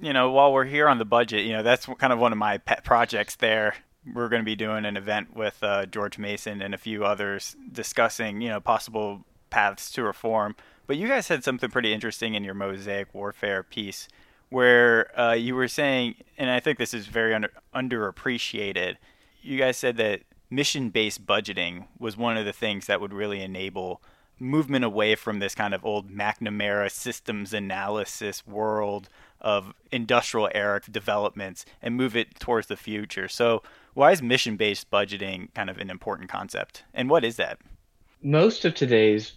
You 0.00 0.14
know 0.14 0.30
while 0.30 0.54
we're 0.54 0.64
here 0.64 0.88
on 0.88 0.98
the 0.98 1.04
budget 1.04 1.44
you 1.44 1.52
know 1.52 1.62
that's 1.62 1.84
kind 1.98 2.12
of 2.12 2.18
one 2.18 2.32
of 2.32 2.38
my 2.38 2.56
pet 2.58 2.84
projects 2.84 3.36
there. 3.36 3.74
We're 4.14 4.28
going 4.28 4.40
to 4.40 4.46
be 4.46 4.56
doing 4.56 4.86
an 4.86 4.96
event 4.96 5.36
with 5.36 5.62
uh, 5.62 5.84
george 5.84 6.16
mason 6.16 6.62
and 6.62 6.72
a 6.72 6.78
few 6.78 7.04
others 7.04 7.54
discussing 7.70 8.40
you 8.40 8.48
know 8.48 8.60
possible 8.60 9.24
paths 9.50 9.90
to 9.92 10.02
reform. 10.02 10.56
But 10.86 10.96
you 10.96 11.06
guys 11.06 11.26
said 11.26 11.44
something 11.44 11.68
pretty 11.68 11.92
interesting 11.92 12.34
in 12.34 12.44
your 12.44 12.54
Mosaic 12.54 13.12
Warfare 13.12 13.62
piece 13.62 14.08
where 14.48 15.20
uh, 15.20 15.32
you 15.32 15.56
were 15.56 15.66
saying, 15.66 16.14
and 16.38 16.48
I 16.48 16.60
think 16.60 16.78
this 16.78 16.94
is 16.94 17.08
very 17.08 17.34
under, 17.34 17.50
underappreciated, 17.74 18.94
you 19.42 19.58
guys 19.58 19.76
said 19.76 19.96
that 19.96 20.20
mission 20.50 20.90
based 20.90 21.26
budgeting 21.26 21.86
was 21.98 22.16
one 22.16 22.36
of 22.36 22.44
the 22.44 22.52
things 22.52 22.86
that 22.86 23.00
would 23.00 23.12
really 23.12 23.42
enable 23.42 24.02
movement 24.38 24.84
away 24.84 25.14
from 25.14 25.38
this 25.38 25.54
kind 25.54 25.72
of 25.72 25.84
old 25.84 26.10
McNamara 26.10 26.90
systems 26.90 27.54
analysis 27.54 28.46
world 28.46 29.08
of 29.40 29.72
industrial 29.90 30.50
era 30.54 30.80
developments 30.90 31.64
and 31.80 31.96
move 31.96 32.14
it 32.14 32.38
towards 32.38 32.66
the 32.66 32.76
future. 32.76 33.28
So, 33.28 33.62
why 33.94 34.12
is 34.12 34.20
mission 34.20 34.56
based 34.56 34.90
budgeting 34.90 35.54
kind 35.54 35.70
of 35.70 35.78
an 35.78 35.88
important 35.88 36.28
concept? 36.28 36.84
And 36.92 37.08
what 37.08 37.24
is 37.24 37.36
that? 37.36 37.58
most 38.22 38.64
of 38.64 38.74
today's 38.74 39.34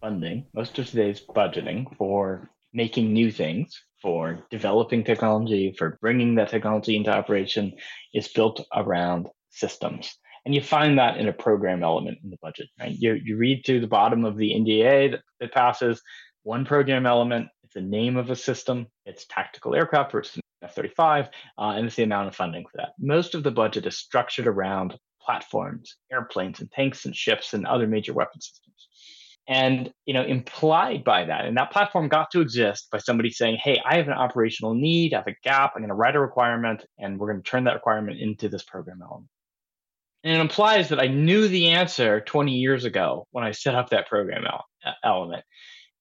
funding, 0.00 0.46
most 0.54 0.78
of 0.78 0.86
today's 0.86 1.20
budgeting 1.20 1.94
for 1.96 2.48
making 2.72 3.12
new 3.12 3.30
things, 3.30 3.82
for 4.00 4.38
developing 4.50 5.04
technology, 5.04 5.74
for 5.76 5.98
bringing 6.00 6.34
that 6.36 6.48
technology 6.48 6.96
into 6.96 7.10
operation 7.10 7.74
is 8.14 8.28
built 8.28 8.66
around 8.74 9.28
systems. 9.50 10.16
And 10.44 10.54
you 10.54 10.62
find 10.62 10.98
that 10.98 11.18
in 11.18 11.28
a 11.28 11.32
program 11.32 11.82
element 11.82 12.18
in 12.24 12.30
the 12.30 12.38
budget. 12.40 12.68
Right? 12.78 12.96
You, 12.98 13.14
you 13.22 13.36
read 13.36 13.62
through 13.64 13.80
the 13.80 13.86
bottom 13.86 14.24
of 14.24 14.36
the 14.36 14.50
NDAA 14.50 15.12
that, 15.12 15.20
that 15.40 15.52
passes 15.52 16.00
one 16.42 16.64
program 16.64 17.06
element, 17.06 17.48
it's 17.62 17.74
the 17.74 17.80
name 17.82 18.16
of 18.16 18.30
a 18.30 18.36
system, 18.36 18.86
it's 19.04 19.26
tactical 19.26 19.74
aircraft 19.74 20.12
versus 20.12 20.40
F 20.62 20.74
35, 20.74 21.26
uh, 21.58 21.62
and 21.76 21.86
it's 21.86 21.96
the 21.96 22.02
amount 22.02 22.28
of 22.28 22.34
funding 22.34 22.64
for 22.64 22.78
that. 22.78 22.92
Most 22.98 23.34
of 23.34 23.42
the 23.42 23.50
budget 23.50 23.86
is 23.86 23.98
structured 23.98 24.46
around 24.46 24.98
platforms, 25.22 25.96
airplanes 26.10 26.60
and 26.60 26.70
tanks 26.72 27.04
and 27.04 27.14
ships 27.14 27.54
and 27.54 27.66
other 27.66 27.86
major 27.86 28.12
weapon 28.12 28.40
systems. 28.40 28.88
And 29.48 29.92
you 30.06 30.14
know, 30.14 30.22
implied 30.22 31.02
by 31.02 31.24
that, 31.24 31.46
and 31.46 31.56
that 31.56 31.72
platform 31.72 32.08
got 32.08 32.30
to 32.32 32.40
exist 32.40 32.88
by 32.92 32.98
somebody 32.98 33.30
saying, 33.30 33.58
"Hey, 33.62 33.80
I 33.84 33.96
have 33.96 34.06
an 34.06 34.14
operational 34.14 34.74
need, 34.74 35.12
I 35.12 35.18
have 35.18 35.26
a 35.26 35.36
gap. 35.42 35.72
I'm 35.74 35.82
going 35.82 35.88
to 35.88 35.94
write 35.94 36.14
a 36.14 36.20
requirement, 36.20 36.84
and 36.98 37.18
we're 37.18 37.32
going 37.32 37.42
to 37.42 37.50
turn 37.50 37.64
that 37.64 37.74
requirement 37.74 38.20
into 38.20 38.48
this 38.48 38.62
program 38.62 39.00
element." 39.02 39.28
And 40.22 40.34
it 40.34 40.40
implies 40.40 40.90
that 40.90 41.00
I 41.00 41.06
knew 41.06 41.48
the 41.48 41.70
answer 41.70 42.20
20 42.20 42.52
years 42.52 42.84
ago 42.84 43.26
when 43.30 43.44
I 43.44 43.52
set 43.52 43.74
up 43.74 43.90
that 43.90 44.08
program 44.08 44.44
uh, 44.46 44.92
element. 45.02 45.44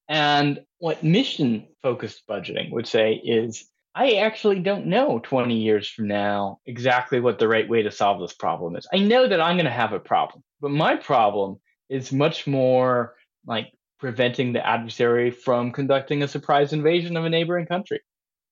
And 0.09 0.61
what 0.79 1.03
mission 1.03 1.67
focused 1.81 2.23
budgeting 2.27 2.71
would 2.71 2.87
say 2.87 3.13
is 3.13 3.69
I 3.95 4.13
actually 4.13 4.59
don't 4.59 4.87
know 4.87 5.19
20 5.19 5.55
years 5.55 5.87
from 5.87 6.07
now 6.07 6.59
exactly 6.65 7.19
what 7.19 7.39
the 7.39 7.47
right 7.47 7.67
way 7.67 7.83
to 7.83 7.91
solve 7.91 8.19
this 8.19 8.33
problem 8.33 8.75
is. 8.75 8.87
I 8.93 8.99
know 8.99 9.27
that 9.27 9.41
I'm 9.41 9.55
going 9.55 9.65
to 9.65 9.71
have 9.71 9.93
a 9.93 9.99
problem, 9.99 10.43
but 10.61 10.71
my 10.71 10.95
problem 10.95 11.59
is 11.89 12.11
much 12.11 12.45
more 12.45 13.15
like 13.45 13.71
preventing 13.99 14.53
the 14.53 14.65
adversary 14.65 15.31
from 15.31 15.71
conducting 15.71 16.23
a 16.23 16.27
surprise 16.27 16.71
invasion 16.71 17.17
of 17.17 17.25
a 17.25 17.29
neighboring 17.29 17.65
country. 17.65 17.99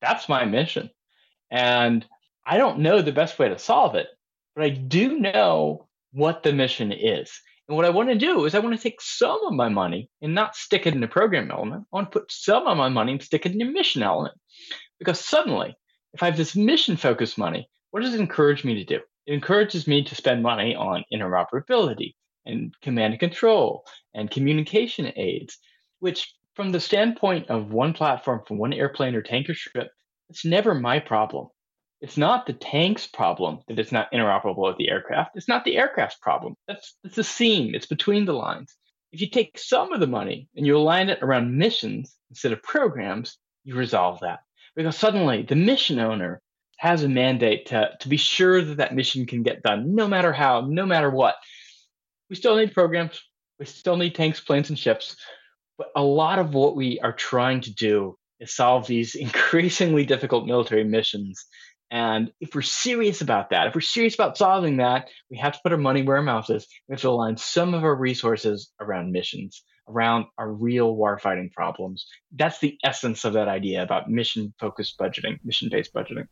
That's 0.02 0.28
my 0.28 0.46
mission. 0.46 0.90
And 1.50 2.06
I 2.46 2.58
don't 2.58 2.80
know 2.80 3.02
the 3.02 3.12
best 3.12 3.40
way 3.40 3.50
to 3.50 3.58
solve 3.58 3.96
it, 3.96 4.08
but 4.58 4.66
I 4.66 4.70
do 4.70 5.20
know 5.20 5.88
what 6.14 6.42
the 6.42 6.52
mission 6.52 6.92
is. 6.92 7.32
And 7.68 7.78
what 7.78 7.86
I 7.86 7.92
want 7.92 8.10
to 8.10 8.16
do 8.16 8.46
is 8.46 8.56
I 8.56 8.60
want 8.60 8.76
to 8.76 8.82
take 8.82 9.00
some 9.00 9.40
of 9.46 9.54
my 9.54 9.70
money 9.70 10.10
and 10.20 10.34
not 10.34 10.56
stick 10.56 10.88
it 10.88 10.96
in 10.96 11.00
the 11.00 11.08
program 11.08 11.52
element. 11.52 11.84
I 11.94 11.96
want 11.96 12.12
to 12.12 12.20
put 12.20 12.32
some 12.32 12.66
of 12.66 12.76
my 12.76 12.90
money 12.90 13.12
and 13.12 13.22
stick 13.22 13.46
it 13.46 13.52
in 13.52 13.60
the 13.60 13.66
mission 13.66 14.02
element. 14.02 14.34
Because 14.98 15.20
suddenly, 15.20 15.78
if 16.14 16.24
I 16.24 16.26
have 16.26 16.38
this 16.38 16.56
mission 16.56 16.98
focused 16.98 17.38
money, 17.38 17.70
what 17.92 18.02
does 18.02 18.16
it 18.16 18.20
encourage 18.20 18.64
me 18.64 18.74
to 18.74 18.84
do? 18.84 19.00
It 19.28 19.34
encourages 19.34 19.86
me 19.86 20.04
to 20.06 20.16
spend 20.16 20.42
money 20.42 20.76
on 20.76 21.06
interoperability 21.14 22.16
and 22.48 22.74
command 22.82 23.14
and 23.14 23.20
control 23.20 23.86
and 24.16 24.32
communication 24.32 25.14
aids, 25.18 25.60
which, 26.00 26.34
from 26.56 26.72
the 26.72 26.80
standpoint 26.80 27.52
of 27.52 27.72
one 27.72 27.94
platform 27.94 28.42
from 28.48 28.58
one 28.58 28.74
airplane 28.74 29.14
or 29.14 29.22
tanker 29.22 29.54
ship, 29.54 29.92
it's 30.32 30.46
never 30.46 30.74
my 30.74 30.98
problem. 30.98 31.50
It's 32.02 32.18
not 32.18 32.46
the 32.46 32.54
tank's 32.54 33.08
problem 33.08 33.60
that 33.68 33.80
it's 33.80 33.92
not 33.92 34.12
interoperable 34.12 34.68
with 34.68 34.78
the 34.78 34.90
aircraft. 34.90 35.32
It's 35.36 35.48
not 35.48 35.66
the 35.66 35.78
aircraft's 35.78 36.20
problem. 36.20 36.56
That's, 36.68 36.96
that's 37.04 37.16
the 37.16 37.24
seam, 37.24 37.74
it's 37.74 37.88
between 37.88 38.26
the 38.26 38.34
lines. 38.34 38.76
If 39.12 39.22
you 39.22 39.30
take 39.30 39.58
some 39.58 39.94
of 39.94 40.00
the 40.00 40.08
money 40.08 40.48
and 40.56 40.66
you 40.66 40.78
align 40.78 41.10
it 41.10 41.20
around 41.22 41.58
missions 41.58 42.16
instead 42.30 42.52
of 42.52 42.62
programs, 42.62 43.38
you 43.64 43.76
resolve 43.76 44.20
that 44.22 44.40
because 44.76 44.96
suddenly 44.96 45.42
the 45.42 45.56
mission 45.56 46.00
owner 46.00 46.42
has 46.78 47.04
a 47.04 47.10
mandate 47.10 47.66
to, 47.68 47.90
to 48.00 48.08
be 48.08 48.18
sure 48.18 48.62
that 48.62 48.78
that 48.78 48.96
mission 48.96 49.26
can 49.26 49.42
get 49.42 49.64
done 49.64 49.96
no 49.96 50.08
matter 50.08 50.32
how, 50.32 50.62
no 50.62 50.86
matter 50.86 51.10
what. 51.10 51.36
We 52.30 52.36
still 52.36 52.56
need 52.56 52.74
programs, 52.74 53.20
we 53.60 53.66
still 53.66 53.98
need 53.98 54.14
tanks, 54.14 54.40
planes, 54.40 54.70
and 54.70 54.78
ships. 54.78 55.18
But 55.78 55.88
a 55.96 56.04
lot 56.04 56.40
of 56.40 56.54
what 56.54 56.76
we 56.76 57.00
are 57.00 57.14
trying 57.14 57.62
to 57.62 57.74
do 57.74 58.18
is 58.40 58.54
solve 58.54 58.86
these 58.86 59.16
increasingly 59.16 60.06
difficult 60.06 60.46
military 60.46 60.84
missions. 60.84 61.44
And 61.90 62.32
if 62.42 62.54
we're 62.54 62.62
serious 62.62 63.22
about 63.22 63.52
that, 63.52 63.68
if 63.68 63.76
we're 63.76 63.82
serious 63.82 64.14
about 64.14 64.38
solving 64.38 64.78
that, 64.78 65.08
we 65.32 65.38
have 65.38 65.54
to 65.54 65.60
put 65.64 65.72
our 65.72 65.78
money 65.78 66.04
where 66.04 66.18
our 66.18 66.24
mouth 66.24 66.50
is. 66.50 66.68
We 66.88 66.94
have 66.94 67.02
to 67.02 67.10
align 67.10 67.38
some 67.38 67.74
of 67.74 67.84
our 67.84 67.96
resources 67.96 68.72
around 68.80 69.12
missions 69.12 69.64
around 69.90 70.26
our 70.38 70.52
real 70.52 70.96
warfighting 70.96 71.52
problems. 71.52 72.08
That's 72.34 72.60
the 72.60 72.78
essence 72.84 73.26
of 73.26 73.34
that 73.34 73.48
idea 73.48 73.84
about 73.84 74.10
mission 74.10 74.54
focused 74.60 74.98
budgeting, 74.98 75.40
mission 75.44 75.70
based 75.72 75.94
budgeting. 75.94 76.28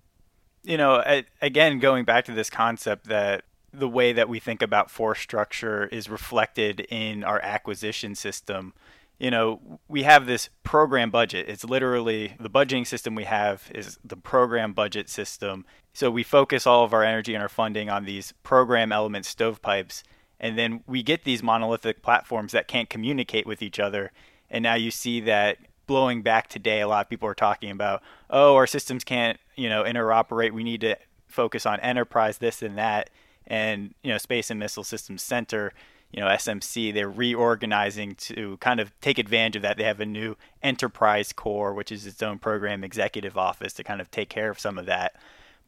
You 0.63 0.78
know, 0.78 1.04
again, 1.41 1.80
going 1.80 2.06
back 2.06 2.26
to 2.26 2.34
this 2.34 2.49
concept 2.49 3.08
that 3.08 3.43
the 3.72 3.88
way 3.88 4.14
that 4.14 4.30
we 4.30 4.39
think 4.39 4.62
about 4.62 4.89
force 4.89 5.20
structure 5.20 5.88
is 5.88 6.10
reflected 6.10 6.82
in 6.89 7.24
our 7.24 7.39
acquisition 7.41 8.16
system. 8.16 8.74
You 9.18 9.32
know, 9.32 9.80
we 9.88 10.03
have 10.03 10.26
this 10.26 10.49
program 10.63 11.09
budget. 11.09 11.47
It's 11.47 11.63
literally 11.63 12.36
the 12.39 12.49
budgeting 12.49 12.86
system 12.86 13.16
we 13.16 13.24
have 13.24 13.72
is 13.74 13.97
the 14.03 14.18
program 14.18 14.74
budget 14.74 15.09
system. 15.09 15.66
So 15.93 16.11
we 16.11 16.24
focus 16.24 16.68
all 16.68 16.84
of 16.84 16.93
our 16.93 17.03
energy 17.03 17.34
and 17.34 17.41
our 17.41 17.49
funding 17.49 17.89
on 17.89 18.03
these 18.03 18.34
program 18.43 18.91
element 18.91 19.26
stovepipes 19.26 20.03
and 20.39 20.57
then 20.57 20.84
we 20.88 21.01
get 21.03 21.24
these 21.24 21.41
monolithic 21.41 22.01
platforms 22.01 22.51
that 22.51 22.68
can't 22.68 22.89
communicate 22.89 23.45
with 23.45 23.61
each 23.61 23.80
other 23.80 24.11
and 24.49 24.63
now 24.63 24.76
you 24.76 24.91
see 24.91 25.20
that 25.20 25.57
blowing 25.88 26.22
back 26.22 26.47
today 26.47 26.82
a 26.82 26.88
lot 26.88 27.05
of 27.05 27.09
people 27.09 27.28
are 27.28 27.36
talking 27.36 27.72
about 27.72 28.01
oh 28.30 28.55
our 28.55 28.68
systems 28.68 29.03
can't 29.03 29.39
you 29.55 29.70
know 29.70 29.84
interoperate 29.84 30.51
we 30.51 30.63
need 30.63 30.82
to 30.82 30.97
focus 31.28 31.66
on 31.66 31.80
enterprise 31.80 32.38
this 32.39 32.61
and 32.61 32.78
that 32.78 33.09
and 33.47 33.93
you 34.03 34.11
know 34.11 34.18
space 34.18 34.49
and 34.49 34.59
missile 34.59 34.84
systems 34.84 35.22
center 35.22 35.72
you 36.12 36.22
know, 36.22 36.28
SMC, 36.28 36.93
they're 36.93 37.10
reorganizing 37.10 38.16
to 38.16 38.58
kind 38.58 38.80
of 38.80 38.97
take 39.01 39.18
advantage 39.18 39.58
of 39.58 39.62
that. 39.64 39.78
They 39.78 39.84
have 39.84 39.99
a 39.99 40.06
new 40.06 40.38
enterprise 40.64 41.34
corps, 41.34 41.74
which 41.74 41.91
is 41.91 42.06
its 42.08 42.24
own 42.24 42.39
program 42.39 42.84
executive 42.84 43.38
office 43.38 43.74
to 43.74 43.84
kind 43.84 43.99
of 43.99 44.10
take 44.12 44.30
care 44.30 44.49
of 44.49 44.60
some 44.60 44.78
of 44.78 44.86
that. 44.86 45.16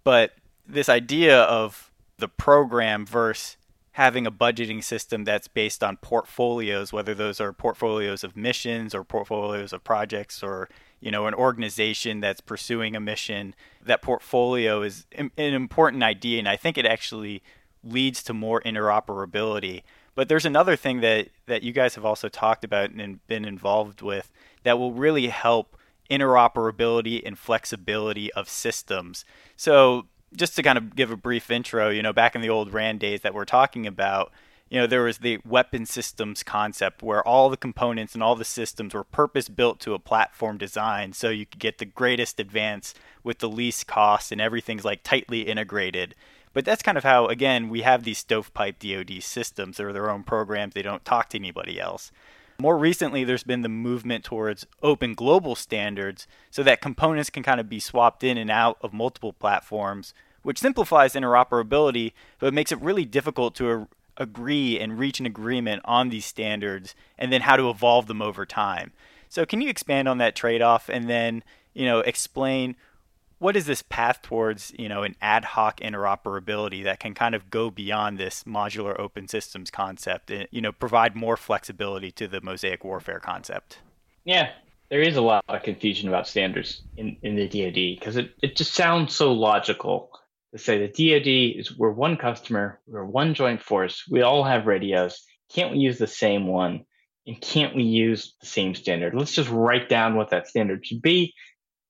But 0.03 0.35
this 0.65 0.89
idea 0.89 1.41
of 1.43 1.91
the 2.17 2.27
program 2.27 3.05
versus 3.05 3.57
having 3.97 4.27
a 4.27 4.31
budgeting 4.31 4.83
system 4.83 5.23
that's 5.23 5.47
based 5.47 5.83
on 5.83 5.97
portfolios, 5.97 6.93
whether 6.93 7.15
those 7.15 7.41
are 7.41 7.51
portfolios 7.51 8.23
of 8.23 8.37
missions 8.37 8.93
or 8.93 9.03
portfolios 9.03 9.73
of 9.73 9.83
projects 9.83 10.43
or 10.43 10.69
you 10.99 11.09
know 11.09 11.25
an 11.25 11.33
organization 11.33 12.19
that's 12.19 12.39
pursuing 12.39 12.95
a 12.95 12.99
mission, 12.99 13.55
that 13.83 14.03
portfolio 14.03 14.83
is 14.83 15.07
an 15.13 15.31
important 15.37 16.03
idea, 16.03 16.37
and 16.37 16.47
I 16.47 16.55
think 16.57 16.77
it 16.77 16.85
actually 16.85 17.41
leads 17.83 18.21
to 18.23 18.33
more 18.33 18.61
interoperability. 18.61 19.81
But 20.17 20.29
there's 20.29 20.47
another 20.47 20.75
thing 20.75 21.01
that 21.01 21.27
that 21.45 21.61
you 21.61 21.71
guys 21.71 21.93
have 21.93 22.03
also 22.03 22.27
talked 22.27 22.63
about 22.63 22.89
and 22.89 23.25
been 23.27 23.45
involved 23.45 24.01
with 24.01 24.31
that 24.63 24.79
will 24.79 24.91
really 24.91 25.27
help 25.27 25.77
interoperability 26.09 27.21
and 27.23 27.37
flexibility 27.37 28.33
of 28.33 28.49
systems. 28.49 29.25
So 29.55 30.07
just 30.35 30.55
to 30.55 30.63
kind 30.63 30.75
of 30.75 30.95
give 30.95 31.11
a 31.11 31.15
brief 31.15 31.51
intro, 31.51 31.89
you 31.89 32.01
know, 32.01 32.13
back 32.13 32.33
in 32.33 32.41
the 32.41 32.49
old 32.49 32.73
RAND 32.73 32.99
days 32.99 33.21
that 33.21 33.35
we're 33.35 33.45
talking 33.45 33.85
about, 33.85 34.31
you 34.69 34.79
know, 34.79 34.87
there 34.87 35.03
was 35.03 35.19
the 35.19 35.37
weapon 35.45 35.85
systems 35.85 36.41
concept 36.41 37.03
where 37.03 37.21
all 37.21 37.51
the 37.51 37.55
components 37.55 38.15
and 38.15 38.23
all 38.23 38.35
the 38.35 38.43
systems 38.43 38.95
were 38.95 39.03
purpose 39.03 39.47
built 39.49 39.79
to 39.81 39.93
a 39.93 39.99
platform 39.99 40.57
design 40.57 41.13
so 41.13 41.29
you 41.29 41.45
could 41.45 41.59
get 41.59 41.77
the 41.77 41.85
greatest 41.85 42.39
advance 42.39 42.95
with 43.23 43.37
the 43.37 43.49
least 43.49 43.85
cost 43.85 44.31
and 44.31 44.41
everything's 44.41 44.83
like 44.83 45.03
tightly 45.03 45.41
integrated. 45.41 46.15
But 46.57 46.65
that's 46.65 46.81
kind 46.81 46.97
of 46.97 47.03
how, 47.03 47.27
again, 47.27 47.69
we 47.69 47.81
have 47.81 48.01
these 48.01 48.17
stovepipe 48.17 48.79
DoD 48.79 49.21
systems. 49.21 49.77
They're 49.77 49.93
their 49.93 50.09
own 50.09 50.23
programs, 50.23 50.73
they 50.73 50.81
don't 50.81 51.05
talk 51.05 51.29
to 51.29 51.37
anybody 51.37 51.79
else. 51.79 52.11
More 52.59 52.79
recently, 52.79 53.23
there's 53.23 53.43
been 53.43 53.61
the 53.61 53.69
movement 53.69 54.23
towards 54.23 54.65
open 54.81 55.13
global 55.13 55.53
standards 55.53 56.25
so 56.49 56.63
that 56.63 56.81
components 56.81 57.29
can 57.29 57.43
kind 57.43 57.59
of 57.59 57.69
be 57.69 57.79
swapped 57.79 58.23
in 58.23 58.39
and 58.39 58.49
out 58.49 58.79
of 58.81 58.91
multiple 58.91 59.33
platforms, 59.33 60.15
which 60.41 60.57
simplifies 60.57 61.13
interoperability, 61.13 62.13
but 62.39 62.55
makes 62.55 62.71
it 62.71 62.81
really 62.81 63.05
difficult 63.05 63.53
to 63.57 63.87
agree 64.17 64.79
and 64.79 64.97
reach 64.97 65.19
an 65.19 65.27
agreement 65.27 65.83
on 65.85 66.09
these 66.09 66.25
standards 66.25 66.95
and 67.19 67.31
then 67.31 67.41
how 67.41 67.55
to 67.55 67.69
evolve 67.69 68.07
them 68.07 68.23
over 68.23 68.47
time. 68.47 68.93
So, 69.29 69.45
can 69.45 69.61
you 69.61 69.69
expand 69.69 70.07
on 70.07 70.17
that 70.17 70.35
trade 70.35 70.63
off 70.63 70.89
and 70.89 71.07
then, 71.07 71.43
you 71.75 71.85
know, 71.85 71.99
explain 71.99 72.75
what 73.39 73.55
is 73.55 73.65
this 73.65 73.81
path 73.81 74.21
towards 74.21 74.73
you 74.77 74.89
know 74.89 75.03
an 75.03 75.15
ad 75.21 75.45
hoc 75.45 75.79
interoperability 75.79 76.83
that 76.83 76.99
can 76.99 77.13
kind 77.13 77.35
of 77.35 77.49
go 77.49 77.69
beyond 77.69 78.17
this 78.17 78.43
modular 78.43 78.99
open 78.99 79.27
systems 79.27 79.69
concept 79.69 80.31
and 80.31 80.47
you 80.51 80.61
know 80.61 80.71
provide 80.71 81.15
more 81.15 81.37
flexibility 81.37 82.11
to 82.11 82.27
the 82.27 82.41
mosaic 82.41 82.83
warfare 82.83 83.19
concept? 83.19 83.79
Yeah 84.23 84.51
there 84.89 85.01
is 85.01 85.17
a 85.17 85.21
lot 85.21 85.43
of 85.49 85.63
confusion 85.63 86.07
about 86.07 86.27
standards 86.27 86.81
in, 86.95 87.17
in 87.21 87.35
the 87.35 87.47
dod 87.47 87.99
because 87.99 88.15
it, 88.15 88.31
it 88.41 88.55
just 88.55 88.73
sounds 88.73 89.13
so 89.13 89.33
logical 89.33 90.11
to 90.53 90.57
say 90.57 90.77
the 90.77 90.87
dod 90.87 91.27
is 91.27 91.77
we're 91.77 91.91
one 91.91 92.17
customer 92.17 92.79
we're 92.87 93.05
one 93.05 93.33
joint 93.33 93.61
force 93.61 94.05
we 94.09 94.21
all 94.21 94.43
have 94.43 94.65
radios 94.65 95.25
can't 95.53 95.71
we 95.71 95.79
use 95.79 95.97
the 95.97 96.07
same 96.07 96.47
one 96.47 96.85
and 97.27 97.39
can't 97.41 97.75
we 97.75 97.83
use 97.83 98.35
the 98.39 98.47
same 98.47 98.73
standard? 98.73 99.13
Let's 99.13 99.33
just 99.33 99.49
write 99.49 99.89
down 99.89 100.15
what 100.15 100.29
that 100.29 100.47
standard 100.47 100.85
should 100.85 101.01
be 101.01 101.33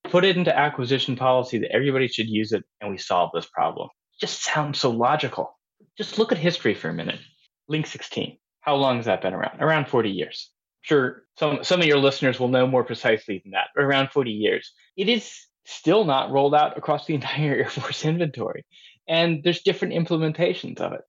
put 0.09 0.25
it 0.25 0.37
into 0.37 0.57
acquisition 0.57 1.15
policy 1.15 1.59
that 1.59 1.71
everybody 1.71 2.07
should 2.07 2.27
use 2.27 2.51
it 2.51 2.63
and 2.81 2.89
we 2.89 2.97
solve 2.97 3.31
this 3.33 3.45
problem. 3.45 3.89
Just 4.19 4.43
sounds 4.43 4.79
so 4.79 4.89
logical. 4.89 5.57
Just 5.97 6.17
look 6.17 6.31
at 6.31 6.37
history 6.37 6.73
for 6.73 6.89
a 6.89 6.93
minute. 6.93 7.19
Link 7.67 7.85
16. 7.85 8.37
How 8.61 8.75
long 8.75 8.97
has 8.97 9.05
that 9.05 9.21
been 9.21 9.33
around? 9.33 9.61
Around 9.61 9.87
40 9.87 10.09
years. 10.09 10.51
Sure, 10.81 11.23
some, 11.37 11.63
some 11.63 11.81
of 11.81 11.85
your 11.85 11.97
listeners 11.97 12.39
will 12.39 12.47
know 12.47 12.65
more 12.65 12.83
precisely 12.83 13.41
than 13.43 13.51
that, 13.51 13.67
around 13.77 14.09
40 14.11 14.31
years. 14.31 14.71
It 14.95 15.09
is 15.09 15.31
still 15.65 16.05
not 16.05 16.31
rolled 16.31 16.55
out 16.55 16.77
across 16.77 17.05
the 17.05 17.13
entire 17.15 17.55
Air 17.55 17.69
Force 17.69 18.05
inventory. 18.05 18.65
And 19.07 19.43
there's 19.43 19.61
different 19.61 19.93
implementations 19.93 20.79
of 20.79 20.93
it. 20.93 21.01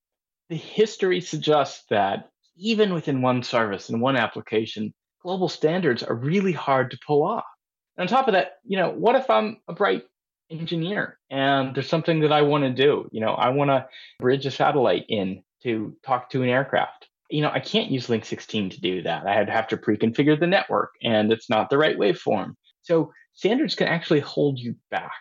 The 0.48 0.56
history 0.56 1.20
suggests 1.20 1.84
that 1.90 2.28
even 2.56 2.92
within 2.92 3.22
one 3.22 3.42
service 3.42 3.88
and 3.88 4.00
one 4.00 4.16
application, 4.16 4.94
global 5.22 5.48
standards 5.48 6.02
are 6.02 6.14
really 6.14 6.52
hard 6.52 6.90
to 6.90 6.98
pull 7.06 7.22
off. 7.22 7.44
On 7.98 8.06
top 8.06 8.28
of 8.28 8.34
that, 8.34 8.58
you 8.64 8.76
know, 8.76 8.90
what 8.90 9.16
if 9.16 9.28
I'm 9.28 9.58
a 9.66 9.72
bright 9.72 10.04
engineer 10.50 11.18
and 11.30 11.74
there's 11.74 11.88
something 11.88 12.20
that 12.20 12.32
I 12.32 12.42
want 12.42 12.64
to 12.64 12.70
do? 12.70 13.08
You 13.12 13.20
know, 13.20 13.32
I 13.32 13.50
want 13.50 13.70
to 13.70 13.86
bridge 14.20 14.46
a 14.46 14.50
satellite 14.50 15.04
in 15.08 15.42
to 15.64 15.96
talk 16.04 16.30
to 16.30 16.42
an 16.42 16.48
aircraft. 16.48 17.08
You 17.28 17.42
know, 17.42 17.50
I 17.50 17.60
can't 17.60 17.90
use 17.90 18.08
Link 18.08 18.24
16 18.24 18.70
to 18.70 18.80
do 18.80 19.02
that. 19.02 19.26
I'd 19.26 19.50
have 19.50 19.68
to 19.68 19.76
pre-configure 19.76 20.38
the 20.38 20.46
network 20.46 20.92
and 21.02 21.32
it's 21.32 21.50
not 21.50 21.70
the 21.70 21.78
right 21.78 21.98
waveform. 21.98 22.54
So 22.82 23.12
standards 23.34 23.74
can 23.74 23.88
actually 23.88 24.20
hold 24.20 24.58
you 24.58 24.76
back 24.90 25.12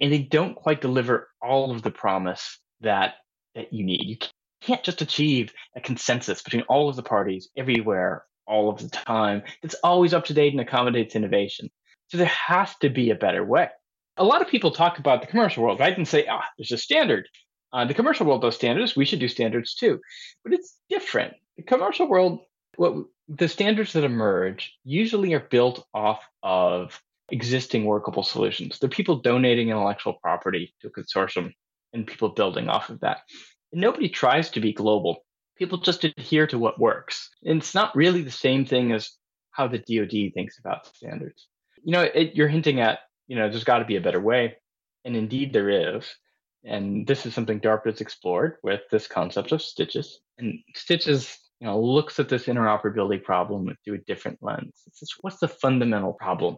and 0.00 0.12
they 0.12 0.22
don't 0.22 0.56
quite 0.56 0.80
deliver 0.80 1.28
all 1.42 1.70
of 1.70 1.82
the 1.82 1.90
promise 1.90 2.58
that 2.80 3.14
that 3.54 3.72
you 3.72 3.84
need. 3.84 4.06
You 4.06 4.16
can't 4.60 4.82
just 4.82 5.00
achieve 5.00 5.52
a 5.76 5.80
consensus 5.80 6.42
between 6.42 6.62
all 6.62 6.88
of 6.88 6.96
the 6.96 7.02
parties 7.02 7.48
everywhere 7.56 8.24
all 8.46 8.68
of 8.68 8.78
the 8.80 8.88
time. 8.88 9.42
It's 9.62 9.74
always 9.82 10.14
up 10.14 10.24
to 10.26 10.34
date 10.34 10.52
and 10.52 10.60
accommodates 10.60 11.16
innovation. 11.16 11.70
So 12.08 12.18
there 12.18 12.26
has 12.26 12.74
to 12.76 12.88
be 12.88 13.10
a 13.10 13.16
better 13.16 13.44
way. 13.44 13.68
A 14.16 14.24
lot 14.24 14.42
of 14.42 14.48
people 14.48 14.70
talk 14.70 14.98
about 14.98 15.20
the 15.20 15.26
commercial 15.26 15.62
world, 15.62 15.80
right? 15.80 15.96
And 15.96 16.06
say, 16.06 16.26
ah, 16.26 16.40
oh, 16.42 16.48
there's 16.56 16.72
a 16.72 16.78
standard. 16.78 17.28
Uh, 17.72 17.84
the 17.84 17.94
commercial 17.94 18.26
world 18.26 18.42
does 18.42 18.54
standards. 18.54 18.96
We 18.96 19.04
should 19.04 19.18
do 19.18 19.28
standards 19.28 19.74
too. 19.74 20.00
But 20.44 20.52
it's 20.52 20.78
different. 20.88 21.34
The 21.56 21.62
commercial 21.62 22.08
world, 22.08 22.40
what 22.76 22.94
the 23.28 23.48
standards 23.48 23.92
that 23.94 24.04
emerge 24.04 24.74
usually 24.84 25.34
are 25.34 25.40
built 25.40 25.84
off 25.92 26.22
of 26.42 27.00
existing 27.30 27.84
workable 27.84 28.22
solutions. 28.22 28.78
They're 28.78 28.88
people 28.88 29.16
donating 29.16 29.70
intellectual 29.70 30.14
property 30.14 30.72
to 30.80 30.88
a 30.88 30.90
consortium 30.90 31.52
and 31.92 32.06
people 32.06 32.28
building 32.28 32.68
off 32.68 32.88
of 32.88 33.00
that. 33.00 33.18
And 33.72 33.80
nobody 33.80 34.08
tries 34.08 34.50
to 34.50 34.60
be 34.60 34.72
global. 34.72 35.24
People 35.58 35.78
just 35.78 36.04
adhere 36.04 36.46
to 36.46 36.58
what 36.58 36.78
works. 36.78 37.30
And 37.44 37.58
it's 37.58 37.74
not 37.74 37.96
really 37.96 38.22
the 38.22 38.30
same 38.30 38.64
thing 38.64 38.92
as 38.92 39.10
how 39.50 39.66
the 39.66 39.78
DoD 39.78 40.32
thinks 40.34 40.58
about 40.58 40.86
standards 40.94 41.48
you 41.86 41.92
know, 41.92 42.02
it, 42.02 42.34
you're 42.34 42.48
hinting 42.48 42.80
at, 42.80 42.98
you 43.28 43.36
know, 43.36 43.48
there's 43.48 43.62
got 43.62 43.78
to 43.78 43.84
be 43.84 43.94
a 43.94 44.00
better 44.00 44.20
way. 44.20 44.56
And 45.04 45.14
indeed 45.16 45.52
there 45.52 45.70
is. 45.70 46.04
And 46.64 47.06
this 47.06 47.24
is 47.24 47.32
something 47.32 47.60
DARPA 47.60 47.92
has 47.92 48.00
explored 48.00 48.56
with 48.64 48.80
this 48.90 49.06
concept 49.06 49.52
of 49.52 49.62
STITCHES. 49.62 50.18
And 50.38 50.58
STITCHES, 50.74 51.38
you 51.60 51.68
know, 51.68 51.80
looks 51.80 52.18
at 52.18 52.28
this 52.28 52.46
interoperability 52.46 53.22
problem 53.22 53.72
through 53.84 53.94
a 53.94 53.98
different 53.98 54.38
lens. 54.42 54.82
It's 54.88 54.98
just, 54.98 55.14
what's 55.20 55.38
the 55.38 55.46
fundamental 55.46 56.12
problem 56.12 56.56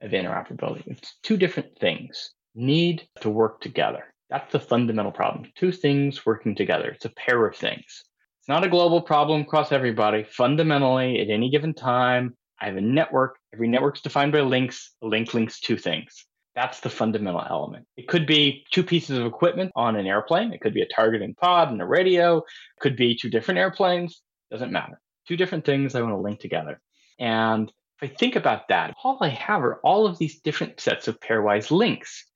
of 0.00 0.12
interoperability? 0.12 0.86
It's 0.86 1.18
two 1.22 1.36
different 1.36 1.78
things 1.78 2.30
need 2.54 3.06
to 3.20 3.28
work 3.28 3.60
together. 3.60 4.04
That's 4.30 4.50
the 4.52 4.60
fundamental 4.60 5.12
problem. 5.12 5.52
Two 5.54 5.70
things 5.70 6.24
working 6.24 6.54
together. 6.54 6.88
It's 6.88 7.04
a 7.04 7.10
pair 7.10 7.44
of 7.46 7.54
things. 7.54 8.04
It's 8.40 8.48
not 8.48 8.64
a 8.64 8.70
global 8.70 9.02
problem 9.02 9.42
across 9.42 9.70
everybody. 9.70 10.24
Fundamentally, 10.24 11.20
at 11.20 11.28
any 11.28 11.50
given 11.50 11.74
time, 11.74 12.38
I 12.58 12.66
have 12.66 12.76
a 12.76 12.80
network. 12.80 13.36
Every 13.54 13.68
network 13.68 13.96
is 13.96 14.02
defined 14.02 14.32
by 14.32 14.40
links. 14.40 14.92
A 15.02 15.06
link 15.06 15.34
links 15.34 15.60
two 15.60 15.76
things. 15.76 16.24
That's 16.54 16.80
the 16.80 16.90
fundamental 16.90 17.44
element. 17.48 17.86
It 17.96 18.08
could 18.08 18.26
be 18.26 18.64
two 18.70 18.82
pieces 18.82 19.18
of 19.18 19.26
equipment 19.26 19.72
on 19.74 19.96
an 19.96 20.06
airplane. 20.06 20.52
It 20.52 20.60
could 20.60 20.74
be 20.74 20.82
a 20.82 20.88
targeting 20.94 21.34
pod 21.34 21.70
and 21.70 21.80
a 21.80 21.86
radio. 21.86 22.38
It 22.38 22.44
could 22.80 22.96
be 22.96 23.14
two 23.14 23.30
different 23.30 23.58
airplanes. 23.58 24.20
Doesn't 24.50 24.72
matter. 24.72 25.00
Two 25.26 25.36
different 25.36 25.64
things 25.64 25.94
I 25.94 26.02
want 26.02 26.12
to 26.12 26.18
link 26.18 26.40
together. 26.40 26.80
And 27.18 27.72
if 28.00 28.10
I 28.10 28.14
think 28.14 28.36
about 28.36 28.68
that, 28.68 28.94
all 29.02 29.18
I 29.20 29.28
have 29.28 29.62
are 29.62 29.80
all 29.82 30.06
of 30.06 30.18
these 30.18 30.40
different 30.40 30.80
sets 30.80 31.08
of 31.08 31.20
pairwise 31.20 31.70
links. 31.70 32.26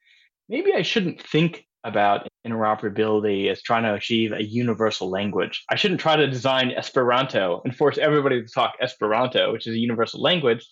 Maybe 0.49 0.73
I 0.73 0.83
shouldn't 0.83 1.21
think 1.21 1.67
about 1.85 2.27
interoperability 2.47 3.51
as 3.51 3.63
trying 3.63 3.85
to 3.85 3.95
achieve 3.95 4.33
a 4.33 4.43
universal 4.43 5.09
language. 5.09 5.65
I 5.71 5.77
shouldn't 5.77 6.01
try 6.01 6.17
to 6.17 6.27
design 6.27 6.73
Esperanto 6.73 7.63
and 7.65 7.77
force 7.77 7.97
everybody 7.99 8.43
to 8.43 8.49
talk 8.49 8.75
Esperanto, 8.81 9.53
which 9.53 9.67
is 9.67 9.75
a 9.75 9.79
universal 9.79 10.21
language. 10.21 10.67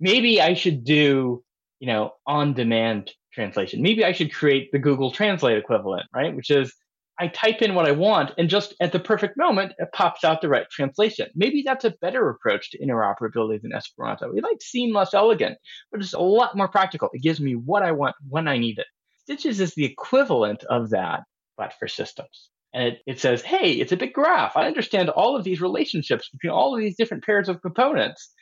Maybe 0.00 0.40
I 0.40 0.54
should 0.54 0.84
do, 0.84 1.42
you 1.80 1.86
know, 1.86 2.12
on-demand 2.26 3.12
translation. 3.32 3.82
Maybe 3.82 4.04
I 4.04 4.12
should 4.12 4.34
create 4.34 4.70
the 4.72 4.78
Google 4.78 5.10
Translate 5.10 5.58
equivalent, 5.58 6.06
right? 6.14 6.34
Which 6.34 6.50
is 6.50 6.74
I 7.20 7.28
type 7.28 7.62
in 7.62 7.74
what 7.74 7.88
I 7.88 7.92
want 7.92 8.30
and 8.38 8.48
just 8.48 8.74
at 8.80 8.92
the 8.92 9.00
perfect 9.00 9.36
moment 9.36 9.72
it 9.78 9.88
pops 9.92 10.22
out 10.22 10.40
the 10.40 10.48
right 10.48 10.66
translation. 10.70 11.28
Maybe 11.34 11.62
that's 11.66 11.84
a 11.84 11.94
better 12.00 12.28
approach 12.28 12.70
to 12.70 12.78
interoperability 12.78 13.60
than 13.60 13.72
Esperanto. 13.72 14.32
It 14.34 14.42
might 14.42 14.62
seem 14.62 14.94
less 14.94 15.14
elegant, 15.14 15.58
but 15.90 16.00
it's 16.00 16.12
a 16.12 16.20
lot 16.20 16.56
more 16.56 16.68
practical. 16.68 17.08
It 17.12 17.22
gives 17.22 17.40
me 17.40 17.54
what 17.54 17.82
I 17.82 17.92
want 17.92 18.14
when 18.28 18.46
I 18.46 18.58
need 18.58 18.78
it. 18.78 18.86
STITCHES 19.24 19.60
is 19.60 19.74
the 19.74 19.84
equivalent 19.84 20.62
of 20.64 20.90
that, 20.90 21.24
but 21.56 21.74
for 21.78 21.88
systems. 21.88 22.50
And 22.72 22.84
it, 22.84 23.00
it 23.06 23.20
says, 23.20 23.42
hey, 23.42 23.72
it's 23.72 23.92
a 23.92 23.96
big 23.96 24.12
graph. 24.12 24.56
I 24.56 24.66
understand 24.66 25.10
all 25.10 25.36
of 25.36 25.42
these 25.42 25.60
relationships 25.60 26.28
between 26.28 26.52
all 26.52 26.74
of 26.74 26.80
these 26.80 26.96
different 26.96 27.24
pairs 27.24 27.48
of 27.48 27.62
components. 27.62 28.32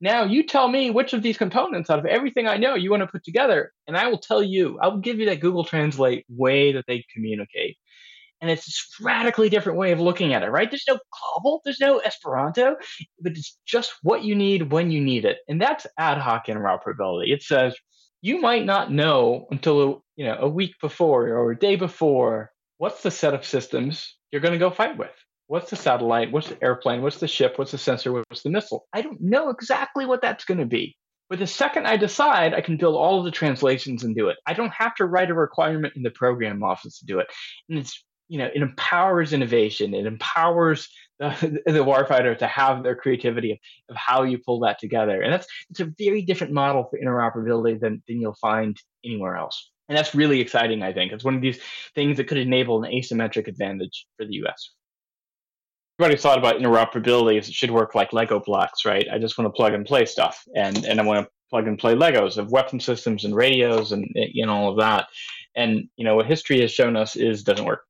Now 0.00 0.24
you 0.24 0.42
tell 0.44 0.68
me 0.68 0.90
which 0.90 1.12
of 1.12 1.22
these 1.22 1.38
components 1.38 1.88
out 1.88 1.98
of 1.98 2.06
everything 2.06 2.46
I 2.46 2.58
know 2.58 2.74
you 2.74 2.90
want 2.90 3.02
to 3.02 3.06
put 3.06 3.24
together, 3.24 3.72
and 3.86 3.96
I 3.96 4.08
will 4.08 4.18
tell 4.18 4.42
you, 4.42 4.78
I 4.80 4.88
will 4.88 4.98
give 4.98 5.18
you 5.18 5.26
that 5.26 5.40
Google 5.40 5.64
Translate 5.64 6.26
way 6.28 6.72
that 6.72 6.84
they 6.86 7.04
communicate. 7.14 7.78
And 8.42 8.50
it's 8.50 8.66
this 8.66 8.86
radically 9.00 9.48
different 9.48 9.78
way 9.78 9.92
of 9.92 10.00
looking 10.00 10.34
at 10.34 10.42
it, 10.42 10.50
right? 10.50 10.70
There's 10.70 10.84
no 10.86 10.98
COBOL, 11.14 11.60
there's 11.64 11.80
no 11.80 11.98
Esperanto, 11.98 12.76
but 13.20 13.32
it's 13.32 13.58
just 13.66 13.94
what 14.02 14.24
you 14.24 14.34
need 14.34 14.70
when 14.70 14.90
you 14.90 15.00
need 15.00 15.24
it. 15.24 15.38
And 15.48 15.60
that's 15.60 15.86
ad 15.98 16.18
hoc 16.18 16.46
interoperability. 16.46 17.32
It 17.32 17.42
says 17.42 17.74
you 18.20 18.40
might 18.40 18.64
not 18.64 18.92
know 18.92 19.46
until 19.50 20.04
you 20.16 20.26
know 20.26 20.36
a 20.38 20.48
week 20.48 20.74
before 20.82 21.28
or 21.28 21.52
a 21.52 21.58
day 21.58 21.76
before 21.76 22.50
what's 22.78 23.02
the 23.02 23.10
set 23.10 23.34
of 23.34 23.46
systems 23.46 24.16
you're 24.30 24.42
going 24.42 24.52
to 24.52 24.58
go 24.58 24.70
fight 24.70 24.98
with. 24.98 25.14
What's 25.48 25.70
the 25.70 25.76
satellite? 25.76 26.32
What's 26.32 26.48
the 26.48 26.62
airplane? 26.62 27.02
What's 27.02 27.18
the 27.18 27.28
ship? 27.28 27.54
What's 27.56 27.70
the 27.70 27.78
sensor? 27.78 28.12
What's 28.12 28.42
the 28.42 28.50
missile? 28.50 28.86
I 28.92 29.02
don't 29.02 29.20
know 29.20 29.50
exactly 29.50 30.04
what 30.04 30.20
that's 30.20 30.44
going 30.44 30.58
to 30.58 30.66
be. 30.66 30.96
But 31.28 31.38
the 31.38 31.46
second 31.46 31.86
I 31.86 31.96
decide, 31.96 32.54
I 32.54 32.60
can 32.60 32.76
build 32.76 32.96
all 32.96 33.18
of 33.18 33.24
the 33.24 33.30
translations 33.30 34.04
and 34.04 34.14
do 34.14 34.28
it. 34.28 34.36
I 34.46 34.54
don't 34.54 34.72
have 34.72 34.94
to 34.96 35.06
write 35.06 35.30
a 35.30 35.34
requirement 35.34 35.94
in 35.96 36.02
the 36.02 36.10
program 36.10 36.62
office 36.62 36.98
to 36.98 37.06
do 37.06 37.18
it. 37.18 37.26
And 37.68 37.78
it's, 37.78 38.04
you 38.28 38.38
know, 38.38 38.48
it 38.52 38.62
empowers 38.62 39.32
innovation. 39.32 39.94
It 39.94 40.06
empowers 40.06 40.88
the, 41.18 41.60
the 41.64 41.84
warfighter 41.84 42.36
to 42.38 42.46
have 42.46 42.82
their 42.82 42.96
creativity 42.96 43.52
of, 43.52 43.58
of 43.90 43.96
how 43.96 44.22
you 44.24 44.38
pull 44.38 44.60
that 44.60 44.78
together. 44.78 45.20
And 45.20 45.32
that's 45.32 45.46
it's 45.70 45.80
a 45.80 45.92
very 45.98 46.22
different 46.22 46.52
model 46.52 46.88
for 46.90 46.98
interoperability 46.98 47.80
than, 47.80 48.02
than 48.06 48.20
you'll 48.20 48.36
find 48.40 48.76
anywhere 49.04 49.36
else. 49.36 49.70
And 49.88 49.96
that's 49.96 50.14
really 50.14 50.40
exciting, 50.40 50.82
I 50.82 50.92
think. 50.92 51.12
It's 51.12 51.24
one 51.24 51.36
of 51.36 51.42
these 51.42 51.60
things 51.94 52.16
that 52.16 52.26
could 52.26 52.38
enable 52.38 52.82
an 52.82 52.90
asymmetric 52.90 53.46
advantage 53.46 54.06
for 54.16 54.26
the 54.26 54.34
US 54.44 54.70
everybody's 55.98 56.22
thought 56.22 56.38
about 56.38 56.56
interoperability 56.56 57.38
is 57.38 57.48
it 57.48 57.54
should 57.54 57.70
work 57.70 57.94
like 57.94 58.12
Lego 58.12 58.38
blocks, 58.40 58.84
right? 58.84 59.06
I 59.10 59.18
just 59.18 59.38
want 59.38 59.46
to 59.46 59.56
plug 59.56 59.72
and 59.72 59.86
play 59.86 60.04
stuff, 60.04 60.44
and 60.54 60.84
and 60.84 61.00
I 61.00 61.04
want 61.04 61.24
to 61.24 61.30
plug 61.48 61.66
and 61.66 61.78
play 61.78 61.94
Legos 61.94 62.36
of 62.36 62.50
weapon 62.50 62.80
systems 62.80 63.24
and 63.24 63.34
radios 63.34 63.92
and 63.92 64.04
eh, 64.16 64.26
you 64.32 64.46
know 64.46 64.54
all 64.54 64.70
of 64.70 64.78
that. 64.78 65.06
And 65.54 65.88
you 65.96 66.04
know 66.04 66.16
what 66.16 66.26
history 66.26 66.60
has 66.60 66.70
shown 66.70 66.96
us 66.96 67.16
is 67.16 67.42
doesn't 67.42 67.64
work. 67.64 67.82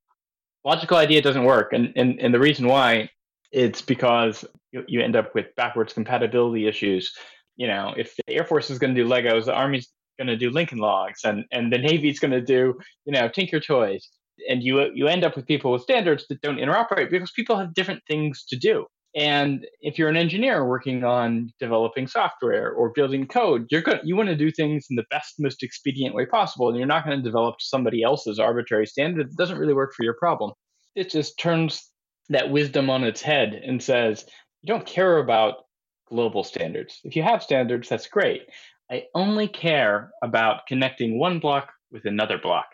Logical 0.65 0.97
idea 0.97 1.21
doesn't 1.21 1.45
work, 1.45 1.73
and 1.73 1.93
and 1.97 2.21
and 2.21 2.33
the 2.33 2.39
reason 2.39 2.67
why 2.67 3.11
it's 3.53 3.83
because 3.83 4.45
you, 4.73 4.85
you 4.87 5.01
end 5.01 5.17
up 5.17 5.35
with 5.35 5.55
backwards 5.57 5.93
compatibility 5.93 6.67
issues. 6.69 7.13
You 7.57 7.67
know, 7.67 7.95
if 7.97 8.15
the 8.17 8.35
Air 8.35 8.45
Force 8.45 8.71
is 8.71 8.79
going 8.79 8.95
to 8.95 9.03
do 9.03 9.09
Legos, 9.09 9.47
the 9.47 9.55
Army's 9.55 9.89
going 10.19 10.29
to 10.29 10.37
do 10.37 10.51
Lincoln 10.51 10.79
Logs, 10.79 11.25
and 11.25 11.45
and 11.51 11.73
the 11.73 11.79
Navy's 11.79 12.21
going 12.21 12.33
to 12.33 12.41
do 12.41 12.79
you 13.05 13.13
know 13.13 13.29
Tinker 13.29 13.59
Toys 13.59 14.09
and 14.49 14.63
you 14.63 14.91
you 14.95 15.07
end 15.07 15.25
up 15.25 15.37
with 15.37 15.47
people 15.47 15.73
with 15.73 15.83
standards 15.83 16.27
that 16.29 16.41
don't 16.41 16.59
interoperate 16.59 17.11
because 17.11 17.31
people 17.33 17.57
have 17.57 17.75
different 17.75 18.03
things 18.09 18.45
to 18.49 18.57
do. 18.57 18.87
And 19.15 19.67
if 19.81 19.99
you're 19.99 20.11
an 20.11 20.17
engineer 20.17 20.67
working 20.67 21.03
on 21.03 21.51
developing 21.59 22.07
software 22.07 22.71
or 22.73 22.91
building 22.91 23.27
code, 23.27 23.67
you're. 23.71 23.83
You 24.05 24.15
want 24.15 24.29
to 24.29 24.37
do 24.37 24.51
things 24.51 24.87
in 24.91 24.97
the 24.97 25.07
best, 25.11 25.37
most 25.39 25.63
expedient 25.63 26.15
way 26.15 26.27
possible, 26.27 26.69
and 26.69 26.77
you're 26.77 26.87
not 26.87 27.07
going 27.07 27.17
to 27.17 27.25
develop 27.25 27.57
somebody 27.61 28.03
else's 28.03 28.39
arbitrary 28.39 28.87
standard 28.87 29.31
that 29.31 29.37
doesn't 29.37 29.59
really 29.59 29.73
work 29.73 29.95
for 29.97 30.05
your 30.05 30.17
problem. 30.19 30.53
It 30.95 31.11
just 31.11 31.39
turns 31.39 31.91
that 32.29 32.51
wisdom 32.51 32.91
on 32.91 33.05
its 33.05 33.23
head 33.23 33.55
and 33.55 33.83
says, 33.83 34.27
you 34.63 34.73
don't 34.73 34.87
care 34.87 35.19
about 35.19 35.65
global 36.09 36.45
standards. 36.45 37.01
If 37.05 37.17
you 37.17 37.23
have 37.23 37.43
standards, 37.43 37.89
that's 37.89 38.09
great. 38.09 38.43
I 38.91 39.05
only 39.15 39.49
care 39.49 40.11
about 40.23 40.67
connecting 40.67 41.19
one 41.19 41.39
block 41.39 41.73
with 41.91 42.05
another 42.05 42.39
block. 42.39 42.67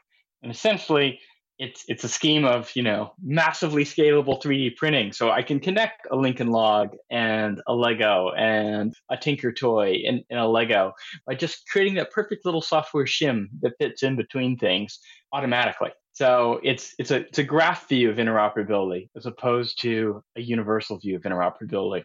And 0.42 0.50
essentially, 0.50 1.20
it's 1.62 1.84
it's 1.86 2.02
a 2.02 2.08
scheme 2.08 2.44
of 2.44 2.72
you 2.74 2.82
know 2.82 3.12
massively 3.22 3.84
scalable 3.84 4.42
3D 4.42 4.76
printing. 4.76 5.12
So 5.12 5.30
I 5.30 5.42
can 5.42 5.60
connect 5.60 6.08
a 6.10 6.16
Lincoln 6.16 6.48
Log 6.48 6.96
and 7.08 7.62
a 7.68 7.72
Lego 7.72 8.32
and 8.36 8.92
a 9.08 9.16
Tinker 9.16 9.52
Toy 9.52 10.02
and, 10.04 10.22
and 10.28 10.40
a 10.40 10.46
Lego 10.46 10.92
by 11.24 11.36
just 11.36 11.68
creating 11.70 11.94
that 11.94 12.10
perfect 12.10 12.44
little 12.44 12.62
software 12.62 13.04
shim 13.04 13.46
that 13.60 13.74
fits 13.78 14.02
in 14.02 14.16
between 14.16 14.58
things 14.58 14.98
automatically. 15.32 15.90
So 16.14 16.58
it's 16.64 16.94
it's 16.98 17.12
a 17.12 17.20
it's 17.20 17.38
a 17.38 17.44
graph 17.44 17.88
view 17.88 18.10
of 18.10 18.16
interoperability 18.16 19.08
as 19.16 19.26
opposed 19.26 19.80
to 19.82 20.20
a 20.36 20.40
universal 20.40 20.98
view 20.98 21.14
of 21.14 21.22
interoperability. 21.22 22.02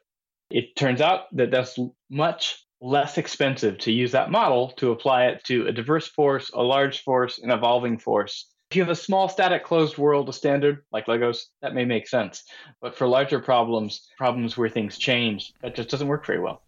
It 0.51 0.75
turns 0.75 1.01
out 1.01 1.35
that 1.35 1.49
that's 1.49 1.79
much 2.11 2.63
less 2.79 3.17
expensive 3.17 3.79
to 3.79 3.91
use 3.91 4.11
that 4.11 4.29
model 4.29 4.69
to 4.77 4.91
apply 4.91 5.25
it 5.25 5.43
to 5.45 5.65
a 5.65 5.71
diverse 5.71 6.07
force, 6.07 6.51
a 6.53 6.61
large 6.61 7.01
force, 7.01 7.39
an 7.39 7.49
evolving 7.49 7.97
force 7.97 8.45
if 8.69 8.75
you 8.75 8.81
have 8.81 8.91
a 8.91 8.95
small 8.95 9.29
static 9.29 9.63
closed 9.63 9.97
world, 9.97 10.27
a 10.27 10.33
standard 10.33 10.83
like 10.91 11.05
Legos, 11.05 11.45
that 11.61 11.73
may 11.73 11.85
make 11.85 12.07
sense. 12.07 12.43
But 12.81 12.95
for 12.95 13.07
larger 13.07 13.39
problems, 13.39 14.07
problems 14.17 14.57
where 14.57 14.69
things 14.69 14.97
change, 14.97 15.53
that 15.61 15.75
just 15.75 15.89
doesn't 15.89 16.07
work 16.07 16.25
very 16.25 16.39
well. 16.39 16.61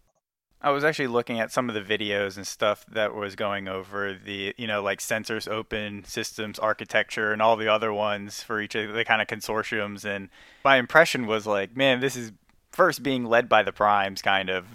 I 0.62 0.70
was 0.70 0.84
actually 0.84 1.06
looking 1.08 1.40
at 1.40 1.52
some 1.52 1.70
of 1.70 1.74
the 1.74 1.80
videos 1.80 2.36
and 2.36 2.46
stuff 2.46 2.84
that 2.92 3.14
was 3.14 3.34
going 3.34 3.66
over 3.66 4.14
the, 4.14 4.54
you 4.58 4.66
know, 4.66 4.82
like 4.82 4.98
sensors 4.98 5.48
open 5.48 6.04
systems 6.04 6.58
architecture 6.58 7.32
and 7.32 7.40
all 7.40 7.56
the 7.56 7.68
other 7.68 7.92
ones 7.92 8.42
for 8.42 8.60
each 8.60 8.74
of 8.74 8.92
the 8.92 9.04
kind 9.04 9.22
of 9.22 9.28
consortiums. 9.28 10.04
And 10.04 10.28
my 10.64 10.76
impression 10.76 11.26
was 11.26 11.46
like, 11.46 11.76
man, 11.76 12.00
this 12.00 12.14
is 12.14 12.32
first 12.72 13.02
being 13.02 13.24
led 13.24 13.48
by 13.48 13.62
the 13.62 13.72
primes, 13.72 14.20
kind 14.20 14.50
of 14.50 14.66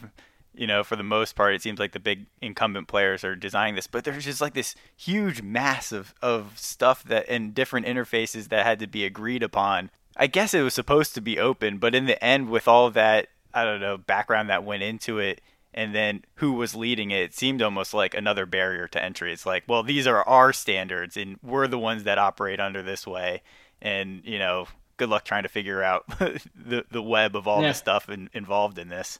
you 0.57 0.67
know, 0.67 0.83
for 0.83 0.95
the 0.95 1.03
most 1.03 1.35
part, 1.35 1.53
it 1.53 1.61
seems 1.61 1.79
like 1.79 1.91
the 1.91 1.99
big 1.99 2.25
incumbent 2.41 2.87
players 2.87 3.23
are 3.23 3.35
designing 3.35 3.75
this, 3.75 3.87
but 3.87 4.03
there's 4.03 4.25
just 4.25 4.41
like 4.41 4.53
this 4.53 4.75
huge 4.95 5.41
mass 5.41 5.91
of, 5.91 6.13
of 6.21 6.57
stuff 6.57 7.03
that 7.03 7.25
and 7.29 7.53
different 7.53 7.85
interfaces 7.85 8.49
that 8.49 8.65
had 8.65 8.79
to 8.79 8.87
be 8.87 9.05
agreed 9.05 9.43
upon. 9.43 9.91
I 10.17 10.27
guess 10.27 10.53
it 10.53 10.61
was 10.61 10.73
supposed 10.73 11.13
to 11.15 11.21
be 11.21 11.39
open, 11.39 11.77
but 11.77 11.93
in 11.93 12.05
the 12.05 12.23
end, 12.23 12.49
with 12.49 12.67
all 12.67 12.89
that, 12.91 13.27
I 13.53 13.65
don't 13.65 13.81
know, 13.81 13.97
background 13.97 14.49
that 14.49 14.63
went 14.63 14.83
into 14.83 15.19
it, 15.19 15.41
and 15.73 15.93
then 15.93 16.23
who 16.35 16.53
was 16.53 16.73
leading 16.73 17.11
it, 17.11 17.21
it 17.21 17.33
seemed 17.35 17.61
almost 17.61 17.93
like 17.93 18.13
another 18.13 18.45
barrier 18.45 18.87
to 18.87 19.03
entry. 19.03 19.33
It's 19.33 19.45
like, 19.45 19.63
well, 19.67 19.83
these 19.83 20.07
are 20.07 20.23
our 20.23 20.53
standards, 20.53 21.17
and 21.17 21.37
we're 21.43 21.67
the 21.67 21.77
ones 21.77 22.03
that 22.03 22.17
operate 22.17 22.61
under 22.61 22.81
this 22.81 23.05
way, 23.05 23.41
and 23.81 24.21
you 24.23 24.39
know, 24.39 24.67
good 24.97 25.09
luck 25.09 25.25
trying 25.25 25.43
to 25.43 25.49
figure 25.49 25.83
out 25.83 26.05
the 26.19 26.85
the 26.89 27.01
web 27.01 27.35
of 27.35 27.47
all 27.47 27.61
yeah. 27.61 27.69
the 27.69 27.73
stuff 27.73 28.09
in, 28.09 28.29
involved 28.33 28.77
in 28.77 28.87
this. 28.87 29.19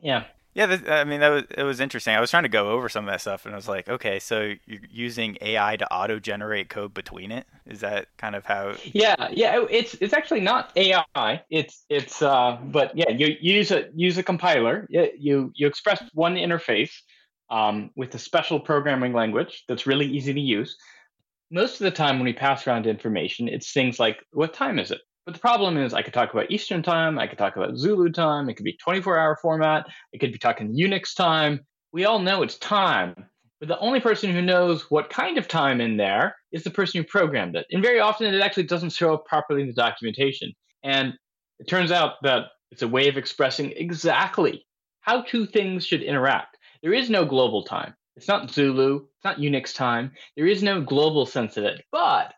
Yeah, 0.00 0.24
yeah, 0.54 0.78
I 0.88 1.04
mean 1.04 1.20
that 1.20 1.28
was 1.28 1.44
it 1.56 1.62
was 1.62 1.80
interesting. 1.80 2.14
I 2.14 2.20
was 2.20 2.30
trying 2.30 2.42
to 2.42 2.48
go 2.48 2.70
over 2.70 2.88
some 2.88 3.04
of 3.04 3.12
that 3.12 3.20
stuff, 3.20 3.44
and 3.44 3.54
I 3.54 3.56
was 3.56 3.68
like, 3.68 3.88
okay, 3.88 4.18
so 4.18 4.54
you're 4.66 4.80
using 4.90 5.36
AI 5.40 5.76
to 5.76 5.92
auto 5.92 6.18
generate 6.18 6.68
code 6.68 6.94
between 6.94 7.30
it. 7.30 7.46
Is 7.66 7.80
that 7.80 8.08
kind 8.16 8.34
of 8.34 8.44
how? 8.44 8.74
Yeah, 8.84 9.28
yeah. 9.30 9.64
It's 9.70 9.94
it's 10.00 10.12
actually 10.12 10.40
not 10.40 10.72
AI. 10.74 11.42
It's 11.50 11.84
it's 11.88 12.22
uh, 12.22 12.58
but 12.64 12.96
yeah, 12.96 13.10
you 13.10 13.36
use 13.40 13.70
a 13.70 13.88
use 13.94 14.18
a 14.18 14.22
compiler. 14.22 14.86
You 14.90 15.52
you 15.54 15.66
express 15.66 16.02
one 16.14 16.34
interface 16.34 16.92
um, 17.50 17.90
with 17.94 18.14
a 18.14 18.18
special 18.18 18.58
programming 18.58 19.12
language 19.12 19.64
that's 19.68 19.86
really 19.86 20.06
easy 20.06 20.32
to 20.32 20.40
use. 20.40 20.76
Most 21.50 21.74
of 21.74 21.84
the 21.84 21.90
time, 21.90 22.16
when 22.16 22.24
we 22.24 22.32
pass 22.32 22.66
around 22.66 22.86
information, 22.86 23.48
it's 23.48 23.72
things 23.72 23.98
like, 23.98 24.18
"What 24.32 24.54
time 24.54 24.78
is 24.78 24.90
it?" 24.90 25.00
But 25.28 25.34
the 25.34 25.40
problem 25.40 25.76
is, 25.76 25.92
I 25.92 26.00
could 26.00 26.14
talk 26.14 26.32
about 26.32 26.50
Eastern 26.50 26.82
time, 26.82 27.18
I 27.18 27.26
could 27.26 27.36
talk 27.36 27.56
about 27.56 27.76
Zulu 27.76 28.10
time, 28.10 28.48
it 28.48 28.54
could 28.54 28.64
be 28.64 28.78
24 28.82 29.18
hour 29.18 29.36
format, 29.36 29.84
it 30.14 30.20
could 30.20 30.32
be 30.32 30.38
talking 30.38 30.74
Unix 30.74 31.14
time. 31.14 31.66
We 31.92 32.06
all 32.06 32.18
know 32.18 32.42
it's 32.42 32.56
time. 32.56 33.14
But 33.60 33.68
the 33.68 33.78
only 33.78 34.00
person 34.00 34.32
who 34.32 34.40
knows 34.40 34.90
what 34.90 35.10
kind 35.10 35.36
of 35.36 35.46
time 35.46 35.82
in 35.82 35.98
there 35.98 36.34
is 36.50 36.64
the 36.64 36.70
person 36.70 37.02
who 37.02 37.06
programmed 37.06 37.56
it. 37.56 37.66
And 37.70 37.82
very 37.82 38.00
often 38.00 38.32
it 38.32 38.40
actually 38.40 38.62
doesn't 38.62 38.94
show 38.94 39.12
up 39.12 39.26
properly 39.26 39.60
in 39.60 39.66
the 39.66 39.74
documentation. 39.74 40.50
And 40.82 41.12
it 41.58 41.68
turns 41.68 41.92
out 41.92 42.14
that 42.22 42.44
it's 42.70 42.80
a 42.80 42.88
way 42.88 43.08
of 43.08 43.18
expressing 43.18 43.72
exactly 43.72 44.64
how 45.02 45.20
two 45.20 45.44
things 45.44 45.84
should 45.84 46.02
interact. 46.02 46.56
There 46.82 46.94
is 46.94 47.10
no 47.10 47.26
global 47.26 47.64
time. 47.64 47.92
It's 48.16 48.28
not 48.28 48.50
Zulu, 48.50 49.00
it's 49.16 49.24
not 49.24 49.36
Unix 49.36 49.74
time. 49.74 50.10
There 50.38 50.46
is 50.46 50.62
no 50.62 50.80
global 50.80 51.26
sense 51.26 51.58
of 51.58 51.64
it. 51.64 51.84
But 51.92 52.32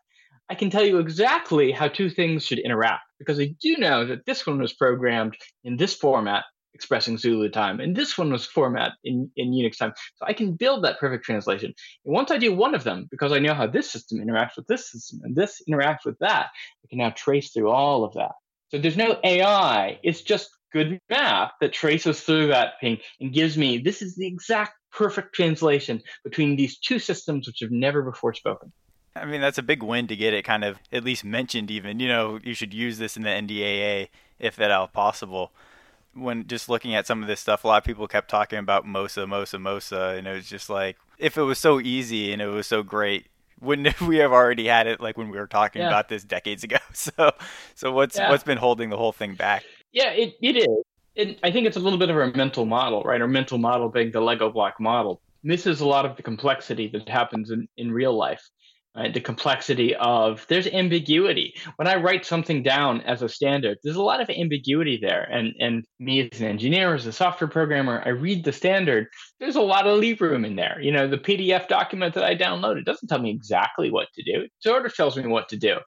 I 0.51 0.55
can 0.55 0.69
tell 0.69 0.83
you 0.83 0.99
exactly 0.99 1.71
how 1.71 1.87
two 1.87 2.09
things 2.09 2.45
should 2.45 2.59
interact 2.59 3.03
because 3.19 3.39
I 3.39 3.55
do 3.61 3.77
know 3.77 4.05
that 4.05 4.25
this 4.25 4.45
one 4.45 4.59
was 4.59 4.73
programmed 4.73 5.37
in 5.63 5.77
this 5.77 5.95
format, 5.95 6.43
expressing 6.73 7.17
Zulu 7.17 7.47
time, 7.47 7.79
and 7.79 7.95
this 7.95 8.17
one 8.17 8.33
was 8.33 8.45
format 8.45 8.91
in, 9.05 9.31
in 9.37 9.53
Unix 9.53 9.77
time. 9.77 9.93
So 10.15 10.25
I 10.27 10.33
can 10.33 10.55
build 10.55 10.83
that 10.83 10.99
perfect 10.99 11.23
translation. 11.23 11.73
And 12.03 12.13
once 12.13 12.31
I 12.31 12.37
do 12.37 12.53
one 12.53 12.75
of 12.75 12.83
them, 12.83 13.07
because 13.09 13.31
I 13.31 13.39
know 13.39 13.53
how 13.53 13.65
this 13.65 13.89
system 13.89 14.19
interacts 14.19 14.57
with 14.57 14.67
this 14.67 14.91
system 14.91 15.21
and 15.23 15.33
this 15.33 15.61
interacts 15.69 16.03
with 16.03 16.19
that, 16.19 16.47
I 16.83 16.87
can 16.89 16.97
now 16.97 17.11
trace 17.11 17.53
through 17.53 17.69
all 17.69 18.03
of 18.03 18.13
that. 18.15 18.33
So 18.71 18.77
there's 18.77 18.97
no 18.97 19.21
AI. 19.23 20.01
It's 20.03 20.21
just 20.21 20.49
good 20.73 20.99
math 21.09 21.51
that 21.61 21.71
traces 21.71 22.19
through 22.19 22.47
that 22.47 22.73
thing 22.81 22.97
and 23.21 23.31
gives 23.31 23.57
me 23.57 23.77
this 23.77 24.01
is 24.01 24.17
the 24.17 24.27
exact 24.27 24.73
perfect 24.91 25.33
translation 25.33 26.01
between 26.25 26.57
these 26.57 26.77
two 26.77 26.99
systems 26.99 27.47
which 27.47 27.61
have 27.61 27.71
never 27.71 28.01
before 28.01 28.33
spoken. 28.33 28.73
I 29.15 29.25
mean, 29.25 29.41
that's 29.41 29.57
a 29.57 29.63
big 29.63 29.83
win 29.83 30.07
to 30.07 30.15
get 30.15 30.33
it 30.33 30.43
kind 30.43 30.63
of 30.63 30.79
at 30.91 31.03
least 31.03 31.25
mentioned, 31.25 31.69
even. 31.69 31.99
You 31.99 32.07
know, 32.07 32.39
you 32.43 32.53
should 32.53 32.73
use 32.73 32.97
this 32.97 33.17
in 33.17 33.23
the 33.23 33.29
NDAA 33.29 34.09
if 34.39 34.59
at 34.59 34.71
all 34.71 34.87
possible. 34.87 35.51
When 36.13 36.47
just 36.47 36.69
looking 36.69 36.95
at 36.95 37.07
some 37.07 37.21
of 37.21 37.27
this 37.27 37.39
stuff, 37.39 37.63
a 37.63 37.67
lot 37.67 37.77
of 37.77 37.83
people 37.83 38.07
kept 38.07 38.29
talking 38.29 38.59
about 38.59 38.85
MOSA, 38.85 39.25
MOSA, 39.27 39.59
MOSA, 39.59 40.17
and 40.17 40.27
it 40.27 40.33
was 40.33 40.47
just 40.47 40.69
like, 40.69 40.97
if 41.17 41.37
it 41.37 41.43
was 41.43 41.59
so 41.59 41.79
easy 41.79 42.33
and 42.33 42.41
it 42.41 42.47
was 42.47 42.67
so 42.67 42.83
great, 42.83 43.27
wouldn't 43.61 44.01
we 44.07 44.17
have 44.17 44.31
already 44.31 44.67
had 44.67 44.87
it 44.87 44.99
like 44.99 45.17
when 45.17 45.29
we 45.29 45.37
were 45.37 45.47
talking 45.47 45.81
yeah. 45.81 45.87
about 45.87 46.09
this 46.09 46.23
decades 46.23 46.63
ago? 46.63 46.77
So, 46.93 47.31
so 47.75 47.91
what's 47.91 48.17
yeah. 48.17 48.29
what's 48.29 48.43
been 48.43 48.57
holding 48.57 48.89
the 48.89 48.97
whole 48.97 49.13
thing 49.13 49.35
back? 49.35 49.63
Yeah, 49.91 50.11
it, 50.11 50.35
it 50.41 50.57
is. 50.57 50.67
It, 51.15 51.39
I 51.43 51.51
think 51.51 51.67
it's 51.67 51.77
a 51.77 51.79
little 51.79 51.99
bit 51.99 52.09
of 52.09 52.17
a 52.17 52.31
mental 52.35 52.65
model, 52.65 53.03
right? 53.03 53.21
Our 53.21 53.27
mental 53.27 53.57
model 53.57 53.89
being 53.89 54.11
the 54.11 54.21
Lego 54.21 54.49
block 54.49 54.79
model. 54.79 55.21
This 55.43 55.65
is 55.65 55.81
a 55.81 55.87
lot 55.87 56.05
of 56.05 56.15
the 56.15 56.23
complexity 56.23 56.87
that 56.89 57.07
happens 57.09 57.49
in, 57.51 57.67
in 57.77 57.91
real 57.91 58.13
life 58.13 58.49
right? 58.95 59.13
The 59.13 59.21
complexity 59.21 59.95
of 59.95 60.45
there's 60.49 60.67
ambiguity. 60.67 61.55
When 61.77 61.87
I 61.87 61.95
write 61.95 62.25
something 62.25 62.61
down 62.61 63.01
as 63.01 63.21
a 63.21 63.29
standard, 63.29 63.77
there's 63.83 63.95
a 63.95 64.01
lot 64.01 64.21
of 64.21 64.29
ambiguity 64.29 64.97
there. 65.01 65.23
And 65.31 65.53
and 65.59 65.85
me 65.99 66.29
as 66.31 66.41
an 66.41 66.47
engineer, 66.47 66.93
as 66.93 67.05
a 67.05 67.13
software 67.13 67.47
programmer, 67.47 68.01
I 68.05 68.09
read 68.09 68.43
the 68.43 68.51
standard. 68.51 69.07
There's 69.39 69.55
a 69.55 69.61
lot 69.61 69.87
of 69.87 69.97
leave 69.97 70.21
room 70.21 70.45
in 70.45 70.55
there. 70.55 70.79
You 70.81 70.91
know, 70.91 71.07
the 71.07 71.17
PDF 71.17 71.67
document 71.67 72.13
that 72.15 72.23
I 72.23 72.35
downloaded 72.35 72.85
doesn't 72.85 73.07
tell 73.07 73.21
me 73.21 73.31
exactly 73.31 73.91
what 73.91 74.07
to 74.15 74.23
do. 74.23 74.41
It 74.41 74.51
sort 74.59 74.85
of 74.85 74.95
tells 74.95 75.17
me 75.17 75.27
what 75.27 75.49
to 75.49 75.57
do. 75.57 75.77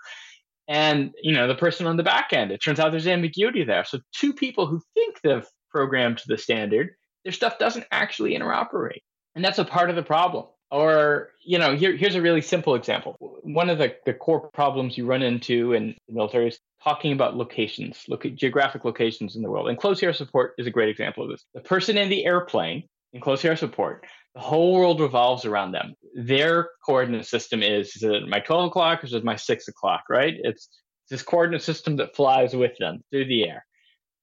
And 0.67 1.13
you 1.23 1.35
know, 1.35 1.47
the 1.47 1.55
person 1.55 1.87
on 1.87 1.97
the 1.97 2.03
back 2.03 2.33
end, 2.33 2.51
it 2.53 2.63
turns 2.63 2.81
out 2.81 2.91
there's 2.91 3.07
ambiguity 3.07 3.65
there. 3.65 3.85
So 3.85 3.99
two 4.13 4.33
people 4.33 4.67
who 4.67 4.81
think 4.95 5.21
they've 5.23 5.47
programmed 5.71 6.19
to 6.19 6.25
the 6.29 6.39
standard, 6.39 6.91
their 7.25 7.33
stuff 7.33 7.59
doesn't 7.59 7.87
actually 7.91 8.37
interoperate. 8.37 9.03
And 9.35 9.45
that's 9.45 9.59
a 9.59 9.65
part 9.65 9.91
of 9.91 9.97
the 9.97 10.03
problem 10.03 10.47
or, 10.71 11.31
you 11.45 11.59
know, 11.59 11.77
here, 11.77 11.97
here's 11.97 12.15
a 12.15 12.23
really 12.23 12.41
simple 12.41 12.75
example. 12.75 13.17
One 13.21 13.71
of 13.71 13.79
the, 13.79 13.95
the 14.07 14.15
core 14.15 14.49
problems 14.51 14.99
you 14.99 15.07
run 15.07 15.23
into 15.23 15.73
in 15.73 15.95
the 16.09 16.15
military 16.15 16.49
is 16.49 16.59
talking 16.83 17.13
about 17.13 17.37
locations, 17.37 18.05
look 18.09 18.27
at 18.27 18.35
geographic 18.35 18.85
locations 18.85 19.37
in 19.37 19.43
the 19.43 19.51
world. 19.51 19.69
And 19.69 19.79
close 19.79 20.03
air 20.03 20.13
support 20.13 20.55
is 20.59 20.67
a 20.67 20.71
great 20.71 20.89
example 20.89 21.25
of 21.25 21.31
this. 21.31 21.45
The 21.55 21.61
person 21.61 21.97
in 21.97 22.09
the 22.09 22.25
airplane 22.25 22.85
in 23.13 23.21
close 23.21 23.45
air 23.45 23.57
support, 23.57 24.05
the 24.35 24.41
whole 24.41 24.75
world 24.75 25.01
revolves 25.01 25.45
around 25.45 25.73
them. 25.73 25.95
Their 26.15 26.71
coordinate 26.85 27.27
system 27.27 27.63
is, 27.63 27.95
is 27.97 28.03
it 28.03 28.29
my 28.29 28.41
12 28.41 28.67
o'clock 28.67 29.03
or 29.03 29.07
is 29.07 29.15
it 29.15 29.25
my 29.25 29.37
6 29.37 29.69
o'clock, 29.69 30.03
right? 30.11 30.35
It's 30.43 30.69
this 31.09 31.23
coordinate 31.23 31.63
system 31.63 31.97
that 31.97 32.17
flies 32.17 32.55
with 32.55 32.77
them 32.79 33.03
through 33.11 33.27
the 33.27 33.49
air. 33.49 33.65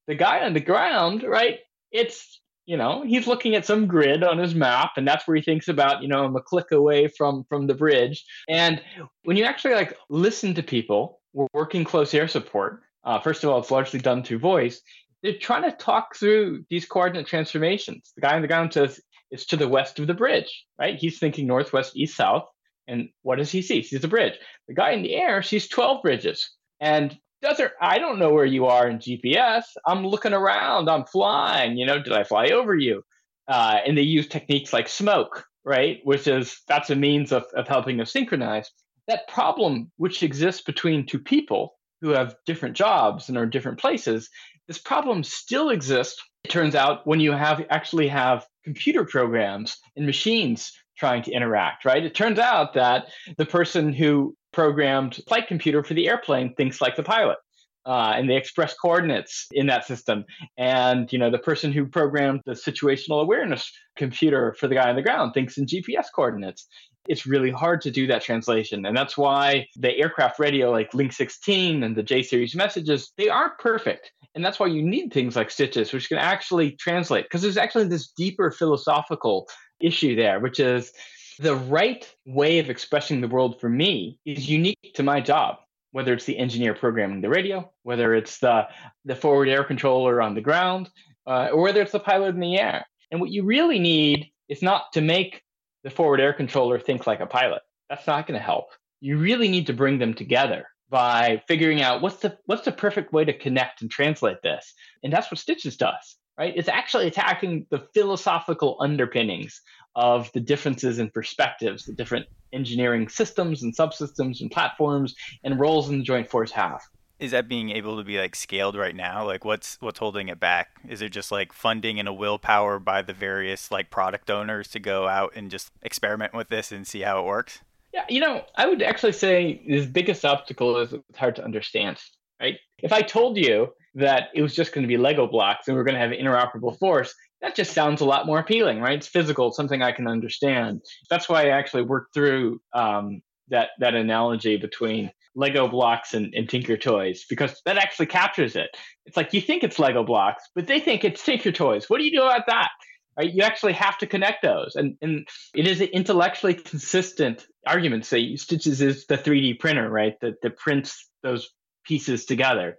The 0.07 0.15
guy 0.15 0.41
on 0.41 0.53
the 0.53 0.59
ground, 0.59 1.23
right? 1.23 1.59
It's 1.91 2.41
you 2.71 2.77
know 2.77 3.03
he's 3.05 3.27
looking 3.27 3.53
at 3.53 3.65
some 3.65 3.85
grid 3.85 4.23
on 4.23 4.37
his 4.37 4.55
map 4.55 4.91
and 4.95 5.05
that's 5.05 5.27
where 5.27 5.35
he 5.35 5.43
thinks 5.43 5.67
about 5.67 6.01
you 6.01 6.07
know 6.07 6.23
i'm 6.23 6.37
a 6.37 6.41
click 6.41 6.71
away 6.71 7.09
from 7.09 7.43
from 7.49 7.67
the 7.67 7.73
bridge. 7.73 8.23
And 8.47 8.81
when 9.23 9.35
you 9.35 9.43
actually 9.43 9.73
like 9.73 9.97
listen 10.09 10.53
to 10.53 10.63
people 10.63 11.19
we're 11.33 11.47
working 11.53 11.83
close 11.83 12.13
air 12.13 12.29
support 12.29 12.79
uh, 13.03 13.19
first 13.19 13.43
of 13.43 13.49
all 13.49 13.59
it's 13.59 13.71
largely 13.71 13.99
done 13.99 14.23
through 14.23 14.39
voice 14.39 14.79
they're 15.21 15.37
trying 15.37 15.63
to 15.69 15.75
talk 15.75 16.15
through 16.15 16.63
these 16.69 16.85
coordinate 16.85 17.27
transformations. 17.27 18.11
The 18.15 18.21
guy 18.21 18.35
on 18.35 18.41
the 18.41 18.47
ground 18.47 18.73
says 18.73 19.01
it's 19.31 19.45
to 19.47 19.57
the 19.57 19.67
west 19.67 19.99
of 19.99 20.07
the 20.07 20.13
bridge 20.13 20.65
right? 20.79 20.95
He's 20.95 21.19
thinking 21.19 21.47
northwest 21.47 21.97
east 21.97 22.15
south 22.15 22.45
and 22.87 23.09
what 23.23 23.37
does 23.37 23.51
he 23.51 23.61
see? 23.61 23.81
He 23.81 23.83
sees 23.83 24.03
a 24.05 24.07
bridge. 24.07 24.35
The 24.69 24.75
guy 24.75 24.91
in 24.91 25.03
the 25.03 25.15
air 25.15 25.43
sees 25.43 25.67
12 25.67 26.01
bridges. 26.01 26.49
And 26.79 27.17
doesn't 27.41 27.71
I 27.81 27.97
don't 27.97 28.19
know 28.19 28.31
where 28.31 28.45
you 28.45 28.65
are 28.65 28.87
in 28.87 28.99
GPS. 28.99 29.63
I'm 29.85 30.05
looking 30.05 30.33
around. 30.33 30.89
I'm 30.89 31.05
flying. 31.05 31.77
You 31.77 31.85
know, 31.85 32.01
did 32.01 32.13
I 32.13 32.23
fly 32.23 32.47
over 32.47 32.75
you? 32.75 33.03
Uh, 33.47 33.79
and 33.85 33.97
they 33.97 34.03
use 34.03 34.27
techniques 34.27 34.71
like 34.71 34.87
smoke, 34.87 35.45
right? 35.65 35.99
Which 36.03 36.27
is 36.27 36.61
that's 36.67 36.89
a 36.89 36.95
means 36.95 37.31
of, 37.31 37.45
of 37.55 37.67
helping 37.67 37.99
us 37.99 38.13
synchronize. 38.13 38.69
That 39.07 39.27
problem 39.27 39.91
which 39.97 40.23
exists 40.23 40.61
between 40.61 41.05
two 41.05 41.19
people 41.19 41.75
who 42.01 42.09
have 42.09 42.35
different 42.45 42.75
jobs 42.75 43.29
and 43.29 43.37
are 43.37 43.43
in 43.43 43.49
different 43.49 43.79
places, 43.79 44.29
this 44.67 44.77
problem 44.77 45.23
still 45.23 45.69
exists. 45.69 46.21
It 46.43 46.49
turns 46.49 46.75
out 46.75 47.05
when 47.05 47.19
you 47.19 47.31
have 47.31 47.65
actually 47.69 48.07
have 48.07 48.45
computer 48.63 49.03
programs 49.05 49.77
and 49.95 50.05
machines 50.05 50.71
trying 50.97 51.23
to 51.23 51.31
interact, 51.31 51.83
right? 51.83 52.05
It 52.05 52.15
turns 52.15 52.39
out 52.39 52.73
that 52.75 53.07
the 53.37 53.45
person 53.45 53.91
who 53.91 54.35
programmed 54.51 55.19
flight 55.27 55.47
computer 55.47 55.83
for 55.83 55.93
the 55.93 56.07
airplane 56.07 56.53
thinks 56.55 56.81
like 56.81 56.95
the 56.95 57.03
pilot. 57.03 57.37
Uh, 57.83 58.13
and 58.15 58.29
they 58.29 58.35
express 58.35 58.75
coordinates 58.75 59.47
in 59.53 59.65
that 59.65 59.87
system. 59.87 60.23
And 60.55 61.11
you 61.11 61.17
know, 61.17 61.31
the 61.31 61.39
person 61.39 61.71
who 61.71 61.87
programmed 61.87 62.41
the 62.45 62.51
situational 62.51 63.23
awareness 63.23 63.71
computer 63.97 64.55
for 64.59 64.67
the 64.67 64.75
guy 64.75 64.89
on 64.89 64.95
the 64.95 65.01
ground 65.01 65.33
thinks 65.33 65.57
in 65.57 65.65
GPS 65.65 66.05
coordinates. 66.13 66.67
It's 67.07 67.25
really 67.25 67.49
hard 67.49 67.81
to 67.81 67.89
do 67.89 68.05
that 68.05 68.21
translation, 68.21 68.85
and 68.85 68.95
that's 68.95 69.17
why 69.17 69.65
the 69.75 69.97
aircraft 69.97 70.37
radio, 70.37 70.69
like 70.69 70.93
Link 70.93 71.11
16 71.11 71.81
and 71.81 71.95
the 71.95 72.03
J 72.03 72.21
series 72.21 72.55
messages, 72.55 73.11
they 73.17 73.27
aren't 73.27 73.57
perfect. 73.57 74.11
And 74.35 74.45
that's 74.45 74.59
why 74.59 74.67
you 74.67 74.83
need 74.83 75.11
things 75.11 75.35
like 75.35 75.49
STITCHES, 75.49 75.91
which 75.91 76.09
can 76.09 76.19
actually 76.19 76.71
translate. 76.73 77.25
Because 77.25 77.41
there's 77.41 77.57
actually 77.57 77.87
this 77.87 78.11
deeper 78.11 78.51
philosophical 78.51 79.47
issue 79.81 80.15
there, 80.15 80.39
which 80.39 80.59
is 80.59 80.93
the 81.39 81.55
right 81.55 82.13
way 82.25 82.59
of 82.59 82.69
expressing 82.69 83.21
the 83.21 83.27
world 83.27 83.59
for 83.59 83.69
me 83.69 84.19
is 84.25 84.49
unique 84.49 84.91
to 84.95 85.03
my 85.03 85.21
job 85.21 85.57
whether 85.93 86.13
it's 86.13 86.25
the 86.25 86.37
engineer 86.37 86.73
programming 86.73 87.21
the 87.21 87.29
radio 87.29 87.69
whether 87.83 88.13
it's 88.15 88.39
the, 88.39 88.67
the 89.05 89.15
forward 89.15 89.49
air 89.49 89.63
controller 89.63 90.21
on 90.21 90.35
the 90.35 90.41
ground 90.41 90.89
uh, 91.27 91.49
or 91.51 91.61
whether 91.61 91.81
it's 91.81 91.91
the 91.91 91.99
pilot 91.99 92.35
in 92.35 92.39
the 92.39 92.57
air. 92.57 92.85
And 93.11 93.19
what 93.19 93.31
you 93.31 93.43
really 93.43 93.79
need 93.79 94.31
is 94.49 94.61
not 94.61 94.93
to 94.93 95.01
make 95.01 95.43
the 95.83 95.89
forward 95.89 96.19
air 96.19 96.33
controller 96.33 96.79
think 96.79 97.07
like 97.07 97.19
a 97.19 97.25
pilot. 97.25 97.61
That's 97.89 98.07
not 98.07 98.27
going 98.27 98.39
to 98.39 98.45
help. 98.45 98.67
You 99.01 99.17
really 99.17 99.49
need 99.49 99.67
to 99.67 99.73
bring 99.73 99.99
them 99.99 100.13
together 100.13 100.67
by 100.89 101.41
figuring 101.47 101.81
out 101.81 102.01
what's 102.01 102.17
the 102.17 102.37
what's 102.45 102.65
the 102.65 102.71
perfect 102.71 103.13
way 103.13 103.25
to 103.25 103.37
connect 103.37 103.81
and 103.81 103.89
translate 103.89 104.41
this. 104.43 104.73
And 105.03 105.11
that's 105.11 105.31
what 105.31 105.39
STITCHES 105.39 105.77
does 105.77 106.17
right? 106.37 106.53
It's 106.55 106.69
actually 106.69 107.07
attacking 107.07 107.67
the 107.69 107.87
philosophical 107.93 108.77
underpinnings 108.79 109.61
of 109.95 110.31
the 110.33 110.39
differences 110.39 110.99
in 110.99 111.09
perspectives 111.09 111.85
the 111.85 111.93
different 111.93 112.25
engineering 112.53 113.07
systems 113.09 113.63
and 113.63 113.75
subsystems 113.75 114.41
and 114.41 114.51
platforms 114.51 115.15
and 115.43 115.59
roles 115.59 115.89
in 115.89 115.97
the 115.97 116.03
joint 116.03 116.29
force 116.29 116.51
have. 116.51 116.81
Is 117.19 117.31
that 117.31 117.47
being 117.47 117.69
able 117.69 117.97
to 117.97 118.03
be 118.03 118.17
like 118.17 118.35
scaled 118.35 118.75
right 118.75 118.95
now? 118.95 119.25
Like 119.25 119.45
what's 119.45 119.77
what's 119.79 119.99
holding 119.99 120.27
it 120.27 120.39
back? 120.39 120.69
Is 120.87 121.01
it 121.01 121.09
just 121.09 121.31
like 121.31 121.53
funding 121.53 121.99
and 121.99 122.07
a 122.07 122.13
willpower 122.13 122.79
by 122.79 123.01
the 123.01 123.13
various 123.13 123.71
like 123.71 123.89
product 123.89 124.31
owners 124.31 124.67
to 124.69 124.79
go 124.79 125.07
out 125.07 125.33
and 125.35 125.51
just 125.51 125.71
experiment 125.81 126.33
with 126.33 126.49
this 126.49 126.71
and 126.71 126.87
see 126.87 127.01
how 127.01 127.19
it 127.19 127.25
works? 127.25 127.59
Yeah 127.93 128.05
you 128.09 128.19
know 128.19 128.43
i 128.55 128.67
would 128.67 128.81
actually 128.81 129.11
say 129.11 129.61
the 129.67 129.85
biggest 129.85 130.25
obstacle 130.25 130.77
is 130.77 130.93
it's 130.93 131.17
hard 131.17 131.35
to 131.35 131.43
understand 131.43 131.99
right? 132.41 132.57
If 132.79 132.93
i 132.93 133.01
told 133.01 133.37
you 133.37 133.73
that 133.95 134.29
it 134.33 134.41
was 134.41 134.55
just 134.55 134.73
going 134.73 134.83
to 134.83 134.87
be 134.87 134.97
lego 134.97 135.27
blocks 135.27 135.67
and 135.67 135.75
we 135.75 135.81
are 135.81 135.83
going 135.83 135.95
to 135.95 135.99
have 135.99 136.11
interoperable 136.11 136.77
force 136.79 137.13
that 137.41 137.55
just 137.55 137.73
sounds 137.73 138.01
a 138.01 138.05
lot 138.05 138.25
more 138.25 138.39
appealing, 138.39 138.79
right? 138.79 138.97
It's 138.97 139.07
physical, 139.07 139.51
something 139.51 139.81
I 139.81 139.91
can 139.91 140.07
understand. 140.07 140.81
That's 141.09 141.27
why 141.27 141.45
I 141.45 141.49
actually 141.49 141.83
worked 141.83 142.13
through 142.13 142.61
um, 142.73 143.21
that 143.49 143.69
that 143.79 143.95
analogy 143.95 144.57
between 144.57 145.11
Lego 145.35 145.67
blocks 145.67 146.13
and, 146.13 146.33
and 146.33 146.49
Tinker 146.49 146.77
Toys 146.77 147.25
because 147.29 147.61
that 147.65 147.77
actually 147.77 148.07
captures 148.07 148.55
it. 148.55 148.69
It's 149.05 149.17
like 149.17 149.33
you 149.33 149.41
think 149.41 149.63
it's 149.63 149.79
Lego 149.79 150.03
blocks, 150.03 150.43
but 150.55 150.67
they 150.67 150.79
think 150.79 151.03
it's 151.03 151.23
Tinker 151.23 151.51
Toys. 151.51 151.89
What 151.89 151.99
do 151.99 152.05
you 152.05 152.11
do 152.11 152.23
about 152.23 152.47
that? 152.47 152.69
Right? 153.17 153.33
You 153.33 153.43
actually 153.43 153.73
have 153.73 153.97
to 153.99 154.07
connect 154.07 154.41
those, 154.41 154.75
and 154.75 154.95
and 155.01 155.27
it 155.55 155.67
is 155.67 155.81
an 155.81 155.87
intellectually 155.87 156.53
consistent 156.53 157.45
argument. 157.67 158.05
Say 158.05 158.35
STITCHES 158.35 158.81
is 158.81 159.05
the 159.07 159.17
3D 159.17 159.59
printer, 159.59 159.89
right? 159.89 160.13
That 160.21 160.41
that 160.43 160.57
prints 160.57 161.09
those 161.23 161.49
pieces 161.85 162.25
together. 162.25 162.77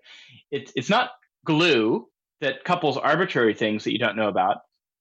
It's 0.51 0.73
it's 0.75 0.89
not 0.89 1.11
glue 1.45 2.07
that 2.43 2.64
couples 2.64 2.99
arbitrary 2.99 3.55
things 3.55 3.84
that 3.84 3.93
you 3.93 3.99
don't 3.99 4.16
know 4.16 4.28
about. 4.28 4.59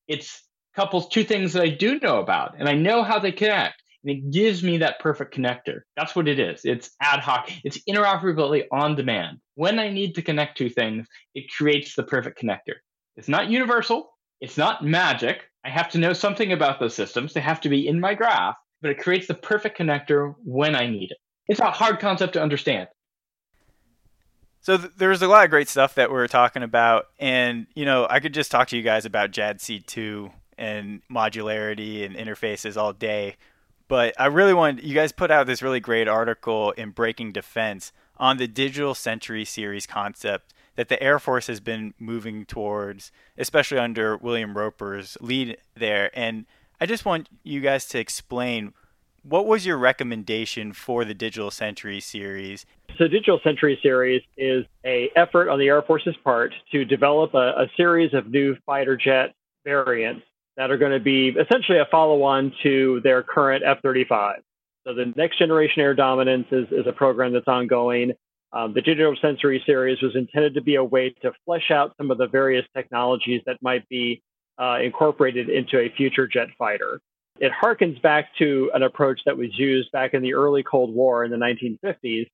It's 0.08 0.44
couples 0.76 1.10
two 1.10 1.24
things 1.24 1.54
that 1.54 1.64
I 1.64 1.70
do 1.70 2.00
know 2.00 2.20
about, 2.20 2.56
and 2.58 2.70
I 2.70 2.74
know 2.74 3.04
how 3.04 3.20
they 3.20 3.32
connect. 3.32 3.84
And 4.04 4.18
it 4.18 4.32
gives 4.32 4.64
me 4.64 4.78
that 4.78 5.00
perfect 5.00 5.36
connector. 5.36 5.82
That's 5.96 6.16
what 6.16 6.28
it 6.28 6.40
is. 6.40 6.62
It's 6.64 6.90
ad 7.02 7.20
hoc. 7.20 7.52
It's 7.64 7.80
interoperability 7.88 8.64
on 8.72 8.96
demand. 8.96 9.38
When 9.56 9.78
I 9.78 9.90
need 9.90 10.16
to 10.16 10.24
connect 10.24 10.58
two 10.58 10.70
things, 10.70 11.08
it 11.36 11.52
creates 11.56 11.94
the 11.96 12.04
perfect 12.04 12.42
connector. 12.42 12.78
It's 13.16 13.28
not 13.28 13.50
universal. 13.50 14.18
It's 14.40 14.58
not 14.58 14.84
magic. 14.84 15.44
I 15.64 15.70
have 15.70 15.90
to 15.90 16.00
know 16.00 16.14
something 16.14 16.52
about 16.52 16.80
those 16.80 16.96
systems. 16.96 17.34
They 17.34 17.42
have 17.42 17.62
to 17.62 17.70
be 17.70 17.88
in 17.88 18.00
my 18.00 18.16
graph, 18.16 18.56
but 18.82 18.90
it 18.90 18.98
creates 18.98 19.28
the 19.28 19.36
perfect 19.36 19.78
connector 19.78 20.34
when 20.44 20.76
I 20.76 20.88
need 20.88 21.12
it. 21.12 21.18
It's 21.48 21.60
a 21.60 21.70
hard 21.70 22.00
concept 22.00 22.34
to 22.34 22.42
understand. 22.42 22.88
So 24.62 24.78
th- 24.78 24.92
there's 24.96 25.22
a 25.24 25.28
lot 25.28 25.44
of 25.44 25.50
great 25.50 25.68
stuff 25.68 25.96
that 25.96 26.12
we 26.12 26.18
are 26.18 26.28
talking 26.28 26.64
about, 26.64 27.08
and 27.20 27.68
you 27.74 27.84
know, 27.84 28.08
I 28.10 28.20
could 28.20 28.34
just 28.34 28.52
talk 28.52 28.68
to 28.70 28.78
you 28.78 28.84
guys 28.84 29.06
about 29.06 29.32
JADC2 29.32 30.32
and 30.58 31.02
modularity 31.12 32.06
and 32.06 32.16
interfaces 32.16 32.78
all 32.78 32.94
day, 32.94 33.38
but 33.88 34.14
I 34.20 34.28
really 34.28 34.54
want 34.54 34.84
you 34.84 34.94
guys 34.94 35.12
put 35.12 35.32
out 35.32 35.48
this 35.48 35.64
really 35.64 35.80
great 35.80 36.08
article 36.08 36.72
in 36.72 36.92
Breaking 36.92 37.32
Defense 37.32 37.92
on 38.18 38.38
the 38.38 38.48
Digital 38.48 38.94
Century 38.94 39.44
series 39.46 39.88
concept 39.88 40.54
that 40.76 40.90
the 40.90 41.02
Air 41.02 41.18
Force 41.18 41.48
has 41.48 41.60
been 41.60 41.96
moving 42.00 42.46
towards, 42.46 43.12
especially 43.38 43.80
under 43.80 44.16
William 44.16 44.56
Roper's 44.56 45.18
lead 45.20 45.58
there. 45.76 46.12
And 46.14 46.46
I 46.80 46.86
just 46.86 47.04
want 47.04 47.30
you 47.44 47.62
guys 47.62 47.86
to 47.88 48.00
explain 48.00 48.74
what 49.24 49.46
was 49.46 49.66
your 49.66 49.78
recommendation 49.78 50.74
for 50.74 51.06
the 51.06 51.14
Digital 51.14 51.52
Century 51.52 52.00
series? 52.00 52.66
So, 52.98 53.08
Digital 53.08 53.40
Century 53.44 53.80
series 53.82 54.22
is 54.38 54.66
a 54.86 55.10
effort 55.16 55.50
on 55.50 55.60
the 55.60 55.68
Air 55.68 55.82
Force's 55.82 56.16
part 56.24 56.54
to 56.72 56.86
develop 56.86 57.34
a, 57.34 57.62
a 57.62 57.68
series 57.78 58.14
of 58.14 58.28
new 58.28 58.56
fighter 58.66 58.98
jet 58.98 59.34
variants 59.64 60.24
that 60.58 60.72
are 60.72 60.78
going 60.78 60.92
to 60.92 61.00
be 61.00 61.30
essentially 61.30 61.78
a 61.78 61.86
follow-on 61.86 62.54
to 62.64 63.00
their 63.04 63.24
current 63.24 63.64
F-35. 63.66 64.36
So, 64.86 64.94
the 64.94 65.14
Next 65.16 65.38
Generation 65.38 65.82
Air 65.82 65.94
Dominance 65.94 66.48
is, 66.52 66.68
is 66.72 66.88
a 66.88 66.94
program 66.94 67.34
that's 67.34 67.48
ongoing. 67.48 68.14
Um, 68.54 68.74
the 68.74 68.82
Digital 68.82 69.16
Century 69.22 69.64
series 69.66 70.02
was 70.02 70.16
intended 70.16 70.56
to 70.56 70.62
be 70.62 70.76
a 70.76 70.84
way 70.84 71.16
to 71.22 71.32
flesh 71.46 71.72
out 71.72 71.94
some 71.98 72.12
of 72.12 72.18
the 72.18 72.28
various 72.28 72.66
technologies 72.76 73.42
that 73.46 73.58
might 73.62 73.88
be 73.88 74.22
uh, 74.62 74.80
incorporated 74.84 75.50
into 75.50 75.80
a 75.80 75.90
future 75.96 76.28
jet 76.28 76.48
fighter. 76.58 77.00
It 77.40 77.52
harkens 77.52 78.02
back 78.02 78.36
to 78.38 78.72
an 78.74 78.84
approach 78.84 79.22
that 79.26 79.38
was 79.38 79.58
used 79.58 79.92
back 79.92 80.14
in 80.14 80.22
the 80.22 80.34
early 80.34 80.64
Cold 80.64 80.94
War 80.94 81.24
in 81.24 81.32
the 81.32 81.38
1950s 81.38 82.28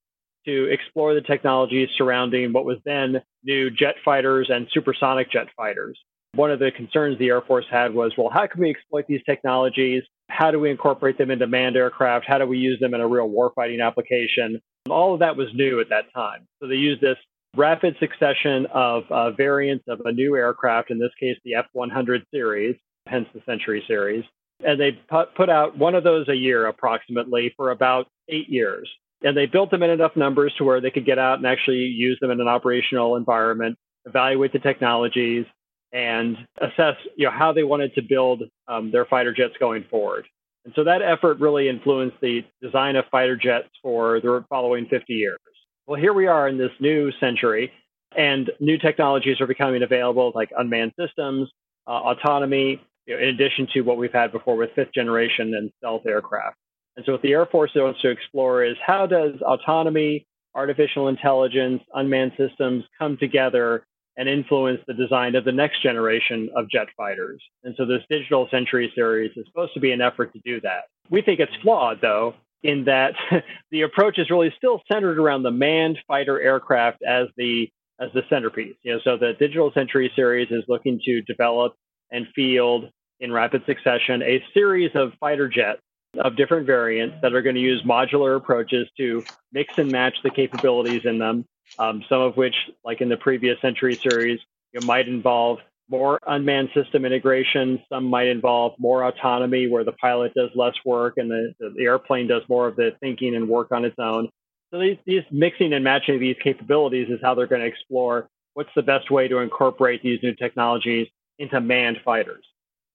to 0.45 0.65
explore 0.65 1.13
the 1.13 1.21
technologies 1.21 1.89
surrounding 1.97 2.53
what 2.53 2.65
was 2.65 2.77
then 2.85 3.21
new 3.43 3.69
jet 3.69 3.95
fighters 4.03 4.49
and 4.49 4.67
supersonic 4.71 5.31
jet 5.31 5.47
fighters. 5.55 5.99
One 6.35 6.51
of 6.51 6.59
the 6.59 6.71
concerns 6.71 7.17
the 7.19 7.29
Air 7.29 7.41
Force 7.41 7.65
had 7.69 7.93
was, 7.93 8.13
well, 8.17 8.29
how 8.29 8.47
can 8.47 8.61
we 8.61 8.69
exploit 8.69 9.05
these 9.07 9.23
technologies? 9.25 10.03
How 10.29 10.51
do 10.51 10.59
we 10.59 10.69
incorporate 10.69 11.17
them 11.17 11.31
into 11.31 11.47
manned 11.47 11.75
aircraft? 11.75 12.25
How 12.27 12.37
do 12.37 12.45
we 12.45 12.57
use 12.57 12.79
them 12.79 12.93
in 12.93 13.01
a 13.01 13.07
real 13.07 13.29
warfighting 13.29 13.85
application? 13.85 14.61
All 14.89 15.13
of 15.13 15.19
that 15.19 15.35
was 15.35 15.47
new 15.53 15.79
at 15.79 15.89
that 15.89 16.05
time. 16.13 16.47
So 16.61 16.67
they 16.67 16.75
used 16.75 17.01
this 17.01 17.17
rapid 17.55 17.95
succession 17.99 18.67
of 18.73 19.03
uh, 19.09 19.31
variants 19.31 19.85
of 19.87 20.01
a 20.05 20.11
new 20.11 20.35
aircraft, 20.35 20.91
in 20.91 20.99
this 20.99 21.11
case, 21.19 21.37
the 21.43 21.55
F 21.55 21.65
100 21.73 22.25
series, 22.31 22.75
hence 23.07 23.27
the 23.33 23.41
Century 23.45 23.83
series. 23.87 24.23
And 24.63 24.79
they 24.79 24.99
put 25.35 25.49
out 25.49 25.77
one 25.77 25.95
of 25.95 26.03
those 26.03 26.27
a 26.27 26.35
year 26.35 26.65
approximately 26.65 27.53
for 27.55 27.71
about 27.71 28.07
eight 28.27 28.49
years. 28.49 28.89
And 29.23 29.35
they 29.35 29.45
built 29.45 29.71
them 29.71 29.83
in 29.83 29.89
enough 29.89 30.15
numbers 30.15 30.53
to 30.57 30.63
where 30.63 30.81
they 30.81 30.91
could 30.91 31.05
get 31.05 31.19
out 31.19 31.37
and 31.37 31.47
actually 31.47 31.77
use 31.77 32.17
them 32.21 32.31
in 32.31 32.41
an 32.41 32.47
operational 32.47 33.15
environment, 33.15 33.77
evaluate 34.05 34.53
the 34.53 34.59
technologies, 34.59 35.45
and 35.91 36.37
assess 36.59 36.95
you 37.15 37.25
know, 37.25 37.31
how 37.31 37.53
they 37.53 37.63
wanted 37.63 37.95
to 37.95 38.01
build 38.01 38.43
um, 38.67 38.91
their 38.91 39.05
fighter 39.05 39.33
jets 39.33 39.53
going 39.59 39.85
forward. 39.89 40.27
And 40.65 40.73
so 40.75 40.83
that 40.83 41.01
effort 41.01 41.39
really 41.39 41.69
influenced 41.69 42.17
the 42.21 42.43
design 42.61 42.95
of 42.97 43.05
fighter 43.09 43.37
jets 43.37 43.69
for 43.81 44.19
the 44.19 44.43
following 44.49 44.85
50 44.87 45.13
years. 45.13 45.39
Well, 45.87 45.99
here 45.99 46.13
we 46.13 46.27
are 46.27 46.47
in 46.47 46.57
this 46.57 46.71
new 46.81 47.11
century, 47.19 47.71
and 48.17 48.51
new 48.59 48.77
technologies 48.77 49.39
are 49.39 49.47
becoming 49.47 49.81
available 49.81 50.33
like 50.35 50.49
unmanned 50.57 50.91
systems, 50.99 51.49
uh, 51.87 51.91
autonomy, 51.91 52.81
you 53.07 53.15
know, 53.15 53.23
in 53.23 53.29
addition 53.29 53.67
to 53.73 53.81
what 53.81 53.97
we've 53.97 54.13
had 54.13 54.31
before 54.31 54.55
with 54.55 54.69
fifth 54.75 54.93
generation 54.93 55.53
and 55.55 55.71
stealth 55.77 56.05
aircraft. 56.05 56.57
And 56.95 57.05
so 57.05 57.13
what 57.13 57.21
the 57.21 57.31
Air 57.31 57.45
Force 57.45 57.71
wants 57.75 58.01
to 58.01 58.09
explore 58.09 58.63
is 58.63 58.75
how 58.85 59.05
does 59.05 59.33
autonomy, 59.41 60.27
artificial 60.53 61.07
intelligence, 61.07 61.81
unmanned 61.93 62.33
systems 62.37 62.83
come 62.99 63.17
together 63.17 63.85
and 64.17 64.27
influence 64.27 64.81
the 64.87 64.95
design 64.95 65.35
of 65.35 65.45
the 65.45 65.51
next 65.51 65.83
generation 65.83 66.49
of 66.55 66.69
jet 66.69 66.87
fighters. 66.97 67.41
And 67.63 67.75
so 67.77 67.85
this 67.85 68.01
Digital 68.09 68.47
Century 68.49 68.91
series 68.95 69.31
is 69.37 69.45
supposed 69.45 69.75
to 69.75 69.79
be 69.79 69.91
an 69.91 70.01
effort 70.01 70.33
to 70.33 70.39
do 70.43 70.59
that. 70.61 70.85
We 71.09 71.21
think 71.21 71.39
it's 71.39 71.55
flawed, 71.61 71.99
though, 72.01 72.33
in 72.63 72.85
that 72.85 73.13
the 73.71 73.81
approach 73.83 74.17
is 74.17 74.31
really 74.31 74.51
still 74.57 74.81
centered 74.91 75.19
around 75.19 75.43
the 75.43 75.51
manned 75.51 75.99
fighter 76.07 76.41
aircraft 76.41 77.03
as 77.07 77.27
the 77.37 77.69
as 77.99 78.09
the 78.13 78.21
centerpiece. 78.29 78.75
You 78.83 78.93
know, 78.93 78.99
so 79.03 79.17
the 79.17 79.33
Digital 79.39 79.71
Century 79.73 80.11
series 80.15 80.49
is 80.51 80.63
looking 80.67 80.99
to 81.05 81.21
develop 81.21 81.73
and 82.11 82.27
field 82.35 82.89
in 83.19 83.31
rapid 83.31 83.63
succession 83.65 84.21
a 84.21 84.43
series 84.53 84.91
of 84.95 85.13
fighter 85.19 85.47
jets 85.47 85.81
of 86.23 86.35
different 86.35 86.65
variants 86.65 87.15
that 87.21 87.33
are 87.33 87.41
going 87.41 87.55
to 87.55 87.61
use 87.61 87.81
modular 87.83 88.35
approaches 88.35 88.87
to 88.97 89.25
mix 89.51 89.73
and 89.77 89.91
match 89.91 90.15
the 90.23 90.31
capabilities 90.31 91.01
in 91.05 91.19
them. 91.19 91.45
Um, 91.79 92.03
some 92.09 92.21
of 92.21 92.35
which, 92.37 92.55
like 92.83 93.01
in 93.01 93.09
the 93.09 93.17
previous 93.17 93.61
Century 93.61 93.99
series, 94.01 94.39
you 94.73 94.81
might 94.81 95.07
involve 95.07 95.59
more 95.89 96.19
unmanned 96.25 96.69
system 96.73 97.05
integration. 97.05 97.81
Some 97.87 98.05
might 98.05 98.27
involve 98.27 98.73
more 98.79 99.03
autonomy, 99.03 99.67
where 99.67 99.83
the 99.83 99.91
pilot 99.93 100.33
does 100.33 100.49
less 100.55 100.73
work 100.85 101.13
and 101.17 101.29
the, 101.29 101.53
the 101.59 101.83
airplane 101.83 102.27
does 102.27 102.41
more 102.49 102.67
of 102.67 102.75
the 102.75 102.91
thinking 102.99 103.35
and 103.35 103.47
work 103.47 103.71
on 103.71 103.85
its 103.85 103.95
own. 103.99 104.29
So 104.71 104.79
these, 104.79 104.97
these 105.05 105.23
mixing 105.31 105.71
and 105.73 105.83
matching 105.83 106.19
these 106.19 106.35
capabilities 106.43 107.09
is 107.09 107.19
how 107.21 107.35
they're 107.35 107.47
going 107.47 107.61
to 107.61 107.67
explore 107.67 108.27
what's 108.53 108.69
the 108.75 108.81
best 108.81 109.11
way 109.11 109.27
to 109.27 109.37
incorporate 109.37 110.01
these 110.01 110.19
new 110.23 110.33
technologies 110.33 111.07
into 111.39 111.61
manned 111.61 111.97
fighters. 112.03 112.43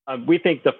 Um, 0.07 0.27
we 0.27 0.39
think 0.39 0.63
the 0.63 0.75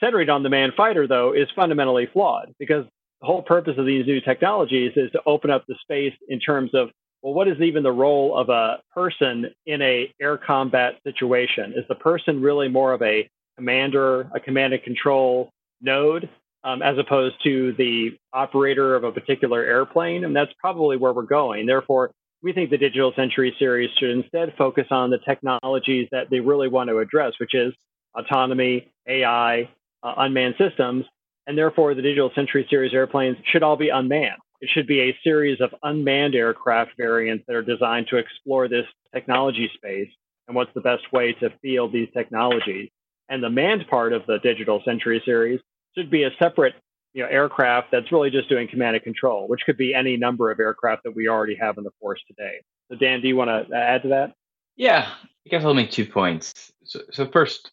centering 0.00 0.28
on 0.30 0.42
the 0.42 0.50
manned 0.50 0.74
fighter, 0.76 1.06
though, 1.06 1.32
is 1.32 1.48
fundamentally 1.54 2.08
flawed 2.12 2.52
because 2.58 2.84
the 3.20 3.26
whole 3.26 3.42
purpose 3.42 3.74
of 3.78 3.86
these 3.86 4.06
new 4.06 4.20
technologies 4.20 4.92
is 4.96 5.10
to 5.12 5.22
open 5.26 5.50
up 5.50 5.64
the 5.66 5.74
space 5.80 6.14
in 6.28 6.40
terms 6.40 6.70
of, 6.74 6.90
well, 7.22 7.32
what 7.32 7.48
is 7.48 7.60
even 7.60 7.82
the 7.82 7.92
role 7.92 8.36
of 8.36 8.50
a 8.50 8.80
person 8.92 9.46
in 9.64 9.80
a 9.80 10.12
air 10.20 10.36
combat 10.36 10.98
situation? 11.06 11.72
Is 11.76 11.84
the 11.88 11.94
person 11.94 12.42
really 12.42 12.68
more 12.68 12.92
of 12.92 13.02
a 13.02 13.28
commander, 13.56 14.28
a 14.34 14.40
command 14.40 14.74
and 14.74 14.82
control 14.82 15.50
node, 15.80 16.28
um, 16.64 16.82
as 16.82 16.98
opposed 16.98 17.36
to 17.44 17.72
the 17.74 18.16
operator 18.32 18.94
of 18.94 19.04
a 19.04 19.12
particular 19.12 19.62
airplane? 19.62 20.24
And 20.24 20.36
that's 20.36 20.52
probably 20.58 20.96
where 20.96 21.12
we're 21.12 21.22
going. 21.22 21.64
Therefore, 21.66 22.10
we 22.42 22.52
think 22.52 22.68
the 22.68 22.76
Digital 22.76 23.12
Century 23.16 23.56
series 23.58 23.90
should 23.98 24.10
instead 24.10 24.52
focus 24.58 24.86
on 24.90 25.08
the 25.08 25.18
technologies 25.18 26.08
that 26.12 26.28
they 26.30 26.40
really 26.40 26.68
want 26.68 26.90
to 26.90 26.98
address, 26.98 27.32
which 27.40 27.54
is 27.54 27.72
autonomy, 28.14 28.92
AI, 29.06 29.68
uh, 30.02 30.14
unmanned 30.18 30.54
systems, 30.58 31.04
and 31.46 31.56
therefore 31.58 31.94
the 31.94 32.02
Digital 32.02 32.30
Century 32.34 32.66
Series 32.70 32.94
airplanes 32.94 33.36
should 33.44 33.62
all 33.62 33.76
be 33.76 33.88
unmanned. 33.88 34.40
It 34.60 34.70
should 34.72 34.86
be 34.86 35.00
a 35.00 35.18
series 35.22 35.60
of 35.60 35.74
unmanned 35.82 36.34
aircraft 36.34 36.92
variants 36.96 37.44
that 37.46 37.56
are 37.56 37.62
designed 37.62 38.06
to 38.08 38.16
explore 38.16 38.68
this 38.68 38.86
technology 39.12 39.70
space 39.74 40.08
and 40.46 40.56
what's 40.56 40.72
the 40.74 40.80
best 40.80 41.12
way 41.12 41.32
to 41.34 41.50
field 41.60 41.92
these 41.92 42.08
technologies. 42.14 42.90
And 43.28 43.42
the 43.42 43.50
manned 43.50 43.86
part 43.88 44.12
of 44.12 44.26
the 44.26 44.38
Digital 44.38 44.82
Century 44.84 45.22
Series 45.24 45.60
should 45.96 46.10
be 46.10 46.24
a 46.24 46.30
separate 46.38 46.74
you 47.14 47.22
know, 47.22 47.28
aircraft 47.28 47.88
that's 47.92 48.10
really 48.12 48.30
just 48.30 48.48
doing 48.48 48.68
command 48.68 48.96
and 48.96 49.04
control, 49.04 49.48
which 49.48 49.60
could 49.64 49.76
be 49.76 49.94
any 49.94 50.16
number 50.16 50.50
of 50.50 50.58
aircraft 50.58 51.04
that 51.04 51.14
we 51.14 51.28
already 51.28 51.54
have 51.54 51.78
in 51.78 51.84
the 51.84 51.92
force 52.00 52.20
today. 52.26 52.60
So, 52.90 52.96
Dan, 52.96 53.20
do 53.20 53.28
you 53.28 53.36
want 53.36 53.68
to 53.68 53.76
add 53.76 54.02
to 54.02 54.08
that? 54.08 54.34
Yeah, 54.76 55.08
I 55.46 55.48
guess 55.48 55.64
I'll 55.64 55.74
make 55.74 55.92
two 55.92 56.06
points. 56.06 56.72
So, 56.84 57.00
so 57.12 57.26
first, 57.30 57.70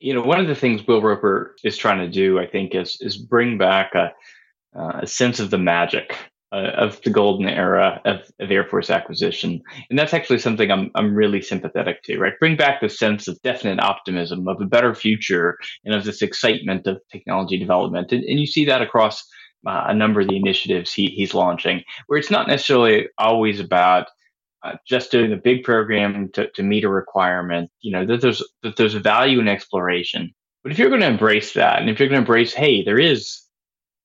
you 0.00 0.14
know, 0.14 0.22
one 0.22 0.40
of 0.40 0.46
the 0.46 0.54
things 0.54 0.86
Will 0.86 1.02
Roper 1.02 1.56
is 1.64 1.76
trying 1.76 1.98
to 1.98 2.08
do, 2.08 2.38
I 2.38 2.46
think, 2.46 2.74
is 2.74 2.96
is 3.00 3.16
bring 3.16 3.58
back 3.58 3.94
a, 3.94 4.12
uh, 4.78 5.00
a 5.02 5.06
sense 5.06 5.40
of 5.40 5.50
the 5.50 5.58
magic 5.58 6.16
uh, 6.52 6.70
of 6.76 7.00
the 7.02 7.10
golden 7.10 7.48
era 7.48 8.00
of, 8.04 8.20
of, 8.40 8.50
Air 8.50 8.64
Force 8.64 8.90
acquisition, 8.90 9.60
and 9.90 9.98
that's 9.98 10.14
actually 10.14 10.38
something 10.38 10.70
I'm 10.70 10.90
I'm 10.94 11.14
really 11.14 11.42
sympathetic 11.42 12.02
to. 12.04 12.18
Right, 12.18 12.38
bring 12.38 12.56
back 12.56 12.80
the 12.80 12.88
sense 12.88 13.28
of 13.28 13.40
definite 13.42 13.80
optimism 13.80 14.46
of 14.46 14.60
a 14.60 14.66
better 14.66 14.94
future 14.94 15.58
and 15.84 15.94
of 15.94 16.04
this 16.04 16.22
excitement 16.22 16.86
of 16.86 17.00
technology 17.10 17.58
development, 17.58 18.12
and, 18.12 18.22
and 18.24 18.38
you 18.38 18.46
see 18.46 18.64
that 18.66 18.82
across. 18.82 19.22
Uh, 19.66 19.86
a 19.88 19.94
number 19.94 20.20
of 20.20 20.28
the 20.28 20.36
initiatives 20.36 20.94
he, 20.94 21.06
he's 21.08 21.34
launching, 21.34 21.82
where 22.06 22.16
it's 22.16 22.30
not 22.30 22.46
necessarily 22.46 23.08
always 23.18 23.58
about 23.58 24.06
uh, 24.62 24.74
just 24.86 25.10
doing 25.10 25.32
a 25.32 25.36
big 25.36 25.64
program 25.64 26.30
to, 26.32 26.50
to 26.52 26.62
meet 26.62 26.84
a 26.84 26.88
requirement, 26.88 27.70
you 27.80 27.92
know, 27.92 28.04
that 28.06 28.20
there's 28.20 28.42
that 28.62 28.76
there's 28.76 28.94
value 28.94 29.40
in 29.40 29.48
exploration. 29.48 30.34
But 30.62 30.72
if 30.72 30.78
you're 30.78 30.88
going 30.88 31.02
to 31.02 31.06
embrace 31.06 31.52
that, 31.54 31.80
and 31.80 31.88
if 31.88 31.98
you're 31.98 32.08
going 32.08 32.16
to 32.16 32.22
embrace, 32.22 32.52
hey, 32.52 32.82
there 32.82 32.98
is 32.98 33.40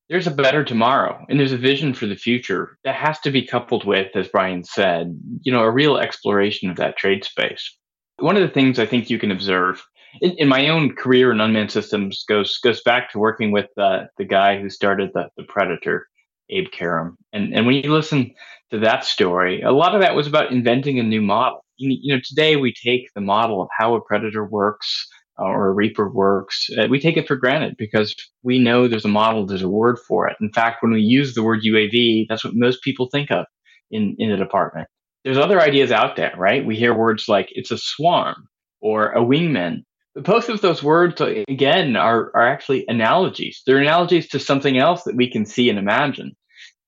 there's 0.10 0.28
a 0.28 0.32
better 0.32 0.64
tomorrow, 0.64 1.26
and 1.30 1.40
there's 1.40 1.54
a 1.54 1.58
vision 1.58 1.94
for 1.94 2.06
the 2.06 2.16
future 2.16 2.78
that 2.84 2.96
has 2.96 3.20
to 3.22 3.32
be 3.32 3.48
coupled 3.48 3.86
with, 3.86 4.16
as 4.16 4.28
Bryan 4.28 4.64
said, 4.64 5.20
you 5.42 5.52
know, 5.52 5.64
a 5.64 5.72
real 5.72 5.98
exploration 5.98 6.70
of 6.70 6.78
that 6.78 6.98
trade 6.98 7.24
space. 7.24 7.78
One 8.20 8.36
of 8.36 8.44
the 8.44 8.54
things 8.54 8.78
I 8.78 8.86
think 8.86 9.10
you 9.10 9.18
can 9.18 9.32
observe 9.32 9.84
in, 10.22 10.32
in 10.38 10.48
my 10.48 10.70
own 10.70 10.96
career 10.96 11.32
in 11.32 11.42
unmanned 11.42 11.72
systems 11.72 12.24
goes 12.28 12.58
goes 12.60 12.82
back 12.84 13.12
to 13.12 13.20
working 13.20 13.52
with 13.52 13.70
uh, 13.78 14.04
the 14.18 14.26
guy 14.26 14.60
who 14.60 14.70
started 14.70 15.12
the, 15.14 15.30
the 15.38 15.44
Predator, 15.44 16.08
Abe 16.50 16.68
Karem. 16.72 17.16
And 17.32 17.54
and 17.54 17.66
when 17.66 17.76
you 17.76 17.92
listen 17.94 18.34
to 18.72 18.80
that 18.80 19.06
story, 19.06 19.62
a 19.62 19.72
lot 19.72 19.96
of 19.96 20.02
that 20.02 20.16
was 20.16 20.28
about 20.28 20.52
inventing 20.52 21.00
a 21.00 21.04
new 21.04 21.22
model. 21.22 21.64
You, 21.78 22.16
know, 22.16 22.22
today 22.24 22.56
we 22.56 22.74
take 22.74 23.10
the 23.14 23.22
model 23.22 23.62
of 23.62 23.68
how 23.78 23.96
a 23.96 24.02
predator 24.02 24.46
works 24.46 25.08
uh, 25.40 25.46
or 25.46 25.68
a 25.68 25.74
reaper 25.74 26.10
works. 26.10 26.70
Uh, 26.78 26.88
we 26.90 27.00
take 27.00 27.18
it 27.18 27.28
for 27.28 27.36
granted 27.36 27.76
because 27.78 28.16
we 28.44 28.60
know 28.60 28.88
there's 28.88 29.06
a 29.06 29.10
model, 29.10 29.46
there's 29.46 29.64
a 29.64 29.70
word 29.70 29.98
for 30.08 30.28
it. 30.28 30.38
In 30.40 30.52
fact, 30.52 30.82
when 30.82 30.94
we 30.94 31.02
use 31.02 31.34
the 31.34 31.44
word 31.44 31.64
UAV, 31.64 32.28
that's 32.30 32.46
what 32.46 32.54
most 32.56 32.84
people 32.84 33.10
think 33.12 33.32
of 33.32 33.46
in 33.92 34.16
in 34.20 34.30
the 34.30 34.38
department. 34.38 34.88
There's 35.24 35.38
other 35.38 35.62
ideas 35.62 35.92
out 35.92 36.16
there, 36.16 36.34
right? 36.38 36.66
We 36.66 36.76
hear 36.76 36.94
words 36.94 37.28
like 37.28 37.48
it's 37.52 37.72
a 37.72 37.78
swarm 37.78 38.48
or 38.82 39.12
a 39.12 39.22
wingman. 39.22 39.84
Both 40.16 40.50
of 40.50 40.62
those 40.62 40.84
words, 40.84 41.20
uh, 41.22 41.44
again, 41.48 41.96
are, 41.96 42.32
are 42.36 42.48
actually 42.48 42.86
analogies. 42.88 43.62
They're 43.66 43.80
analogies 43.80 44.28
to 44.30 44.40
something 44.40 44.78
else 44.78 45.04
that 45.04 45.16
we 45.16 45.30
can 45.30 45.46
see 45.46 45.70
and 45.70 45.80
imagine. 45.80 46.36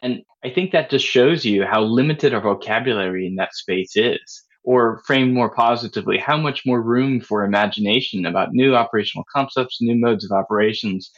And 0.01 0.21
I 0.43 0.51
think 0.51 0.71
that 0.71 0.89
just 0.91 1.05
shows 1.05 1.43
you 1.43 1.65
how 1.65 1.81
limited 1.81 2.33
our 2.33 2.41
vocabulary 2.41 3.25
in 3.25 3.35
that 3.35 3.55
space 3.55 3.95
is. 3.95 4.43
Or 4.67 5.03
framed 5.05 5.33
more 5.33 5.53
positively, 5.53 6.17
how 6.17 6.37
much 6.37 6.65
more 6.65 6.81
room 6.81 7.21
for 7.21 7.43
imagination 7.43 8.25
about 8.25 8.53
new 8.53 8.75
operational 8.75 9.23
concepts, 9.31 9.79
new 9.79 9.95
modes 9.95 10.25
of 10.25 10.31
operations. 10.31 11.11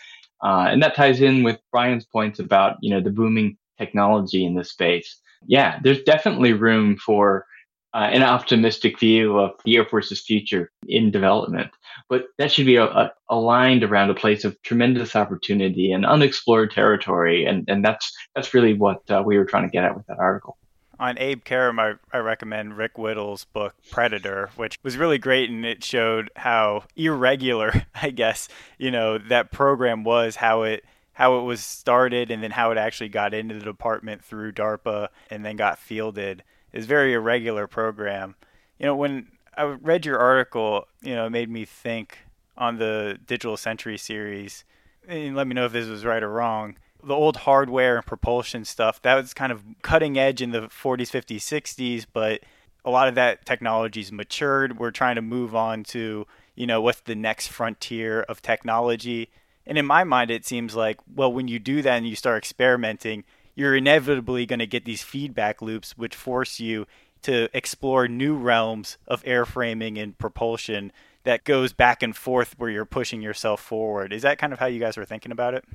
Uh, 0.43 0.67
and 0.69 0.83
that 0.83 0.95
ties 0.95 1.21
in 1.21 1.43
with 1.43 1.57
Bryan's 1.71 2.05
points 2.05 2.39
about, 2.39 2.75
you 2.81 2.93
know, 2.93 2.99
the 2.99 3.09
booming 3.09 3.57
technology 3.77 4.43
in 4.45 4.55
this 4.55 4.71
space. 4.71 5.17
Yeah, 5.47 5.79
there's 5.81 6.03
definitely 6.03 6.51
room 6.51 6.97
for 6.97 7.45
uh, 7.93 8.09
an 8.11 8.23
optimistic 8.23 8.99
view 8.99 9.37
of 9.37 9.51
the 9.65 9.77
Air 9.77 9.85
Force's 9.85 10.21
future 10.21 10.71
in 10.87 11.09
development. 11.11 11.71
But 12.09 12.25
that 12.37 12.51
should 12.51 12.65
be 12.65 12.75
a, 12.75 12.85
a, 12.85 13.11
aligned 13.29 13.83
around 13.83 14.09
a 14.09 14.15
place 14.15 14.43
of 14.43 14.61
tremendous 14.61 15.15
opportunity 15.15 15.91
and 15.91 16.05
unexplored 16.05 16.71
territory, 16.71 17.45
and, 17.45 17.67
and 17.67 17.83
that's 17.83 18.11
that's 18.35 18.53
really 18.53 18.73
what 18.73 19.09
uh, 19.09 19.23
we 19.25 19.37
were 19.37 19.45
trying 19.45 19.63
to 19.63 19.71
get 19.71 19.83
at 19.83 19.95
with 19.95 20.05
that 20.07 20.19
article. 20.19 20.57
on 20.99 21.17
Abe 21.17 21.43
Karem, 21.43 21.79
I, 21.79 21.93
I 22.15 22.19
recommend 22.19 22.77
Rick 22.77 22.97
Whittle's 22.97 23.45
book 23.45 23.75
Predator, 23.91 24.49
which 24.55 24.77
was 24.83 24.97
really 24.97 25.17
great, 25.17 25.49
and 25.49 25.65
it 25.65 25.83
showed 25.83 26.29
how 26.35 26.83
irregular, 26.95 27.87
I 28.01 28.09
guess, 28.09 28.49
you 28.77 28.91
know, 28.91 29.17
that 29.17 29.51
program 29.51 30.03
was, 30.03 30.35
how 30.35 30.63
it 30.63 30.83
how 31.13 31.39
it 31.39 31.41
was 31.41 31.65
started, 31.65 32.29
and 32.29 32.43
then 32.43 32.51
how 32.51 32.69
it 32.69 32.77
actually 32.77 33.09
got 33.09 33.33
into 33.33 33.55
the 33.55 33.65
department 33.65 34.23
through 34.23 34.51
DARPA, 34.51 35.07
and 35.31 35.43
then 35.43 35.55
got 35.55 35.79
fielded. 35.79 36.43
It's 36.73 36.85
a 36.85 36.87
very 36.87 37.13
irregular 37.13 37.67
program. 37.67 38.35
You 38.79 38.85
know, 38.85 38.95
when 38.95 39.27
I 39.55 39.63
read 39.63 40.05
your 40.05 40.19
article, 40.19 40.87
you 41.01 41.15
know, 41.15 41.25
it 41.25 41.31
made 41.31 41.49
me 41.49 41.65
think 41.65 42.19
on 42.57 42.77
the 42.77 43.19
Digital 43.25 43.57
Century 43.57 43.97
series. 43.97 44.63
And 45.07 45.35
let 45.35 45.47
me 45.47 45.53
know 45.53 45.65
if 45.65 45.71
this 45.71 45.87
was 45.87 46.05
right 46.05 46.21
or 46.21 46.29
wrong 46.29 46.75
the 47.03 47.13
old 47.13 47.37
hardware 47.37 47.97
and 47.97 48.05
propulsion 48.05 48.65
stuff 48.65 49.01
that 49.01 49.15
was 49.15 49.33
kind 49.33 49.51
of 49.51 49.63
cutting 49.81 50.17
edge 50.17 50.41
in 50.41 50.51
the 50.51 50.61
40s 50.61 51.11
50s 51.11 51.37
60s 51.37 52.05
but 52.11 52.41
a 52.83 52.89
lot 52.89 53.07
of 53.07 53.15
that 53.15 53.45
technology's 53.45 54.11
matured 54.11 54.79
we're 54.79 54.91
trying 54.91 55.15
to 55.15 55.21
move 55.21 55.55
on 55.55 55.83
to 55.83 56.25
you 56.55 56.67
know 56.67 56.81
what's 56.81 57.01
the 57.01 57.15
next 57.15 57.47
frontier 57.47 58.21
of 58.23 58.41
technology 58.41 59.29
and 59.65 59.77
in 59.77 59.85
my 59.85 60.03
mind 60.03 60.31
it 60.31 60.45
seems 60.45 60.75
like 60.75 60.99
well 61.15 61.31
when 61.31 61.47
you 61.47 61.59
do 61.59 61.81
that 61.81 61.97
and 61.97 62.07
you 62.07 62.15
start 62.15 62.37
experimenting 62.37 63.23
you're 63.57 63.75
inevitably 63.75 64.45
going 64.45 64.59
to 64.59 64.67
get 64.67 64.85
these 64.85 65.03
feedback 65.03 65.61
loops 65.61 65.97
which 65.97 66.15
force 66.15 66.59
you 66.59 66.85
to 67.23 67.49
explore 67.57 68.07
new 68.07 68.37
realms 68.37 68.97
of 69.07 69.23
airframing 69.23 70.01
and 70.01 70.17
propulsion 70.17 70.91
that 71.23 71.43
goes 71.43 71.73
back 71.73 72.01
and 72.01 72.15
forth 72.15 72.55
where 72.57 72.69
you're 72.69 72.85
pushing 72.85 73.21
yourself 73.21 73.59
forward 73.59 74.13
is 74.13 74.21
that 74.21 74.37
kind 74.37 74.53
of 74.53 74.59
how 74.59 74.67
you 74.67 74.79
guys 74.79 74.95
were 74.95 75.05
thinking 75.05 75.31
about 75.31 75.53
it 75.53 75.65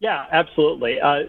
yeah, 0.00 0.26
absolutely. 0.30 1.00
Uh, 1.00 1.24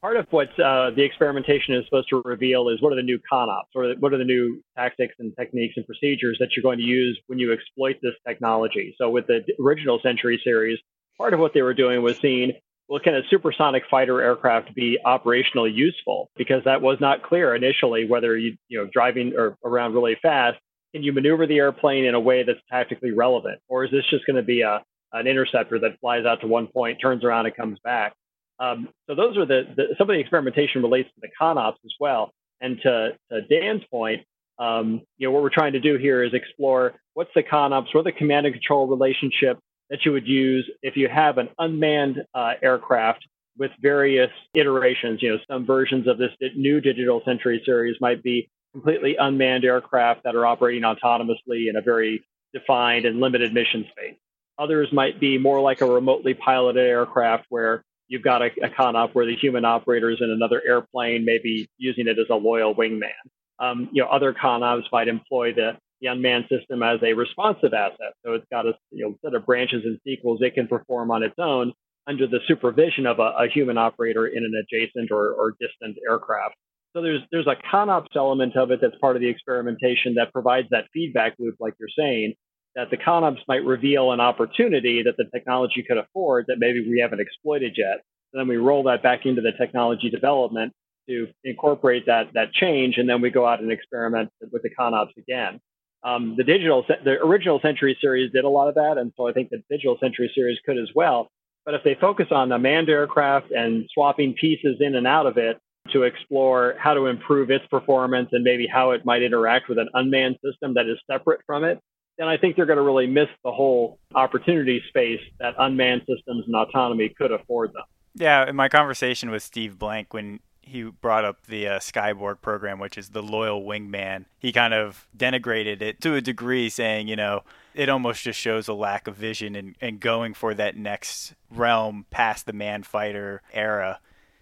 part 0.00 0.16
of 0.16 0.26
what 0.30 0.48
uh, 0.60 0.90
the 0.90 1.02
experimentation 1.02 1.74
is 1.74 1.84
supposed 1.86 2.08
to 2.10 2.22
reveal 2.24 2.68
is 2.68 2.80
what 2.80 2.92
are 2.92 2.96
the 2.96 3.02
new 3.02 3.18
ConOps, 3.30 3.74
or 3.74 3.94
what 3.98 4.12
are 4.12 4.18
the 4.18 4.24
new 4.24 4.62
tactics 4.76 5.14
and 5.18 5.34
techniques 5.36 5.74
and 5.76 5.86
procedures 5.86 6.36
that 6.40 6.50
you're 6.54 6.62
going 6.62 6.78
to 6.78 6.84
use 6.84 7.18
when 7.26 7.38
you 7.38 7.52
exploit 7.52 7.96
this 8.02 8.14
technology. 8.26 8.94
So 8.98 9.10
with 9.10 9.26
the 9.26 9.44
original 9.60 10.00
Century 10.02 10.40
series, 10.42 10.78
part 11.18 11.34
of 11.34 11.40
what 11.40 11.54
they 11.54 11.62
were 11.62 11.74
doing 11.74 12.02
was 12.02 12.18
seeing 12.18 12.52
well, 12.92 13.00
can 13.00 13.14
a 13.14 13.22
supersonic 13.30 13.84
fighter 13.90 14.20
aircraft 14.20 14.74
be 14.74 14.98
operationally 15.02 15.74
useful? 15.74 16.28
Because 16.36 16.62
that 16.66 16.82
was 16.82 16.98
not 17.00 17.22
clear 17.22 17.54
initially 17.54 18.04
whether 18.04 18.36
you 18.36 18.58
you 18.68 18.78
know 18.78 18.90
driving 18.92 19.32
or 19.34 19.56
around 19.64 19.94
really 19.94 20.18
fast 20.20 20.58
can 20.92 21.02
you 21.02 21.10
maneuver 21.14 21.46
the 21.46 21.56
airplane 21.56 22.04
in 22.04 22.14
a 22.14 22.20
way 22.20 22.42
that's 22.42 22.60
tactically 22.70 23.12
relevant, 23.12 23.60
or 23.66 23.86
is 23.86 23.90
this 23.90 24.04
just 24.10 24.26
going 24.26 24.36
to 24.36 24.42
be 24.42 24.60
a 24.60 24.82
an 25.14 25.26
interceptor 25.26 25.78
that 25.78 25.98
flies 26.02 26.26
out 26.26 26.42
to 26.42 26.46
one 26.46 26.66
point, 26.66 26.98
turns 27.00 27.24
around, 27.24 27.46
and 27.46 27.56
comes 27.56 27.78
back. 27.82 28.12
Um, 28.58 28.90
so 29.06 29.14
those 29.14 29.38
are 29.38 29.46
the, 29.46 29.62
the, 29.74 29.94
some 29.96 30.10
of 30.10 30.14
the 30.14 30.20
experimentation 30.20 30.82
relates 30.82 31.08
to 31.08 31.20
the 31.22 31.28
ConOps 31.40 31.76
as 31.84 31.92
well. 31.98 32.30
And 32.60 32.78
to, 32.82 33.12
to 33.30 33.40
Dan's 33.42 33.82
point, 33.90 34.22
um, 34.58 35.00
you 35.16 35.26
know 35.26 35.32
what 35.32 35.42
we're 35.42 35.50
trying 35.50 35.72
to 35.72 35.80
do 35.80 35.96
here 35.96 36.22
is 36.22 36.34
explore 36.34 36.94
what's 37.14 37.30
the 37.34 37.42
ConOps, 37.42 37.94
what 37.94 38.00
are 38.00 38.04
the 38.04 38.12
command 38.12 38.46
and 38.46 38.54
control 38.54 38.86
relationship 38.86 39.58
that 39.92 40.06
you 40.06 40.12
would 40.12 40.26
use 40.26 40.68
if 40.82 40.96
you 40.96 41.06
have 41.06 41.36
an 41.36 41.50
unmanned 41.58 42.22
uh, 42.34 42.54
aircraft 42.62 43.28
with 43.58 43.70
various 43.82 44.30
iterations. 44.54 45.22
You 45.22 45.34
know, 45.34 45.38
some 45.46 45.66
versions 45.66 46.08
of 46.08 46.16
this 46.16 46.30
new 46.56 46.80
Digital 46.80 47.20
Century 47.26 47.62
series 47.66 47.96
might 48.00 48.22
be 48.22 48.50
completely 48.72 49.16
unmanned 49.16 49.66
aircraft 49.66 50.22
that 50.24 50.34
are 50.34 50.46
operating 50.46 50.82
autonomously 50.82 51.68
in 51.68 51.76
a 51.76 51.82
very 51.82 52.24
defined 52.54 53.04
and 53.04 53.20
limited 53.20 53.52
mission 53.52 53.84
space. 53.90 54.16
Others 54.58 54.88
might 54.92 55.20
be 55.20 55.36
more 55.36 55.60
like 55.60 55.82
a 55.82 55.86
remotely 55.86 56.32
piloted 56.32 56.86
aircraft 56.86 57.44
where 57.50 57.84
you've 58.08 58.22
got 58.22 58.40
a, 58.40 58.46
a 58.62 58.70
ConOp 58.70 59.10
where 59.12 59.26
the 59.26 59.36
human 59.36 59.66
operator 59.66 60.10
is 60.10 60.18
in 60.22 60.30
another 60.30 60.62
airplane, 60.66 61.26
maybe 61.26 61.68
using 61.76 62.06
it 62.08 62.18
as 62.18 62.26
a 62.30 62.34
loyal 62.34 62.74
wingman. 62.74 63.10
Um, 63.58 63.90
you 63.92 64.02
know, 64.02 64.08
other 64.08 64.32
ConOps 64.32 64.84
might 64.90 65.08
employ 65.08 65.52
the, 65.52 65.76
the 66.02 66.08
unmanned 66.08 66.46
system 66.50 66.82
as 66.82 66.98
a 67.02 67.14
responsive 67.14 67.72
asset. 67.72 68.12
So 68.26 68.34
it's 68.34 68.46
got 68.50 68.66
a 68.66 68.74
you 68.90 69.04
know 69.04 69.14
set 69.24 69.34
of 69.34 69.46
branches 69.46 69.82
and 69.84 69.98
sequels 70.04 70.40
it 70.42 70.54
can 70.54 70.68
perform 70.68 71.10
on 71.10 71.22
its 71.22 71.36
own 71.38 71.72
under 72.06 72.26
the 72.26 72.40
supervision 72.46 73.06
of 73.06 73.20
a, 73.20 73.32
a 73.38 73.48
human 73.48 73.78
operator 73.78 74.26
in 74.26 74.44
an 74.44 74.52
adjacent 74.60 75.10
or, 75.12 75.32
or 75.32 75.54
distant 75.60 75.96
aircraft. 76.06 76.56
So 76.94 77.00
there's 77.00 77.20
there's 77.30 77.46
a 77.46 77.56
ConOps 77.72 78.14
element 78.16 78.56
of 78.56 78.70
it 78.70 78.80
that's 78.82 78.96
part 79.00 79.16
of 79.16 79.22
the 79.22 79.28
experimentation 79.28 80.14
that 80.14 80.32
provides 80.32 80.68
that 80.70 80.86
feedback 80.92 81.34
loop, 81.38 81.56
like 81.60 81.74
you're 81.78 81.88
saying, 81.96 82.34
that 82.74 82.90
the 82.90 82.96
ConOps 82.96 83.40
might 83.48 83.64
reveal 83.64 84.12
an 84.12 84.20
opportunity 84.20 85.02
that 85.04 85.16
the 85.16 85.24
technology 85.32 85.84
could 85.86 85.98
afford 85.98 86.46
that 86.48 86.56
maybe 86.58 86.80
we 86.80 87.00
haven't 87.00 87.20
exploited 87.20 87.74
yet. 87.78 88.02
And 88.32 88.40
then 88.40 88.48
we 88.48 88.56
roll 88.56 88.82
that 88.84 89.02
back 89.02 89.24
into 89.24 89.40
the 89.40 89.52
technology 89.52 90.10
development 90.10 90.72
to 91.08 91.28
incorporate 91.44 92.06
that 92.06 92.32
that 92.34 92.52
change, 92.52 92.98
and 92.98 93.08
then 93.08 93.20
we 93.20 93.30
go 93.30 93.46
out 93.46 93.60
and 93.60 93.70
experiment 93.70 94.30
with 94.50 94.62
the 94.62 94.70
ConOps 94.70 95.16
again. 95.16 95.60
Um, 96.04 96.34
the 96.36 96.44
digital, 96.44 96.84
the 97.04 97.18
original 97.22 97.60
Century 97.60 97.96
series 98.00 98.32
did 98.32 98.44
a 98.44 98.48
lot 98.48 98.68
of 98.68 98.74
that, 98.74 98.98
and 98.98 99.12
so 99.16 99.28
I 99.28 99.32
think 99.32 99.50
the 99.50 99.62
digital 99.70 99.96
Century 100.00 100.30
series 100.34 100.58
could 100.64 100.78
as 100.78 100.88
well. 100.94 101.30
But 101.64 101.74
if 101.74 101.84
they 101.84 101.94
focus 101.94 102.26
on 102.30 102.48
the 102.48 102.58
manned 102.58 102.88
aircraft 102.88 103.52
and 103.52 103.88
swapping 103.94 104.34
pieces 104.34 104.78
in 104.80 104.96
and 104.96 105.06
out 105.06 105.26
of 105.26 105.38
it 105.38 105.58
to 105.92 106.02
explore 106.02 106.74
how 106.78 106.94
to 106.94 107.06
improve 107.06 107.50
its 107.50 107.64
performance 107.66 108.30
and 108.32 108.42
maybe 108.42 108.66
how 108.66 108.92
it 108.92 109.04
might 109.04 109.22
interact 109.22 109.68
with 109.68 109.78
an 109.78 109.88
unmanned 109.94 110.38
system 110.44 110.74
that 110.74 110.86
is 110.86 110.98
separate 111.10 111.40
from 111.46 111.64
it, 111.64 111.78
then 112.18 112.28
I 112.28 112.36
think 112.36 112.56
they're 112.56 112.66
going 112.66 112.78
to 112.78 112.82
really 112.82 113.06
miss 113.06 113.28
the 113.44 113.52
whole 113.52 113.98
opportunity 114.14 114.82
space 114.88 115.20
that 115.40 115.54
unmanned 115.58 116.02
systems 116.02 116.44
and 116.46 116.54
autonomy 116.54 117.08
could 117.16 117.32
afford 117.32 117.72
them. 117.72 117.84
Yeah, 118.14 118.48
in 118.48 118.56
my 118.56 118.68
conversation 118.68 119.30
with 119.30 119.42
Steve 119.42 119.78
Blank, 119.78 120.12
when 120.12 120.40
he 120.62 120.84
brought 120.84 121.24
up 121.24 121.46
the 121.46 121.68
uh, 121.68 121.78
Skyborg 121.78 122.40
program, 122.40 122.78
which 122.78 122.96
is 122.96 123.10
the 123.10 123.22
loyal 123.22 123.62
wingman, 123.62 124.24
he 124.38 124.52
kind 124.52 124.72
of 124.72 125.06
denigrated 125.16 125.82
it 125.82 126.00
to 126.00 126.14
a 126.14 126.20
degree, 126.20 126.68
saying, 126.68 127.08
you 127.08 127.16
know, 127.16 127.42
it 127.74 127.88
almost 127.88 128.22
just 128.22 128.38
shows 128.38 128.68
a 128.68 128.74
lack 128.74 129.06
of 129.06 129.16
vision 129.16 129.54
and, 129.54 129.76
and 129.80 130.00
going 130.00 130.34
for 130.34 130.54
that 130.54 130.76
next 130.76 131.34
realm 131.50 132.06
past 132.10 132.46
the 132.46 132.52
man 132.52 132.82
fighter 132.82 133.42
era. 133.52 134.00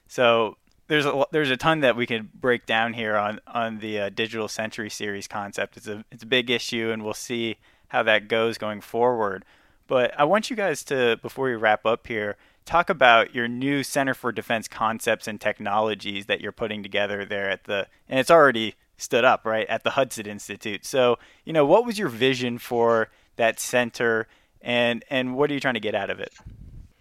So 0.08 0.56
there's 0.88 1.06
a 1.06 1.24
there's 1.30 1.50
a 1.50 1.56
ton 1.56 1.80
that 1.80 1.96
we 1.96 2.06
could 2.06 2.32
break 2.32 2.66
down 2.66 2.94
here 2.94 3.16
on 3.16 3.40
on 3.46 3.78
the 3.78 4.00
uh, 4.00 4.08
digital 4.10 4.48
century 4.48 4.90
series 4.90 5.28
concept. 5.28 5.76
It's 5.76 5.86
a 5.86 6.04
it's 6.10 6.24
a 6.24 6.26
big 6.26 6.50
issue, 6.50 6.90
and 6.92 7.04
we'll 7.04 7.14
see 7.14 7.58
how 7.88 8.02
that 8.02 8.28
goes 8.28 8.58
going 8.58 8.80
forward. 8.80 9.44
But 9.86 10.12
I 10.18 10.24
want 10.24 10.50
you 10.50 10.56
guys 10.56 10.82
to 10.84 11.18
before 11.22 11.46
we 11.46 11.54
wrap 11.54 11.86
up 11.86 12.06
here 12.06 12.36
talk 12.64 12.90
about 12.90 13.34
your 13.34 13.48
new 13.48 13.82
Center 13.82 14.14
for 14.14 14.32
Defense 14.32 14.68
Concepts 14.68 15.26
and 15.26 15.40
Technologies 15.40 16.26
that 16.26 16.40
you're 16.40 16.52
putting 16.52 16.82
together 16.82 17.24
there 17.24 17.50
at 17.50 17.64
the 17.64 17.86
and 18.08 18.18
it's 18.18 18.30
already 18.30 18.74
stood 18.96 19.24
up 19.24 19.44
right 19.44 19.66
at 19.68 19.82
the 19.82 19.90
Hudson 19.90 20.26
Institute. 20.26 20.84
So 20.84 21.18
you 21.44 21.52
know 21.52 21.64
what 21.64 21.84
was 21.86 21.98
your 21.98 22.08
vision 22.08 22.58
for 22.58 23.08
that 23.36 23.58
center, 23.58 24.28
and 24.60 25.04
and 25.10 25.36
what 25.36 25.50
are 25.50 25.54
you 25.54 25.60
trying 25.60 25.74
to 25.74 25.80
get 25.80 25.94
out 25.94 26.10
of 26.10 26.20
it? 26.20 26.32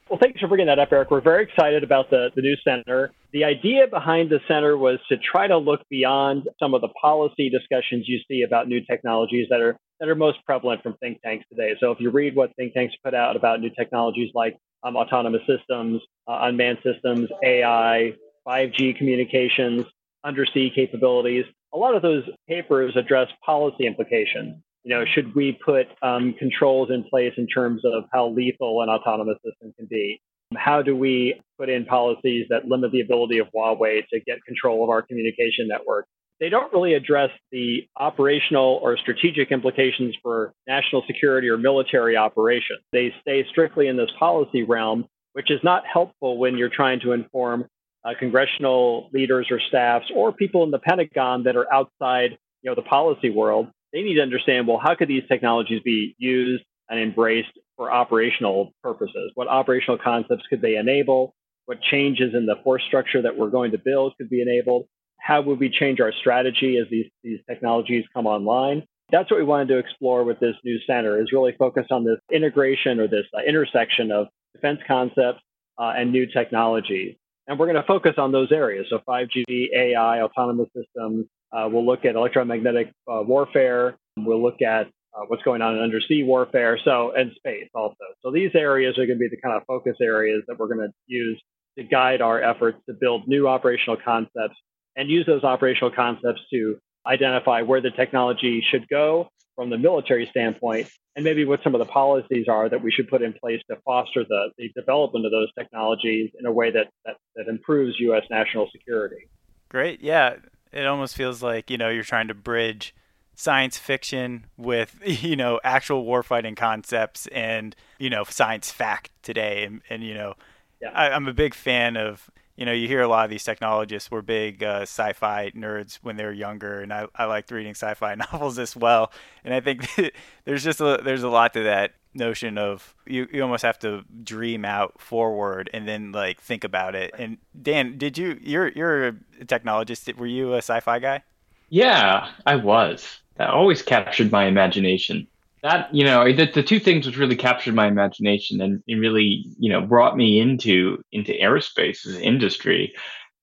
Well, 0.10 0.18
thanks 0.20 0.40
for 0.40 0.48
bringing 0.48 0.66
that 0.66 0.80
up, 0.80 0.92
Eric. 0.92 1.12
We're 1.12 1.22
very 1.22 1.44
excited 1.44 1.84
about 1.84 2.10
the, 2.10 2.32
the 2.36 2.42
new 2.42 2.56
center. 2.64 3.12
The 3.32 3.44
idea 3.44 3.86
behind 3.88 4.32
the 4.32 4.40
center 4.48 4.76
was 4.76 4.98
to 5.10 5.18
try 5.18 5.46
to 5.46 5.58
look 5.58 5.82
beyond 5.88 6.50
some 6.58 6.74
of 6.74 6.82
the 6.82 6.88
policy 7.00 7.52
discussions 7.52 8.06
you 8.08 8.20
see 8.28 8.42
about 8.42 8.68
new 8.68 8.82
technologies 8.84 9.48
that 9.52 9.62
are 9.62 9.78
that 10.00 10.10
are 10.10 10.16
most 10.16 10.40
prevalent 10.46 10.82
from 10.82 10.96
think 10.96 11.22
tanks 11.22 11.46
today. 11.50 11.74
So 11.80 11.92
if 11.92 12.00
you 12.00 12.10
read 12.10 12.36
what 12.36 12.56
think 12.56 12.74
tanks 12.74 12.96
put 13.04 13.14
out 13.14 13.36
about 13.36 13.60
new 13.60 13.70
technologies 13.70 14.32
like 14.34 14.58
um, 14.84 14.96
autonomous 14.96 15.42
systems, 15.48 16.02
uh, 16.28 16.40
unmanned 16.44 16.80
systems, 16.84 17.30
AI, 17.44 18.14
5G 18.48 18.98
communications, 18.98 19.86
undersea 20.24 20.72
capabilities, 20.74 21.46
a 21.74 21.78
lot 21.78 21.96
of 21.96 22.02
those 22.02 22.24
papers 22.48 22.96
address 22.96 23.28
policy 23.46 23.86
implications 23.86 24.62
you 24.84 24.96
know, 24.96 25.06
should 25.06 25.36
we 25.36 25.58
put 25.64 25.88
um, 26.02 26.34
controls 26.38 26.90
in 26.90 27.04
place 27.04 27.34
in 27.38 27.48
terms 27.48 27.84
of 27.86 28.06
how 28.14 28.30
lethal 28.30 28.82
an 28.82 28.90
autonomous 28.90 29.38
system 29.46 29.74
can 29.78 29.88
be? 29.90 30.22
How 30.56 30.82
do 30.82 30.96
we 30.96 31.40
put 31.60 31.70
in 31.70 31.86
policies 31.86 32.48
that 32.50 32.66
limit 32.66 32.92
the 32.92 33.02
ability 33.02 33.38
of 33.38 33.48
Huawei 33.56 34.02
to 34.12 34.20
get 34.20 34.44
control 34.46 34.84
of 34.84 34.90
our 34.90 35.02
communication 35.02 35.68
network? 35.68 36.08
They 36.40 36.50
don't 36.50 36.72
really 36.72 36.94
address 36.94 37.32
the 37.52 37.88
operational 37.98 38.80
or 38.82 38.98
strategic 38.98 39.52
implications 39.52 40.16
for 40.22 40.54
national 40.68 41.04
security 41.06 41.50
or 41.50 41.58
military 41.58 42.16
operations. 42.16 42.80
They 42.94 43.14
stay 43.22 43.46
strictly 43.50 43.88
in 43.88 43.98
this 43.98 44.10
policy 44.18 44.64
realm, 44.64 45.06
which 45.34 45.52
is 45.52 45.60
not 45.64 45.84
helpful 45.92 46.38
when 46.38 46.58
you're 46.58 46.70
trying 46.70 47.02
to 47.02 47.12
inform 47.12 47.66
uh, 48.06 48.12
congressional 48.18 49.10
leaders 49.14 49.48
or 49.52 49.60
staffs 49.60 50.06
or 50.16 50.32
people 50.32 50.64
in 50.64 50.72
the 50.72 50.80
Pentagon 50.80 51.44
that 51.44 51.58
are 51.58 51.72
outside 51.74 52.38
you 52.62 52.70
know, 52.70 52.76
the 52.76 52.82
policy 52.82 53.30
world 53.30 53.68
they 53.94 54.02
need 54.02 54.16
to 54.16 54.22
understand 54.22 54.68
well, 54.68 54.80
how 54.82 54.96
could 54.96 55.08
these 55.08 55.24
technologies 55.28 55.82
be 55.84 56.16
used 56.18 56.64
and 56.90 57.00
embraced 57.00 57.52
for 57.76 57.92
operational 57.92 58.72
purposes? 58.84 59.32
What 59.36 59.48
operational 59.48 59.98
concepts 59.98 60.44
could 60.50 60.62
they 60.62 60.76
enable? 60.76 61.34
What 61.66 61.82
changes 61.82 62.34
in 62.34 62.46
the 62.46 62.56
force 62.64 62.84
structure 62.88 63.22
that 63.22 63.38
we're 63.38 63.50
going 63.50 63.72
to 63.72 63.78
build 63.78 64.14
could 64.18 64.30
be 64.30 64.42
enabled? 64.42 64.88
How 65.22 65.42
would 65.42 65.60
we 65.60 65.70
change 65.70 66.00
our 66.00 66.12
strategy 66.12 66.78
as 66.78 66.90
these, 66.90 67.10
these 67.24 67.40
technologies 67.48 68.06
come 68.14 68.26
online? 68.26 68.84
That's 69.12 69.30
what 69.30 69.40
we 69.40 69.44
wanted 69.44 69.70
to 69.70 69.78
explore 69.78 70.24
with 70.24 70.40
this 70.40 70.56
new 70.64 70.80
center 70.86 71.20
is 71.20 71.32
really 71.32 71.54
focused 71.58 71.92
on 71.92 72.04
this 72.04 72.20
integration 72.32 73.00
or 73.00 73.08
this 73.08 73.26
uh, 73.34 73.42
intersection 73.48 74.12
of 74.12 74.28
defense 74.54 74.80
concepts 74.88 75.42
uh, 75.78 75.94
and 75.96 76.12
new 76.12 76.28
technologies. 76.28 77.16
And 77.48 77.58
we're 77.58 77.66
going 77.66 77.82
to 77.82 77.88
focus 77.88 78.14
on 78.18 78.32
those 78.32 78.52
areas. 78.52 78.86
So 78.90 79.00
5G, 79.08 79.70
AI, 79.76 80.22
autonomous 80.22 80.70
systems. 80.76 81.26
Uh, 81.52 81.68
we'll 81.72 81.86
look 81.86 82.06
at 82.06 82.16
electromagnetic 82.16 82.92
uh, 83.12 83.24
warfare. 83.24 83.98
We'll 84.18 84.44
look 84.44 84.62
at 84.62 84.88
uh, 85.16 85.26
what's 85.28 85.42
going 85.42 85.64
on 85.64 85.76
in 85.76 85.82
undersea 85.82 86.22
warfare. 86.22 86.78
So, 86.84 87.12
and 87.16 87.32
space 87.36 87.70
also. 87.74 87.96
So 88.22 88.32
these 88.32 88.52
areas 88.54 89.00
are 89.00 89.08
going 89.08 89.18
to 89.18 89.20
be 89.20 89.30
the 89.30 89.42
kind 89.42 89.56
of 89.56 89.64
focus 89.66 89.98
areas 90.00 90.44
that 90.48 90.60
we're 90.60 90.68
going 90.68 90.88
to 90.88 90.94
use 91.08 91.42
to 91.80 91.84
guide 91.84 92.22
our 92.22 92.42
efforts 92.42 92.78
to 92.88 92.94
build 92.94 93.28
new 93.28 93.48
operational 93.48 93.98
concepts 94.04 94.58
and 95.00 95.10
use 95.10 95.26
those 95.26 95.46
operational 95.46 95.92
concepts 95.92 96.42
to 96.52 96.78
identify 97.08 97.62
where 97.62 97.80
the 97.80 97.90
technology 97.90 98.62
should 98.70 98.88
go 98.90 99.30
from 99.56 99.70
the 99.70 99.78
military 99.78 100.28
standpoint 100.30 100.90
and 101.16 101.24
maybe 101.24 101.46
what 101.46 101.62
some 101.64 101.74
of 101.74 101.80
the 101.80 101.86
policies 101.86 102.48
are 102.50 102.68
that 102.68 102.84
we 102.84 102.92
should 102.92 103.08
put 103.08 103.22
in 103.22 103.32
place 103.34 103.62
to 103.70 103.78
foster 103.86 104.26
the, 104.28 104.50
the 104.58 104.70
development 104.76 105.26
of 105.26 105.32
those 105.32 105.48
technologies 105.58 106.32
in 106.38 106.46
a 106.46 106.52
way 106.52 106.70
that, 106.70 106.88
that, 107.06 107.16
that 107.38 107.48
improves 107.48 107.96
U.S. 108.00 108.24
national 108.30 108.70
security. 108.72 109.30
Great. 109.70 110.02
Yeah. 110.02 110.36
It 110.74 110.86
almost 110.86 111.16
feels 111.16 111.42
like, 111.42 111.70
you 111.70 111.78
know, 111.78 111.90
you're 111.90 112.04
trying 112.04 112.28
to 112.28 112.34
bridge 112.34 112.94
science 113.36 113.78
fiction 113.78 114.48
with, 114.58 115.00
you 115.06 115.38
know, 115.38 115.62
actual 115.64 116.06
warfighting 116.06 116.58
concepts 116.58 117.26
and, 117.28 117.74
you 118.00 118.10
know, 118.10 118.26
science 118.26 118.70
fact 118.70 119.12
today. 119.24 119.64
And, 119.64 119.82
and 119.90 120.04
you 120.04 120.14
know, 120.14 120.34
yeah. 120.82 120.92
I, 120.94 121.12
I'm 121.12 121.28
a 121.28 121.34
big 121.34 121.54
fan 121.54 121.96
of 121.96 122.30
you 122.60 122.66
know, 122.66 122.74
you 122.74 122.90
hear 122.90 123.00
a 123.00 123.08
lot 123.08 123.24
of 123.24 123.32
these 123.32 123.46
technologists 123.46 124.12
were 124.12 124.22
big 124.22 124.62
uh, 124.62 124.82
sci-fi 124.82 125.50
nerds 125.52 125.96
when 126.02 126.18
they 126.18 126.26
were 126.26 126.34
younger, 126.34 126.82
and 126.82 126.92
I, 126.92 127.08
I 127.16 127.24
liked 127.24 127.52
reading 127.52 127.72
sci-fi 127.72 128.16
novels 128.32 128.60
as 128.60 128.76
well. 128.76 129.14
And 129.46 129.54
I 129.54 129.62
think 129.62 129.88
there's 130.44 130.66
just 130.66 130.82
a, 130.82 131.00
there's 131.02 131.24
a 131.24 131.30
lot 131.30 131.54
to 131.54 131.64
that 131.64 131.94
notion 132.14 132.58
of 132.58 132.96
you, 133.06 133.30
you 133.32 133.42
almost 133.44 133.64
have 133.64 133.80
to 133.80 134.04
dream 134.24 134.66
out 134.66 135.00
forward 135.00 135.70
and 135.74 135.88
then 135.88 136.12
like 136.12 136.42
think 136.42 136.66
about 136.66 136.96
it. 136.96 137.16
And 137.18 137.38
Dan, 137.62 137.98
did 137.98 138.18
you 138.18 138.38
you're 138.42 138.68
you're 138.68 139.08
a 139.08 139.14
technologist? 139.46 140.14
Were 140.18 140.28
you 140.28 140.54
a 140.54 140.58
sci-fi 140.58 141.00
guy? 141.00 141.24
Yeah, 141.70 142.30
I 142.46 142.58
was. 142.58 143.22
That 143.36 143.52
always 143.52 143.82
captured 143.82 144.34
my 144.34 144.48
imagination 144.48 145.28
that 145.64 145.94
you 145.94 146.04
know 146.04 146.32
the, 146.32 146.50
the 146.54 146.64
two 146.64 146.80
things 146.80 147.06
which 147.06 147.18
really 147.18 147.36
captured 147.36 147.76
my 147.76 147.88
imagination 147.88 148.62
and, 148.62 148.82
and 148.88 149.02
really 149.02 149.46
you 149.60 149.72
know 149.72 149.82
brought 149.82 150.16
me 150.16 150.40
into 150.40 150.98
into 151.12 151.34
aerospace 151.34 152.06
as 152.06 152.16
an 152.16 152.22
industry 152.22 152.94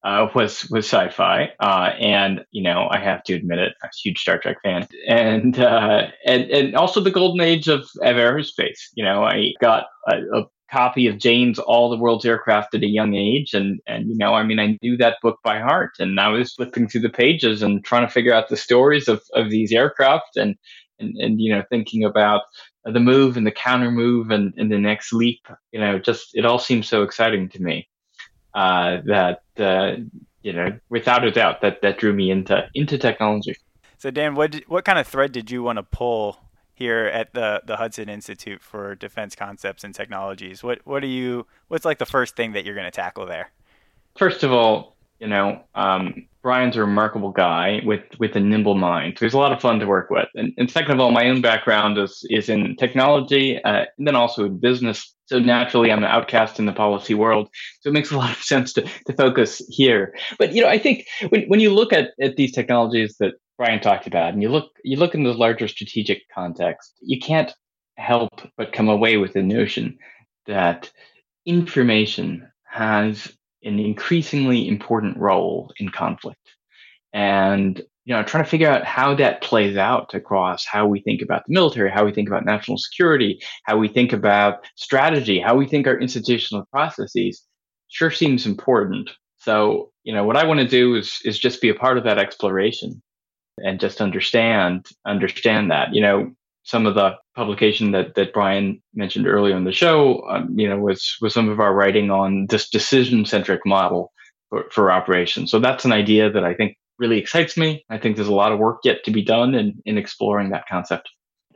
uh, 0.06 0.28
was 0.34 0.70
was 0.70 0.86
sci-fi. 0.86 1.50
Uh, 1.58 1.90
and 1.98 2.44
you 2.52 2.62
know 2.62 2.86
I 2.90 2.98
have 3.00 3.24
to 3.24 3.34
admit 3.34 3.58
it 3.58 3.72
I'm 3.82 3.88
a 3.88 4.00
huge 4.02 4.20
Star 4.20 4.38
Trek 4.38 4.58
fan. 4.62 4.86
And 5.08 5.58
uh, 5.58 6.06
and 6.24 6.44
and 6.44 6.76
also 6.76 7.00
the 7.00 7.10
golden 7.10 7.40
age 7.40 7.68
of, 7.68 7.80
of 7.80 8.16
aerospace. 8.16 8.78
You 8.94 9.04
know 9.04 9.24
I 9.24 9.52
got 9.60 9.86
a, 10.06 10.18
a 10.32 10.44
copy 10.70 11.06
of 11.08 11.18
Jane's 11.18 11.58
All 11.58 11.90
the 11.90 11.98
World's 11.98 12.24
Aircraft 12.24 12.74
at 12.74 12.82
a 12.82 12.88
young 12.88 13.14
age. 13.14 13.52
And 13.52 13.80
and 13.88 14.08
you 14.08 14.16
know 14.16 14.32
I 14.34 14.44
mean 14.44 14.60
I 14.60 14.78
knew 14.80 14.96
that 14.98 15.18
book 15.22 15.40
by 15.42 15.58
heart. 15.58 15.94
And 15.98 16.20
I 16.20 16.28
was 16.28 16.54
flipping 16.54 16.88
through 16.88 17.02
the 17.02 17.08
pages 17.08 17.62
and 17.62 17.84
trying 17.84 18.06
to 18.06 18.12
figure 18.12 18.32
out 18.32 18.48
the 18.48 18.56
stories 18.56 19.08
of 19.08 19.22
of 19.34 19.50
these 19.50 19.72
aircraft. 19.72 20.36
And 20.36 20.54
and, 20.98 21.16
and 21.16 21.40
you 21.40 21.54
know 21.54 21.62
thinking 21.68 22.04
about 22.04 22.42
the 22.84 23.00
move 23.00 23.36
and 23.36 23.46
the 23.46 23.52
counter 23.52 23.90
move 23.90 24.30
and, 24.30 24.54
and 24.56 24.70
the 24.70 24.78
next 24.78 25.12
leap 25.12 25.46
you 25.72 25.80
know 25.80 25.98
just 25.98 26.30
it 26.34 26.44
all 26.44 26.58
seems 26.58 26.88
so 26.88 27.02
exciting 27.02 27.48
to 27.48 27.62
me. 27.62 27.88
Uh, 28.54 29.02
that 29.04 29.42
uh, 29.58 29.96
you 30.42 30.52
know 30.52 30.78
without 30.88 31.24
a 31.24 31.30
doubt 31.30 31.60
that 31.60 31.82
that 31.82 31.98
drew 31.98 32.12
me 32.12 32.30
into 32.30 32.66
into 32.74 32.96
technology. 32.96 33.54
So 33.98 34.10
dan 34.10 34.34
what 34.34 34.52
did, 34.52 34.64
what 34.68 34.84
kind 34.84 34.98
of 34.98 35.06
thread 35.06 35.32
did 35.32 35.50
you 35.50 35.62
want 35.62 35.78
to 35.78 35.82
pull 35.82 36.38
here 36.72 37.04
at 37.06 37.34
the 37.34 37.62
the 37.66 37.76
Hudson 37.76 38.08
Institute 38.08 38.62
for 38.62 38.94
Defense 38.94 39.34
Concepts 39.34 39.84
and 39.84 39.94
Technologies? 39.94 40.62
What 40.62 40.80
what 40.84 41.02
are 41.02 41.08
you 41.08 41.46
what's 41.68 41.84
like 41.84 41.98
the 41.98 42.06
first 42.06 42.34
thing 42.34 42.52
that 42.52 42.64
you're 42.64 42.74
going 42.74 42.86
to 42.86 42.90
tackle 42.90 43.26
there? 43.26 43.50
First 44.16 44.42
of 44.42 44.52
all 44.52 44.95
you 45.18 45.28
know, 45.28 45.62
um, 45.74 46.26
Bryan's 46.42 46.76
a 46.76 46.80
remarkable 46.80 47.32
guy 47.32 47.80
with 47.84 48.04
with 48.20 48.36
a 48.36 48.40
nimble 48.40 48.76
mind. 48.76 49.18
So 49.18 49.26
he's 49.26 49.34
a 49.34 49.38
lot 49.38 49.52
of 49.52 49.60
fun 49.60 49.80
to 49.80 49.86
work 49.86 50.10
with. 50.10 50.28
And, 50.34 50.52
and 50.56 50.70
second 50.70 50.92
of 50.92 51.00
all, 51.00 51.10
my 51.10 51.28
own 51.28 51.40
background 51.40 51.98
is 51.98 52.24
is 52.30 52.48
in 52.48 52.76
technology 52.76 53.60
uh, 53.64 53.86
and 53.98 54.06
then 54.06 54.14
also 54.14 54.44
in 54.44 54.60
business. 54.60 55.12
So 55.24 55.40
naturally, 55.40 55.90
I'm 55.90 55.98
an 55.98 56.04
outcast 56.04 56.60
in 56.60 56.66
the 56.66 56.72
policy 56.72 57.14
world. 57.14 57.48
So 57.80 57.90
it 57.90 57.94
makes 57.94 58.12
a 58.12 58.16
lot 58.16 58.30
of 58.30 58.36
sense 58.42 58.72
to 58.74 58.82
to 58.82 59.12
focus 59.14 59.60
here. 59.68 60.14
But 60.38 60.52
you 60.52 60.62
know, 60.62 60.68
I 60.68 60.78
think 60.78 61.06
when 61.30 61.48
when 61.48 61.60
you 61.60 61.74
look 61.74 61.92
at 61.92 62.10
at 62.20 62.36
these 62.36 62.52
technologies 62.52 63.16
that 63.18 63.34
Bryan 63.56 63.80
talked 63.80 64.06
about, 64.06 64.32
and 64.32 64.40
you 64.40 64.48
look 64.48 64.70
you 64.84 64.98
look 64.98 65.14
in 65.14 65.24
the 65.24 65.34
larger 65.34 65.66
strategic 65.66 66.22
context, 66.32 66.94
you 67.00 67.18
can't 67.18 67.52
help 67.96 68.30
but 68.56 68.72
come 68.72 68.88
away 68.88 69.16
with 69.16 69.32
the 69.32 69.42
notion 69.42 69.98
that 70.46 70.92
information 71.44 72.48
has 72.64 73.36
an 73.66 73.78
increasingly 73.78 74.68
important 74.68 75.16
role 75.18 75.72
in 75.78 75.90
conflict. 75.90 76.40
And 77.12 77.82
you 78.06 78.14
know, 78.14 78.22
trying 78.22 78.44
to 78.44 78.50
figure 78.50 78.70
out 78.70 78.84
how 78.84 79.16
that 79.16 79.42
plays 79.42 79.76
out 79.76 80.14
across 80.14 80.64
how 80.64 80.86
we 80.86 81.00
think 81.00 81.22
about 81.22 81.42
the 81.46 81.52
military, 81.52 81.90
how 81.90 82.04
we 82.04 82.12
think 82.12 82.28
about 82.28 82.44
national 82.44 82.78
security, 82.78 83.42
how 83.64 83.76
we 83.76 83.88
think 83.88 84.12
about 84.12 84.64
strategy, 84.76 85.40
how 85.40 85.56
we 85.56 85.66
think 85.66 85.88
our 85.88 85.98
institutional 85.98 86.64
processes 86.70 87.42
sure 87.88 88.12
seems 88.12 88.46
important. 88.46 89.10
So, 89.38 89.90
you 90.04 90.14
know, 90.14 90.24
what 90.24 90.36
I 90.36 90.46
want 90.46 90.60
to 90.60 90.68
do 90.68 90.94
is 90.94 91.18
is 91.24 91.38
just 91.38 91.60
be 91.60 91.68
a 91.68 91.74
part 91.74 91.98
of 91.98 92.04
that 92.04 92.18
exploration 92.18 93.02
and 93.58 93.80
just 93.80 94.00
understand 94.00 94.86
understand 95.04 95.72
that. 95.72 95.92
You 95.92 96.02
know, 96.02 96.32
some 96.66 96.84
of 96.84 96.96
the 96.96 97.12
publication 97.36 97.92
that, 97.92 98.16
that 98.16 98.32
Bryan 98.32 98.82
mentioned 98.92 99.28
earlier 99.28 99.56
in 99.56 99.62
the 99.62 99.72
show, 99.72 100.22
um, 100.28 100.58
you 100.58 100.68
know, 100.68 100.76
was, 100.78 101.16
was 101.20 101.32
some 101.32 101.48
of 101.48 101.60
our 101.60 101.72
writing 101.72 102.10
on 102.10 102.46
this 102.48 102.68
decision 102.68 103.24
centric 103.24 103.60
model 103.64 104.12
for, 104.50 104.64
for 104.72 104.90
operations. 104.90 105.52
So 105.52 105.60
that's 105.60 105.84
an 105.84 105.92
idea 105.92 106.28
that 106.28 106.44
I 106.44 106.54
think 106.54 106.76
really 106.98 107.18
excites 107.18 107.56
me. 107.56 107.84
I 107.88 107.98
think 107.98 108.16
there's 108.16 108.26
a 108.26 108.34
lot 108.34 108.50
of 108.50 108.58
work 108.58 108.80
yet 108.82 109.04
to 109.04 109.12
be 109.12 109.22
done 109.22 109.54
in, 109.54 109.80
in 109.84 109.96
exploring 109.96 110.50
that 110.50 110.66
concept. 110.68 111.08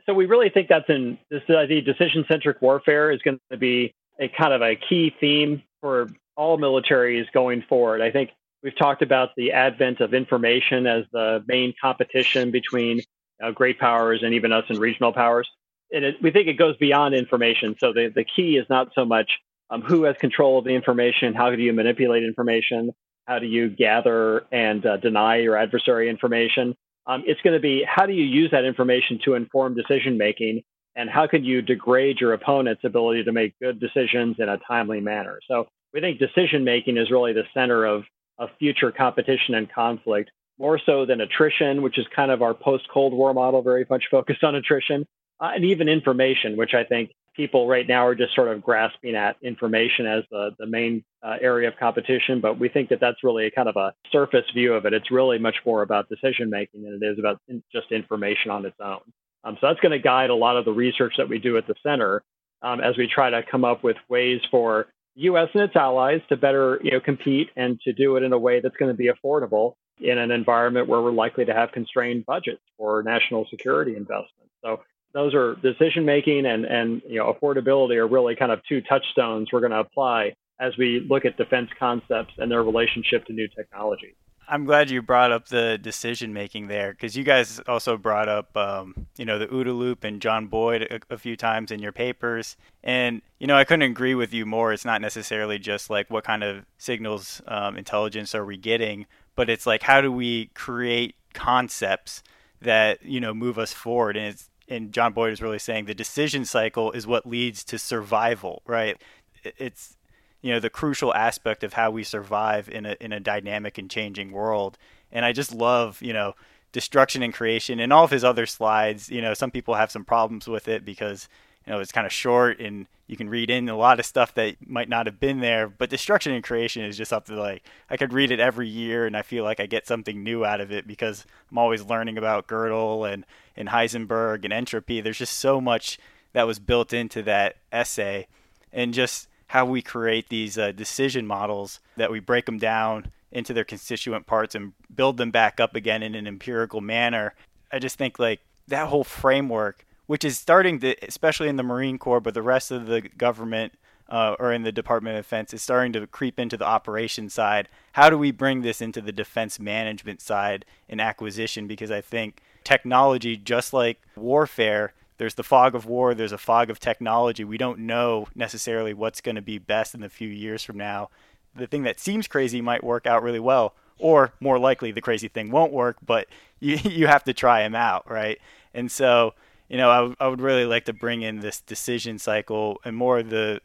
So 0.05 0.13
we 0.13 0.27
really 0.27 0.49
think 0.49 0.69
that's 0.69 0.89
in 0.89 1.17
this 1.29 1.43
idea 1.49 1.81
decision 1.81 2.23
centric 2.29 2.61
warfare 2.61 3.11
is 3.11 3.21
going 3.21 3.39
to 3.51 3.57
be 3.57 3.93
a 4.17 4.29
kind 4.29 4.53
of 4.53 4.61
a 4.61 4.77
key 4.77 5.13
theme 5.19 5.61
for 5.81 6.09
all 6.37 6.57
militaries 6.57 7.25
going 7.33 7.63
forward. 7.67 8.01
I 8.01 8.11
think 8.11 8.29
we've 8.63 8.77
talked 8.77 9.01
about 9.01 9.31
the 9.35 9.51
advent 9.51 9.99
of 9.99 10.13
information 10.13 10.87
as 10.87 11.03
the 11.11 11.43
main 11.47 11.73
competition 11.81 12.51
between 12.51 13.01
uh, 13.43 13.51
great 13.51 13.79
powers 13.79 14.21
and 14.23 14.33
even 14.33 14.51
us 14.51 14.65
in 14.69 14.79
regional 14.79 15.13
powers. 15.13 15.49
And 15.91 16.05
it, 16.05 16.15
we 16.21 16.31
think 16.31 16.47
it 16.47 16.53
goes 16.53 16.77
beyond 16.77 17.15
information. 17.15 17.75
So 17.79 17.93
the, 17.93 18.11
the 18.13 18.23
key 18.23 18.57
is 18.57 18.65
not 18.69 18.89
so 18.95 19.05
much 19.05 19.31
um, 19.69 19.81
who 19.81 20.03
has 20.03 20.15
control 20.17 20.59
of 20.59 20.65
the 20.65 20.75
information, 20.75 21.33
how 21.33 21.49
do 21.55 21.61
you 21.61 21.73
manipulate 21.73 22.23
information, 22.23 22.91
how 23.25 23.39
do 23.39 23.47
you 23.47 23.69
gather 23.69 24.45
and 24.51 24.85
uh, 24.85 24.97
deny 24.97 25.37
your 25.37 25.57
adversary 25.57 26.09
information. 26.09 26.75
Um, 27.07 27.23
it's 27.25 27.41
going 27.41 27.53
to 27.53 27.59
be 27.59 27.83
how 27.87 28.05
do 28.05 28.13
you 28.13 28.23
use 28.23 28.51
that 28.51 28.65
information 28.65 29.19
to 29.25 29.33
inform 29.33 29.75
decision 29.75 30.17
making, 30.17 30.63
and 30.95 31.09
how 31.09 31.27
can 31.27 31.43
you 31.43 31.61
degrade 31.61 32.19
your 32.19 32.33
opponent's 32.33 32.83
ability 32.83 33.23
to 33.23 33.31
make 33.31 33.57
good 33.59 33.79
decisions 33.79 34.35
in 34.39 34.49
a 34.49 34.57
timely 34.67 34.99
manner. 34.99 35.39
So 35.47 35.67
we 35.93 36.01
think 36.01 36.19
decision 36.19 36.63
making 36.63 36.97
is 36.97 37.09
really 37.09 37.33
the 37.33 37.43
center 37.53 37.85
of, 37.85 38.03
of 38.37 38.49
future 38.59 38.91
competition 38.91 39.55
and 39.55 39.71
conflict 39.71 40.31
more 40.61 40.79
so 40.85 41.05
than 41.05 41.19
attrition, 41.19 41.81
which 41.81 41.97
is 41.97 42.05
kind 42.15 42.31
of 42.31 42.41
our 42.41 42.53
post 42.53 42.87
Cold 42.93 43.13
War 43.13 43.33
model, 43.33 43.61
very 43.61 43.85
much 43.89 44.05
focused 44.09 44.43
on 44.43 44.55
attrition, 44.55 45.05
uh, 45.39 45.51
and 45.55 45.65
even 45.65 45.89
information, 45.89 46.55
which 46.55 46.73
I 46.73 46.83
think 46.83 47.11
people 47.35 47.67
right 47.67 47.87
now 47.87 48.05
are 48.05 48.15
just 48.15 48.35
sort 48.35 48.49
of 48.49 48.61
grasping 48.61 49.15
at 49.15 49.37
information 49.41 50.05
as 50.05 50.23
the, 50.29 50.51
the 50.59 50.67
main 50.67 51.03
uh, 51.23 51.37
area 51.41 51.67
of 51.67 51.77
competition. 51.77 52.41
But 52.41 52.59
we 52.59 52.69
think 52.69 52.89
that 52.89 52.99
that's 52.99 53.23
really 53.23 53.47
a 53.47 53.51
kind 53.51 53.67
of 53.67 53.75
a 53.75 53.93
surface 54.11 54.45
view 54.53 54.73
of 54.73 54.85
it. 54.85 54.93
It's 54.93 55.11
really 55.11 55.39
much 55.39 55.55
more 55.65 55.81
about 55.81 56.09
decision 56.09 56.49
making 56.49 56.83
than 56.83 56.99
it 57.01 57.05
is 57.05 57.17
about 57.17 57.41
just 57.71 57.91
information 57.91 58.51
on 58.51 58.65
its 58.65 58.77
own. 58.81 58.99
Um, 59.43 59.57
so 59.59 59.67
that's 59.67 59.79
going 59.79 59.93
to 59.93 59.99
guide 59.99 60.29
a 60.29 60.35
lot 60.35 60.57
of 60.57 60.65
the 60.65 60.73
research 60.73 61.13
that 61.17 61.27
we 61.27 61.39
do 61.39 61.57
at 61.57 61.65
the 61.67 61.75
center 61.81 62.21
um, 62.61 62.79
as 62.79 62.95
we 62.97 63.07
try 63.07 63.31
to 63.31 63.41
come 63.49 63.65
up 63.65 63.83
with 63.83 63.97
ways 64.07 64.41
for 64.51 64.87
U.S. 65.15 65.49
and 65.53 65.63
its 65.63 65.75
allies 65.75 66.21
to 66.29 66.37
better, 66.37 66.79
you 66.83 66.91
know, 66.91 66.99
compete 66.99 67.49
and 67.55 67.79
to 67.81 67.93
do 67.93 68.15
it 68.17 68.23
in 68.23 68.33
a 68.33 68.37
way 68.37 68.61
that's 68.61 68.77
going 68.77 68.91
to 68.91 68.97
be 68.97 69.09
affordable 69.09 69.73
in 70.01 70.17
an 70.17 70.31
environment 70.31 70.87
where 70.87 71.01
we're 71.01 71.11
likely 71.11 71.45
to 71.45 71.53
have 71.53 71.71
constrained 71.71 72.25
budgets 72.25 72.61
for 72.77 73.03
national 73.03 73.45
security 73.49 73.95
investments. 73.95 74.51
So 74.63 74.81
those 75.13 75.33
are 75.33 75.55
decision 75.55 76.05
making 76.05 76.45
and 76.45 76.65
and 76.65 77.01
you 77.07 77.17
know 77.17 77.33
affordability 77.33 77.97
are 77.97 78.07
really 78.07 78.35
kind 78.35 78.51
of 78.51 78.61
two 78.67 78.81
touchstones 78.81 79.49
we're 79.51 79.59
going 79.59 79.71
to 79.71 79.79
apply 79.79 80.33
as 80.59 80.77
we 80.77 81.05
look 81.09 81.25
at 81.25 81.37
defense 81.37 81.69
concepts 81.77 82.33
and 82.37 82.51
their 82.51 82.63
relationship 82.63 83.25
to 83.25 83.33
new 83.33 83.47
technology. 83.47 84.15
I'm 84.47 84.65
glad 84.65 84.89
you 84.89 85.01
brought 85.01 85.31
up 85.31 85.47
the 85.47 85.77
decision 85.81 86.33
making 86.33 86.67
there 86.67 86.91
because 86.91 87.15
you 87.15 87.23
guys 87.23 87.61
also 87.67 87.95
brought 87.97 88.27
up, 88.27 88.55
um, 88.57 89.07
you 89.17 89.23
know, 89.23 89.39
the 89.39 89.47
OODA 89.47 89.73
loop 89.73 90.03
and 90.03 90.21
John 90.21 90.47
Boyd 90.47 90.81
a, 90.81 91.13
a, 91.13 91.17
few 91.17 91.37
times 91.37 91.71
in 91.71 91.79
your 91.79 91.93
papers. 91.93 92.57
And, 92.83 93.21
you 93.39 93.47
know, 93.47 93.55
I 93.55 93.63
couldn't 93.63 93.89
agree 93.89 94.13
with 94.13 94.33
you 94.33 94.45
more. 94.45 94.73
It's 94.73 94.83
not 94.83 94.99
necessarily 94.99 95.57
just 95.57 95.89
like 95.89 96.09
what 96.09 96.25
kind 96.25 96.43
of 96.43 96.65
signals 96.77 97.41
um, 97.47 97.77
intelligence 97.77 98.35
are 98.35 98.43
we 98.43 98.57
getting, 98.57 99.05
but 99.35 99.49
it's 99.49 99.65
like 99.65 99.83
how 99.83 100.01
do 100.01 100.11
we 100.11 100.47
create 100.53 101.15
concepts 101.33 102.23
that 102.61 103.03
you 103.03 103.19
know 103.19 103.33
move 103.33 103.57
us 103.57 103.73
forward 103.73 104.17
and 104.17 104.27
it's 104.27 104.49
and 104.67 104.93
John 104.93 105.11
Boyd 105.11 105.33
is 105.33 105.41
really 105.41 105.59
saying 105.59 105.85
the 105.85 105.93
decision 105.93 106.45
cycle 106.45 106.91
is 106.91 107.05
what 107.05 107.25
leads 107.25 107.63
to 107.65 107.77
survival 107.77 108.61
right 108.65 109.01
it's 109.43 109.97
you 110.41 110.51
know 110.51 110.59
the 110.59 110.69
crucial 110.69 111.13
aspect 111.13 111.63
of 111.63 111.73
how 111.73 111.91
we 111.91 112.03
survive 112.03 112.69
in 112.69 112.85
a 112.85 112.95
in 112.99 113.13
a 113.13 113.19
dynamic 113.19 113.77
and 113.77 113.89
changing 113.89 114.31
world. 114.31 114.77
And 115.11 115.25
I 115.25 115.33
just 115.33 115.53
love 115.53 116.01
you 116.01 116.13
know 116.13 116.35
destruction 116.71 117.21
and 117.21 117.33
creation 117.33 117.79
and 117.79 117.91
all 117.91 118.03
of 118.03 118.11
his 118.11 118.23
other 118.23 118.45
slides. 118.45 119.09
You 119.09 119.21
know 119.21 119.33
some 119.33 119.51
people 119.51 119.75
have 119.75 119.91
some 119.91 120.05
problems 120.05 120.47
with 120.47 120.67
it 120.67 120.83
because 120.83 121.29
you 121.65 121.73
know 121.73 121.79
it's 121.79 121.91
kind 121.91 122.07
of 122.07 122.13
short 122.13 122.59
and 122.59 122.87
you 123.07 123.17
can 123.17 123.29
read 123.29 123.49
in 123.49 123.67
a 123.67 123.75
lot 123.75 123.99
of 123.99 124.05
stuff 124.05 124.33
that 124.35 124.55
might 124.65 124.87
not 124.87 125.05
have 125.05 125.19
been 125.19 125.41
there. 125.41 125.67
But 125.67 125.89
destruction 125.89 126.31
and 126.31 126.41
creation 126.41 126.83
is 126.83 126.95
just 126.95 127.09
something 127.09 127.35
like 127.35 127.61
I 127.89 127.97
could 127.97 128.13
read 128.13 128.31
it 128.31 128.39
every 128.39 128.69
year 128.69 129.05
and 129.05 129.17
I 129.17 129.21
feel 129.21 129.43
like 129.43 129.59
I 129.59 129.65
get 129.65 129.85
something 129.85 130.23
new 130.23 130.45
out 130.45 130.61
of 130.61 130.71
it 130.71 130.87
because 130.87 131.25
I'm 131.51 131.57
always 131.57 131.83
learning 131.83 132.17
about 132.17 132.47
Gödel 132.47 133.11
and 133.11 133.25
and 133.55 133.69
Heisenberg 133.69 134.45
and 134.45 134.53
entropy. 134.53 135.01
There's 135.01 135.17
just 135.17 135.37
so 135.39 135.59
much 135.59 135.99
that 136.33 136.47
was 136.47 136.59
built 136.59 136.93
into 136.93 137.21
that 137.23 137.57
essay 137.71 138.27
and 138.71 138.93
just 138.93 139.27
how 139.47 139.65
we 139.65 139.81
create 139.81 140.29
these 140.29 140.57
uh, 140.57 140.71
decision 140.71 141.27
models 141.27 141.81
that 141.97 142.11
we 142.11 142.21
break 142.21 142.45
them 142.45 142.57
down 142.57 143.11
into 143.31 143.53
their 143.53 143.65
constituent 143.65 144.25
parts 144.25 144.55
and 144.55 144.71
build 144.93 145.17
them 145.17 145.31
back 145.31 145.59
up 145.59 145.75
again 145.75 146.01
in 146.01 146.15
an 146.15 146.27
empirical 146.27 146.79
manner. 146.79 147.33
I 147.71 147.79
just 147.79 147.97
think 147.97 148.19
like 148.19 148.39
that 148.69 148.87
whole 148.87 149.03
framework, 149.03 149.85
which 150.11 150.25
is 150.25 150.37
starting 150.37 150.77
to, 150.77 150.93
especially 151.07 151.47
in 151.47 151.55
the 151.55 151.63
Marine 151.63 151.97
Corps, 151.97 152.19
but 152.19 152.33
the 152.33 152.41
rest 152.41 152.69
of 152.69 152.85
the 152.85 152.99
government 152.99 153.71
uh, 154.09 154.35
or 154.39 154.51
in 154.51 154.63
the 154.63 154.71
Department 154.73 155.17
of 155.17 155.23
Defense, 155.23 155.53
is 155.53 155.61
starting 155.61 155.93
to 155.93 156.05
creep 156.05 156.37
into 156.37 156.57
the 156.57 156.65
operations 156.65 157.33
side. 157.33 157.69
How 157.93 158.09
do 158.09 158.17
we 158.17 158.31
bring 158.31 158.61
this 158.61 158.81
into 158.81 158.99
the 158.99 159.13
defense 159.13 159.57
management 159.57 160.19
side 160.19 160.65
and 160.89 160.99
acquisition? 160.99 161.65
Because 161.65 161.91
I 161.91 162.01
think 162.01 162.41
technology, 162.65 163.37
just 163.37 163.71
like 163.71 164.01
warfare, 164.17 164.91
there's 165.17 165.35
the 165.35 165.45
fog 165.45 165.75
of 165.75 165.85
war, 165.85 166.13
there's 166.13 166.33
a 166.33 166.37
fog 166.37 166.69
of 166.69 166.81
technology. 166.81 167.45
We 167.45 167.57
don't 167.57 167.79
know 167.79 168.27
necessarily 168.35 168.93
what's 168.93 169.21
going 169.21 169.35
to 169.35 169.41
be 169.41 169.59
best 169.59 169.95
in 169.95 170.01
the 170.01 170.09
few 170.09 170.27
years 170.27 170.61
from 170.61 170.75
now. 170.75 171.09
The 171.55 171.67
thing 171.67 171.83
that 171.83 172.01
seems 172.01 172.27
crazy 172.27 172.59
might 172.59 172.83
work 172.83 173.07
out 173.07 173.23
really 173.23 173.39
well, 173.39 173.75
or 173.97 174.33
more 174.41 174.59
likely 174.59 174.91
the 174.91 174.99
crazy 174.99 175.29
thing 175.29 175.51
won't 175.51 175.71
work, 175.71 175.95
but 176.05 176.27
you, 176.59 176.75
you 176.83 177.07
have 177.07 177.23
to 177.23 177.33
try 177.33 177.61
them 177.63 177.75
out, 177.75 178.11
right? 178.11 178.39
And 178.73 178.91
so, 178.91 179.35
you 179.71 179.77
know, 179.77 180.13
I, 180.19 180.27
would 180.27 180.41
really 180.41 180.65
like 180.65 180.83
to 180.85 180.93
bring 180.93 181.21
in 181.21 181.39
this 181.39 181.61
decision 181.61 182.19
cycle 182.19 182.81
and 182.83 182.93
more 182.93 183.19
of 183.19 183.29
the, 183.29 183.61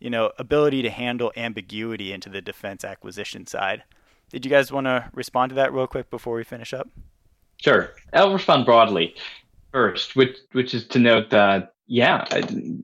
you 0.00 0.08
know, 0.08 0.32
ability 0.38 0.80
to 0.80 0.88
handle 0.88 1.30
ambiguity 1.36 2.10
into 2.10 2.30
the 2.30 2.40
defense 2.40 2.84
acquisition 2.84 3.46
side. 3.46 3.82
Did 4.30 4.46
you 4.46 4.50
guys 4.50 4.72
want 4.72 4.86
to 4.86 5.10
respond 5.12 5.50
to 5.50 5.56
that 5.56 5.74
real 5.74 5.86
quick 5.86 6.08
before 6.08 6.36
we 6.36 6.42
finish 6.42 6.72
up? 6.72 6.88
Sure. 7.58 7.90
I'll 8.14 8.32
respond 8.32 8.64
broadly 8.64 9.14
first, 9.72 10.16
which 10.16 10.38
which 10.52 10.72
is 10.72 10.86
to 10.86 10.98
note 10.98 11.28
that 11.30 11.74
yeah, 11.86 12.24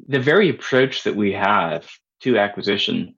the 0.06 0.20
very 0.20 0.50
approach 0.50 1.04
that 1.04 1.16
we 1.16 1.32
have 1.32 1.88
to 2.20 2.36
acquisition 2.36 3.14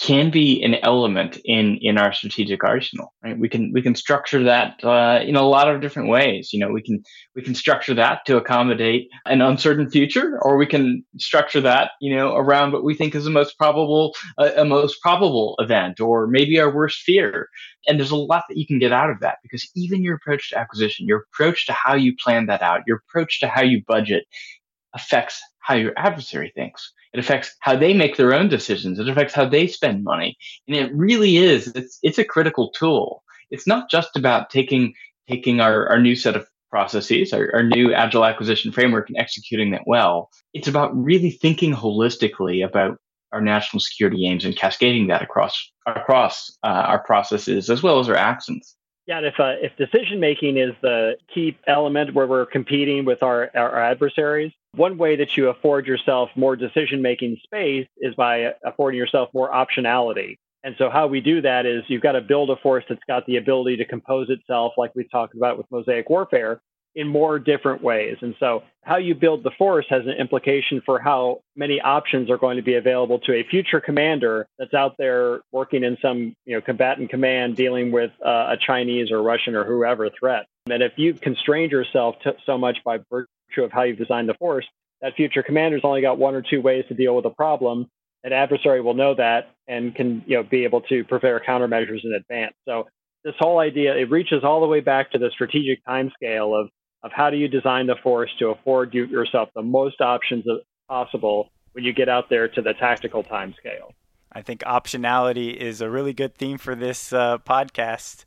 can 0.00 0.30
be 0.30 0.62
an 0.62 0.74
element 0.82 1.38
in 1.44 1.78
in 1.82 1.98
our 1.98 2.12
strategic 2.12 2.64
arsenal 2.64 3.12
right? 3.22 3.38
We 3.38 3.48
can 3.48 3.72
we 3.72 3.82
can 3.82 3.94
structure 3.94 4.42
that 4.44 4.82
uh, 4.82 5.20
in 5.22 5.36
a 5.36 5.42
lot 5.42 5.68
of 5.68 5.80
different 5.80 6.08
ways. 6.08 6.50
You 6.52 6.60
know 6.60 6.70
we 6.70 6.82
can 6.82 7.02
we 7.36 7.42
can 7.42 7.54
structure 7.54 7.94
that 7.94 8.24
to 8.26 8.36
accommodate 8.36 9.08
an 9.26 9.42
uncertain 9.42 9.90
future 9.90 10.38
or 10.40 10.56
we 10.56 10.66
can 10.66 11.04
structure 11.18 11.60
that 11.60 11.90
you 12.00 12.14
know 12.14 12.34
around 12.34 12.72
what 12.72 12.84
we 12.84 12.94
think 12.94 13.14
is 13.14 13.24
the 13.24 13.30
most 13.30 13.58
probable 13.58 14.14
uh, 14.38 14.50
a 14.56 14.64
most 14.64 15.00
probable 15.02 15.56
event 15.58 16.00
or 16.00 16.26
maybe 16.26 16.58
our 16.58 16.74
worst 16.74 17.02
fear. 17.02 17.48
And 17.86 17.98
there's 17.98 18.10
a 18.10 18.16
lot 18.16 18.44
that 18.48 18.56
you 18.56 18.66
can 18.66 18.78
get 18.78 18.92
out 18.92 19.10
of 19.10 19.20
that 19.20 19.38
because 19.42 19.68
even 19.74 20.02
your 20.02 20.14
approach 20.16 20.50
to 20.50 20.58
acquisition 20.58 21.06
your 21.06 21.26
approach 21.32 21.66
to 21.66 21.72
how 21.72 21.94
you 21.94 22.14
plan 22.22 22.46
that 22.46 22.62
out 22.62 22.80
your 22.86 23.02
approach 23.08 23.40
to 23.40 23.48
how 23.48 23.62
you 23.62 23.82
budget 23.86 24.24
affects 24.94 25.40
how 25.58 25.74
your 25.74 25.92
adversary 25.96 26.52
thinks 26.54 26.92
it 27.12 27.20
affects 27.20 27.54
how 27.60 27.76
they 27.76 27.92
make 27.92 28.16
their 28.16 28.32
own 28.34 28.48
decisions. 28.48 28.98
It 28.98 29.08
affects 29.08 29.34
how 29.34 29.46
they 29.46 29.66
spend 29.66 30.04
money. 30.04 30.36
And 30.66 30.76
it 30.76 30.92
really 30.94 31.36
is, 31.36 31.68
it's, 31.68 31.98
it's 32.02 32.18
a 32.18 32.24
critical 32.24 32.70
tool. 32.70 33.22
It's 33.50 33.66
not 33.66 33.90
just 33.90 34.16
about 34.16 34.50
taking, 34.50 34.94
taking 35.28 35.60
our, 35.60 35.88
our 35.88 36.00
new 36.00 36.16
set 36.16 36.36
of 36.36 36.48
processes, 36.70 37.32
our, 37.34 37.50
our 37.54 37.62
new 37.62 37.92
agile 37.92 38.24
acquisition 38.24 38.72
framework 38.72 39.08
and 39.08 39.18
executing 39.18 39.72
that 39.72 39.82
well. 39.86 40.30
It's 40.54 40.68
about 40.68 40.96
really 40.96 41.30
thinking 41.30 41.74
holistically 41.74 42.64
about 42.64 42.96
our 43.32 43.42
national 43.42 43.80
security 43.80 44.26
aims 44.26 44.44
and 44.44 44.56
cascading 44.56 45.06
that 45.08 45.22
across, 45.22 45.70
across 45.86 46.50
uh, 46.64 46.68
our 46.68 47.02
processes 47.02 47.68
as 47.68 47.82
well 47.82 47.98
as 47.98 48.08
our 48.08 48.16
actions. 48.16 48.74
Yeah, 49.12 49.20
if 49.28 49.38
uh, 49.38 49.56
if 49.60 49.76
decision 49.76 50.20
making 50.20 50.56
is 50.56 50.72
the 50.80 51.18
key 51.34 51.58
element 51.66 52.14
where 52.14 52.26
we're 52.26 52.46
competing 52.46 53.04
with 53.04 53.22
our, 53.22 53.50
our 53.54 53.78
adversaries, 53.78 54.52
one 54.74 54.96
way 54.96 55.16
that 55.16 55.36
you 55.36 55.50
afford 55.50 55.86
yourself 55.86 56.30
more 56.34 56.56
decision 56.56 57.02
making 57.02 57.36
space 57.44 57.86
is 57.98 58.14
by 58.14 58.54
affording 58.64 58.96
yourself 58.96 59.28
more 59.34 59.50
optionality. 59.52 60.38
And 60.64 60.76
so, 60.78 60.88
how 60.88 61.08
we 61.08 61.20
do 61.20 61.42
that 61.42 61.66
is 61.66 61.82
you've 61.88 62.00
got 62.00 62.12
to 62.12 62.22
build 62.22 62.48
a 62.48 62.56
force 62.56 62.84
that's 62.88 63.04
got 63.06 63.26
the 63.26 63.36
ability 63.36 63.76
to 63.76 63.84
compose 63.84 64.30
itself, 64.30 64.72
like 64.78 64.94
we 64.94 65.06
talked 65.06 65.34
about 65.34 65.58
with 65.58 65.66
mosaic 65.70 66.08
warfare, 66.08 66.62
in 66.94 67.08
more 67.08 67.38
different 67.38 67.82
ways. 67.82 68.16
And 68.20 68.34
so, 68.38 68.62
how 68.82 68.96
you 68.96 69.14
build 69.14 69.44
the 69.44 69.52
force 69.56 69.86
has 69.88 70.02
an 70.06 70.14
implication 70.18 70.82
for 70.84 70.98
how 70.98 71.40
many 71.54 71.80
options 71.80 72.30
are 72.30 72.36
going 72.36 72.56
to 72.56 72.62
be 72.62 72.74
available 72.74 73.20
to 73.20 73.32
a 73.32 73.44
future 73.44 73.80
commander 73.80 74.46
that's 74.58 74.74
out 74.74 74.96
there 74.98 75.40
working 75.52 75.84
in 75.84 75.96
some 76.02 76.34
you 76.44 76.54
know 76.54 76.60
combatant 76.60 77.10
command 77.10 77.56
dealing 77.56 77.92
with 77.92 78.10
uh, 78.24 78.48
a 78.50 78.56
Chinese 78.56 79.10
or 79.10 79.22
Russian 79.22 79.54
or 79.54 79.64
whoever 79.64 80.10
threat. 80.10 80.46
And 80.68 80.82
if 80.82 80.92
you've 80.96 81.20
constrained 81.20 81.72
yourself 81.72 82.16
to, 82.24 82.34
so 82.44 82.58
much 82.58 82.78
by 82.84 82.98
virtue 83.10 83.62
of 83.62 83.72
how 83.72 83.82
you've 83.82 83.98
designed 83.98 84.28
the 84.28 84.34
force, 84.34 84.66
that 85.00 85.14
future 85.14 85.42
commander's 85.42 85.82
only 85.84 86.00
got 86.00 86.18
one 86.18 86.34
or 86.34 86.42
two 86.42 86.60
ways 86.60 86.84
to 86.88 86.94
deal 86.94 87.16
with 87.16 87.24
a 87.24 87.30
problem. 87.30 87.88
An 88.24 88.32
adversary 88.32 88.80
will 88.80 88.94
know 88.94 89.14
that 89.14 89.50
and 89.66 89.94
can 89.94 90.22
you 90.26 90.36
know 90.36 90.42
be 90.42 90.64
able 90.64 90.82
to 90.82 91.04
prepare 91.04 91.40
countermeasures 91.46 92.04
in 92.04 92.14
advance. 92.14 92.54
So 92.66 92.88
this 93.24 93.34
whole 93.38 93.58
idea 93.58 93.96
it 93.96 94.10
reaches 94.10 94.44
all 94.44 94.60
the 94.60 94.66
way 94.66 94.80
back 94.80 95.12
to 95.12 95.18
the 95.18 95.30
strategic 95.30 95.84
timescale 95.84 96.60
of 96.60 96.68
of 97.02 97.10
how 97.12 97.30
do 97.30 97.36
you 97.36 97.48
design 97.48 97.86
the 97.86 97.96
force 98.02 98.30
to 98.38 98.48
afford 98.48 98.94
you, 98.94 99.06
yourself 99.06 99.48
the 99.54 99.62
most 99.62 100.00
options 100.00 100.44
possible 100.88 101.50
when 101.72 101.84
you 101.84 101.92
get 101.92 102.08
out 102.08 102.28
there 102.30 102.48
to 102.48 102.62
the 102.62 102.74
tactical 102.74 103.22
time 103.22 103.54
scale. 103.58 103.92
I 104.32 104.42
think 104.42 104.60
optionality 104.60 105.54
is 105.54 105.80
a 105.80 105.90
really 105.90 106.12
good 106.12 106.34
theme 106.34 106.58
for 106.58 106.74
this 106.74 107.12
uh, 107.12 107.38
podcast. 107.38 108.24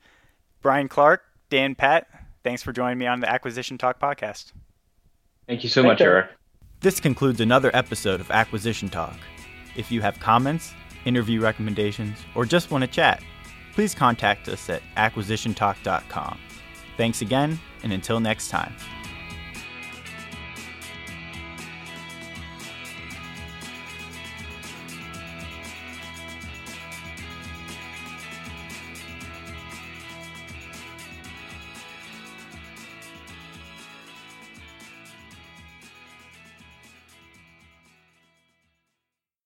Bryan 0.62 0.88
Clark, 0.88 1.24
Dan 1.50 1.76
Patt, 1.76 2.08
thanks 2.44 2.62
for 2.62 2.74
joining 2.74 2.98
me 2.98 3.08
on 3.08 3.20
the 3.22 3.30
Acquisition 3.30 3.78
Talk 3.78 4.00
podcast. 4.00 4.52
Thank 5.48 5.64
you 5.64 5.70
so 5.70 5.82
Thank 5.82 5.94
much, 5.94 6.00
you. 6.02 6.08
Eric. 6.08 6.32
This 6.82 7.00
concludes 7.00 7.40
another 7.40 7.72
episode 7.74 8.20
of 8.20 8.30
Acquisition 8.30 8.90
Talk. 8.90 9.18
If 9.76 9.92
you 9.92 10.02
have 10.02 10.20
comments, 10.20 10.74
interview 11.06 11.42
recommendations, 11.42 12.18
or 12.36 12.46
just 12.46 12.72
want 12.72 12.84
to 12.84 12.88
chat, 12.88 13.22
please 13.74 13.96
contact 13.96 14.48
us 14.48 14.70
at 14.70 14.82
acquisitiontalk.com. 14.98 16.40
Thanks 16.98 17.22
again, 17.22 17.60
and 17.84 17.92
until 17.92 18.20
next 18.20 18.50
time. 18.50 18.74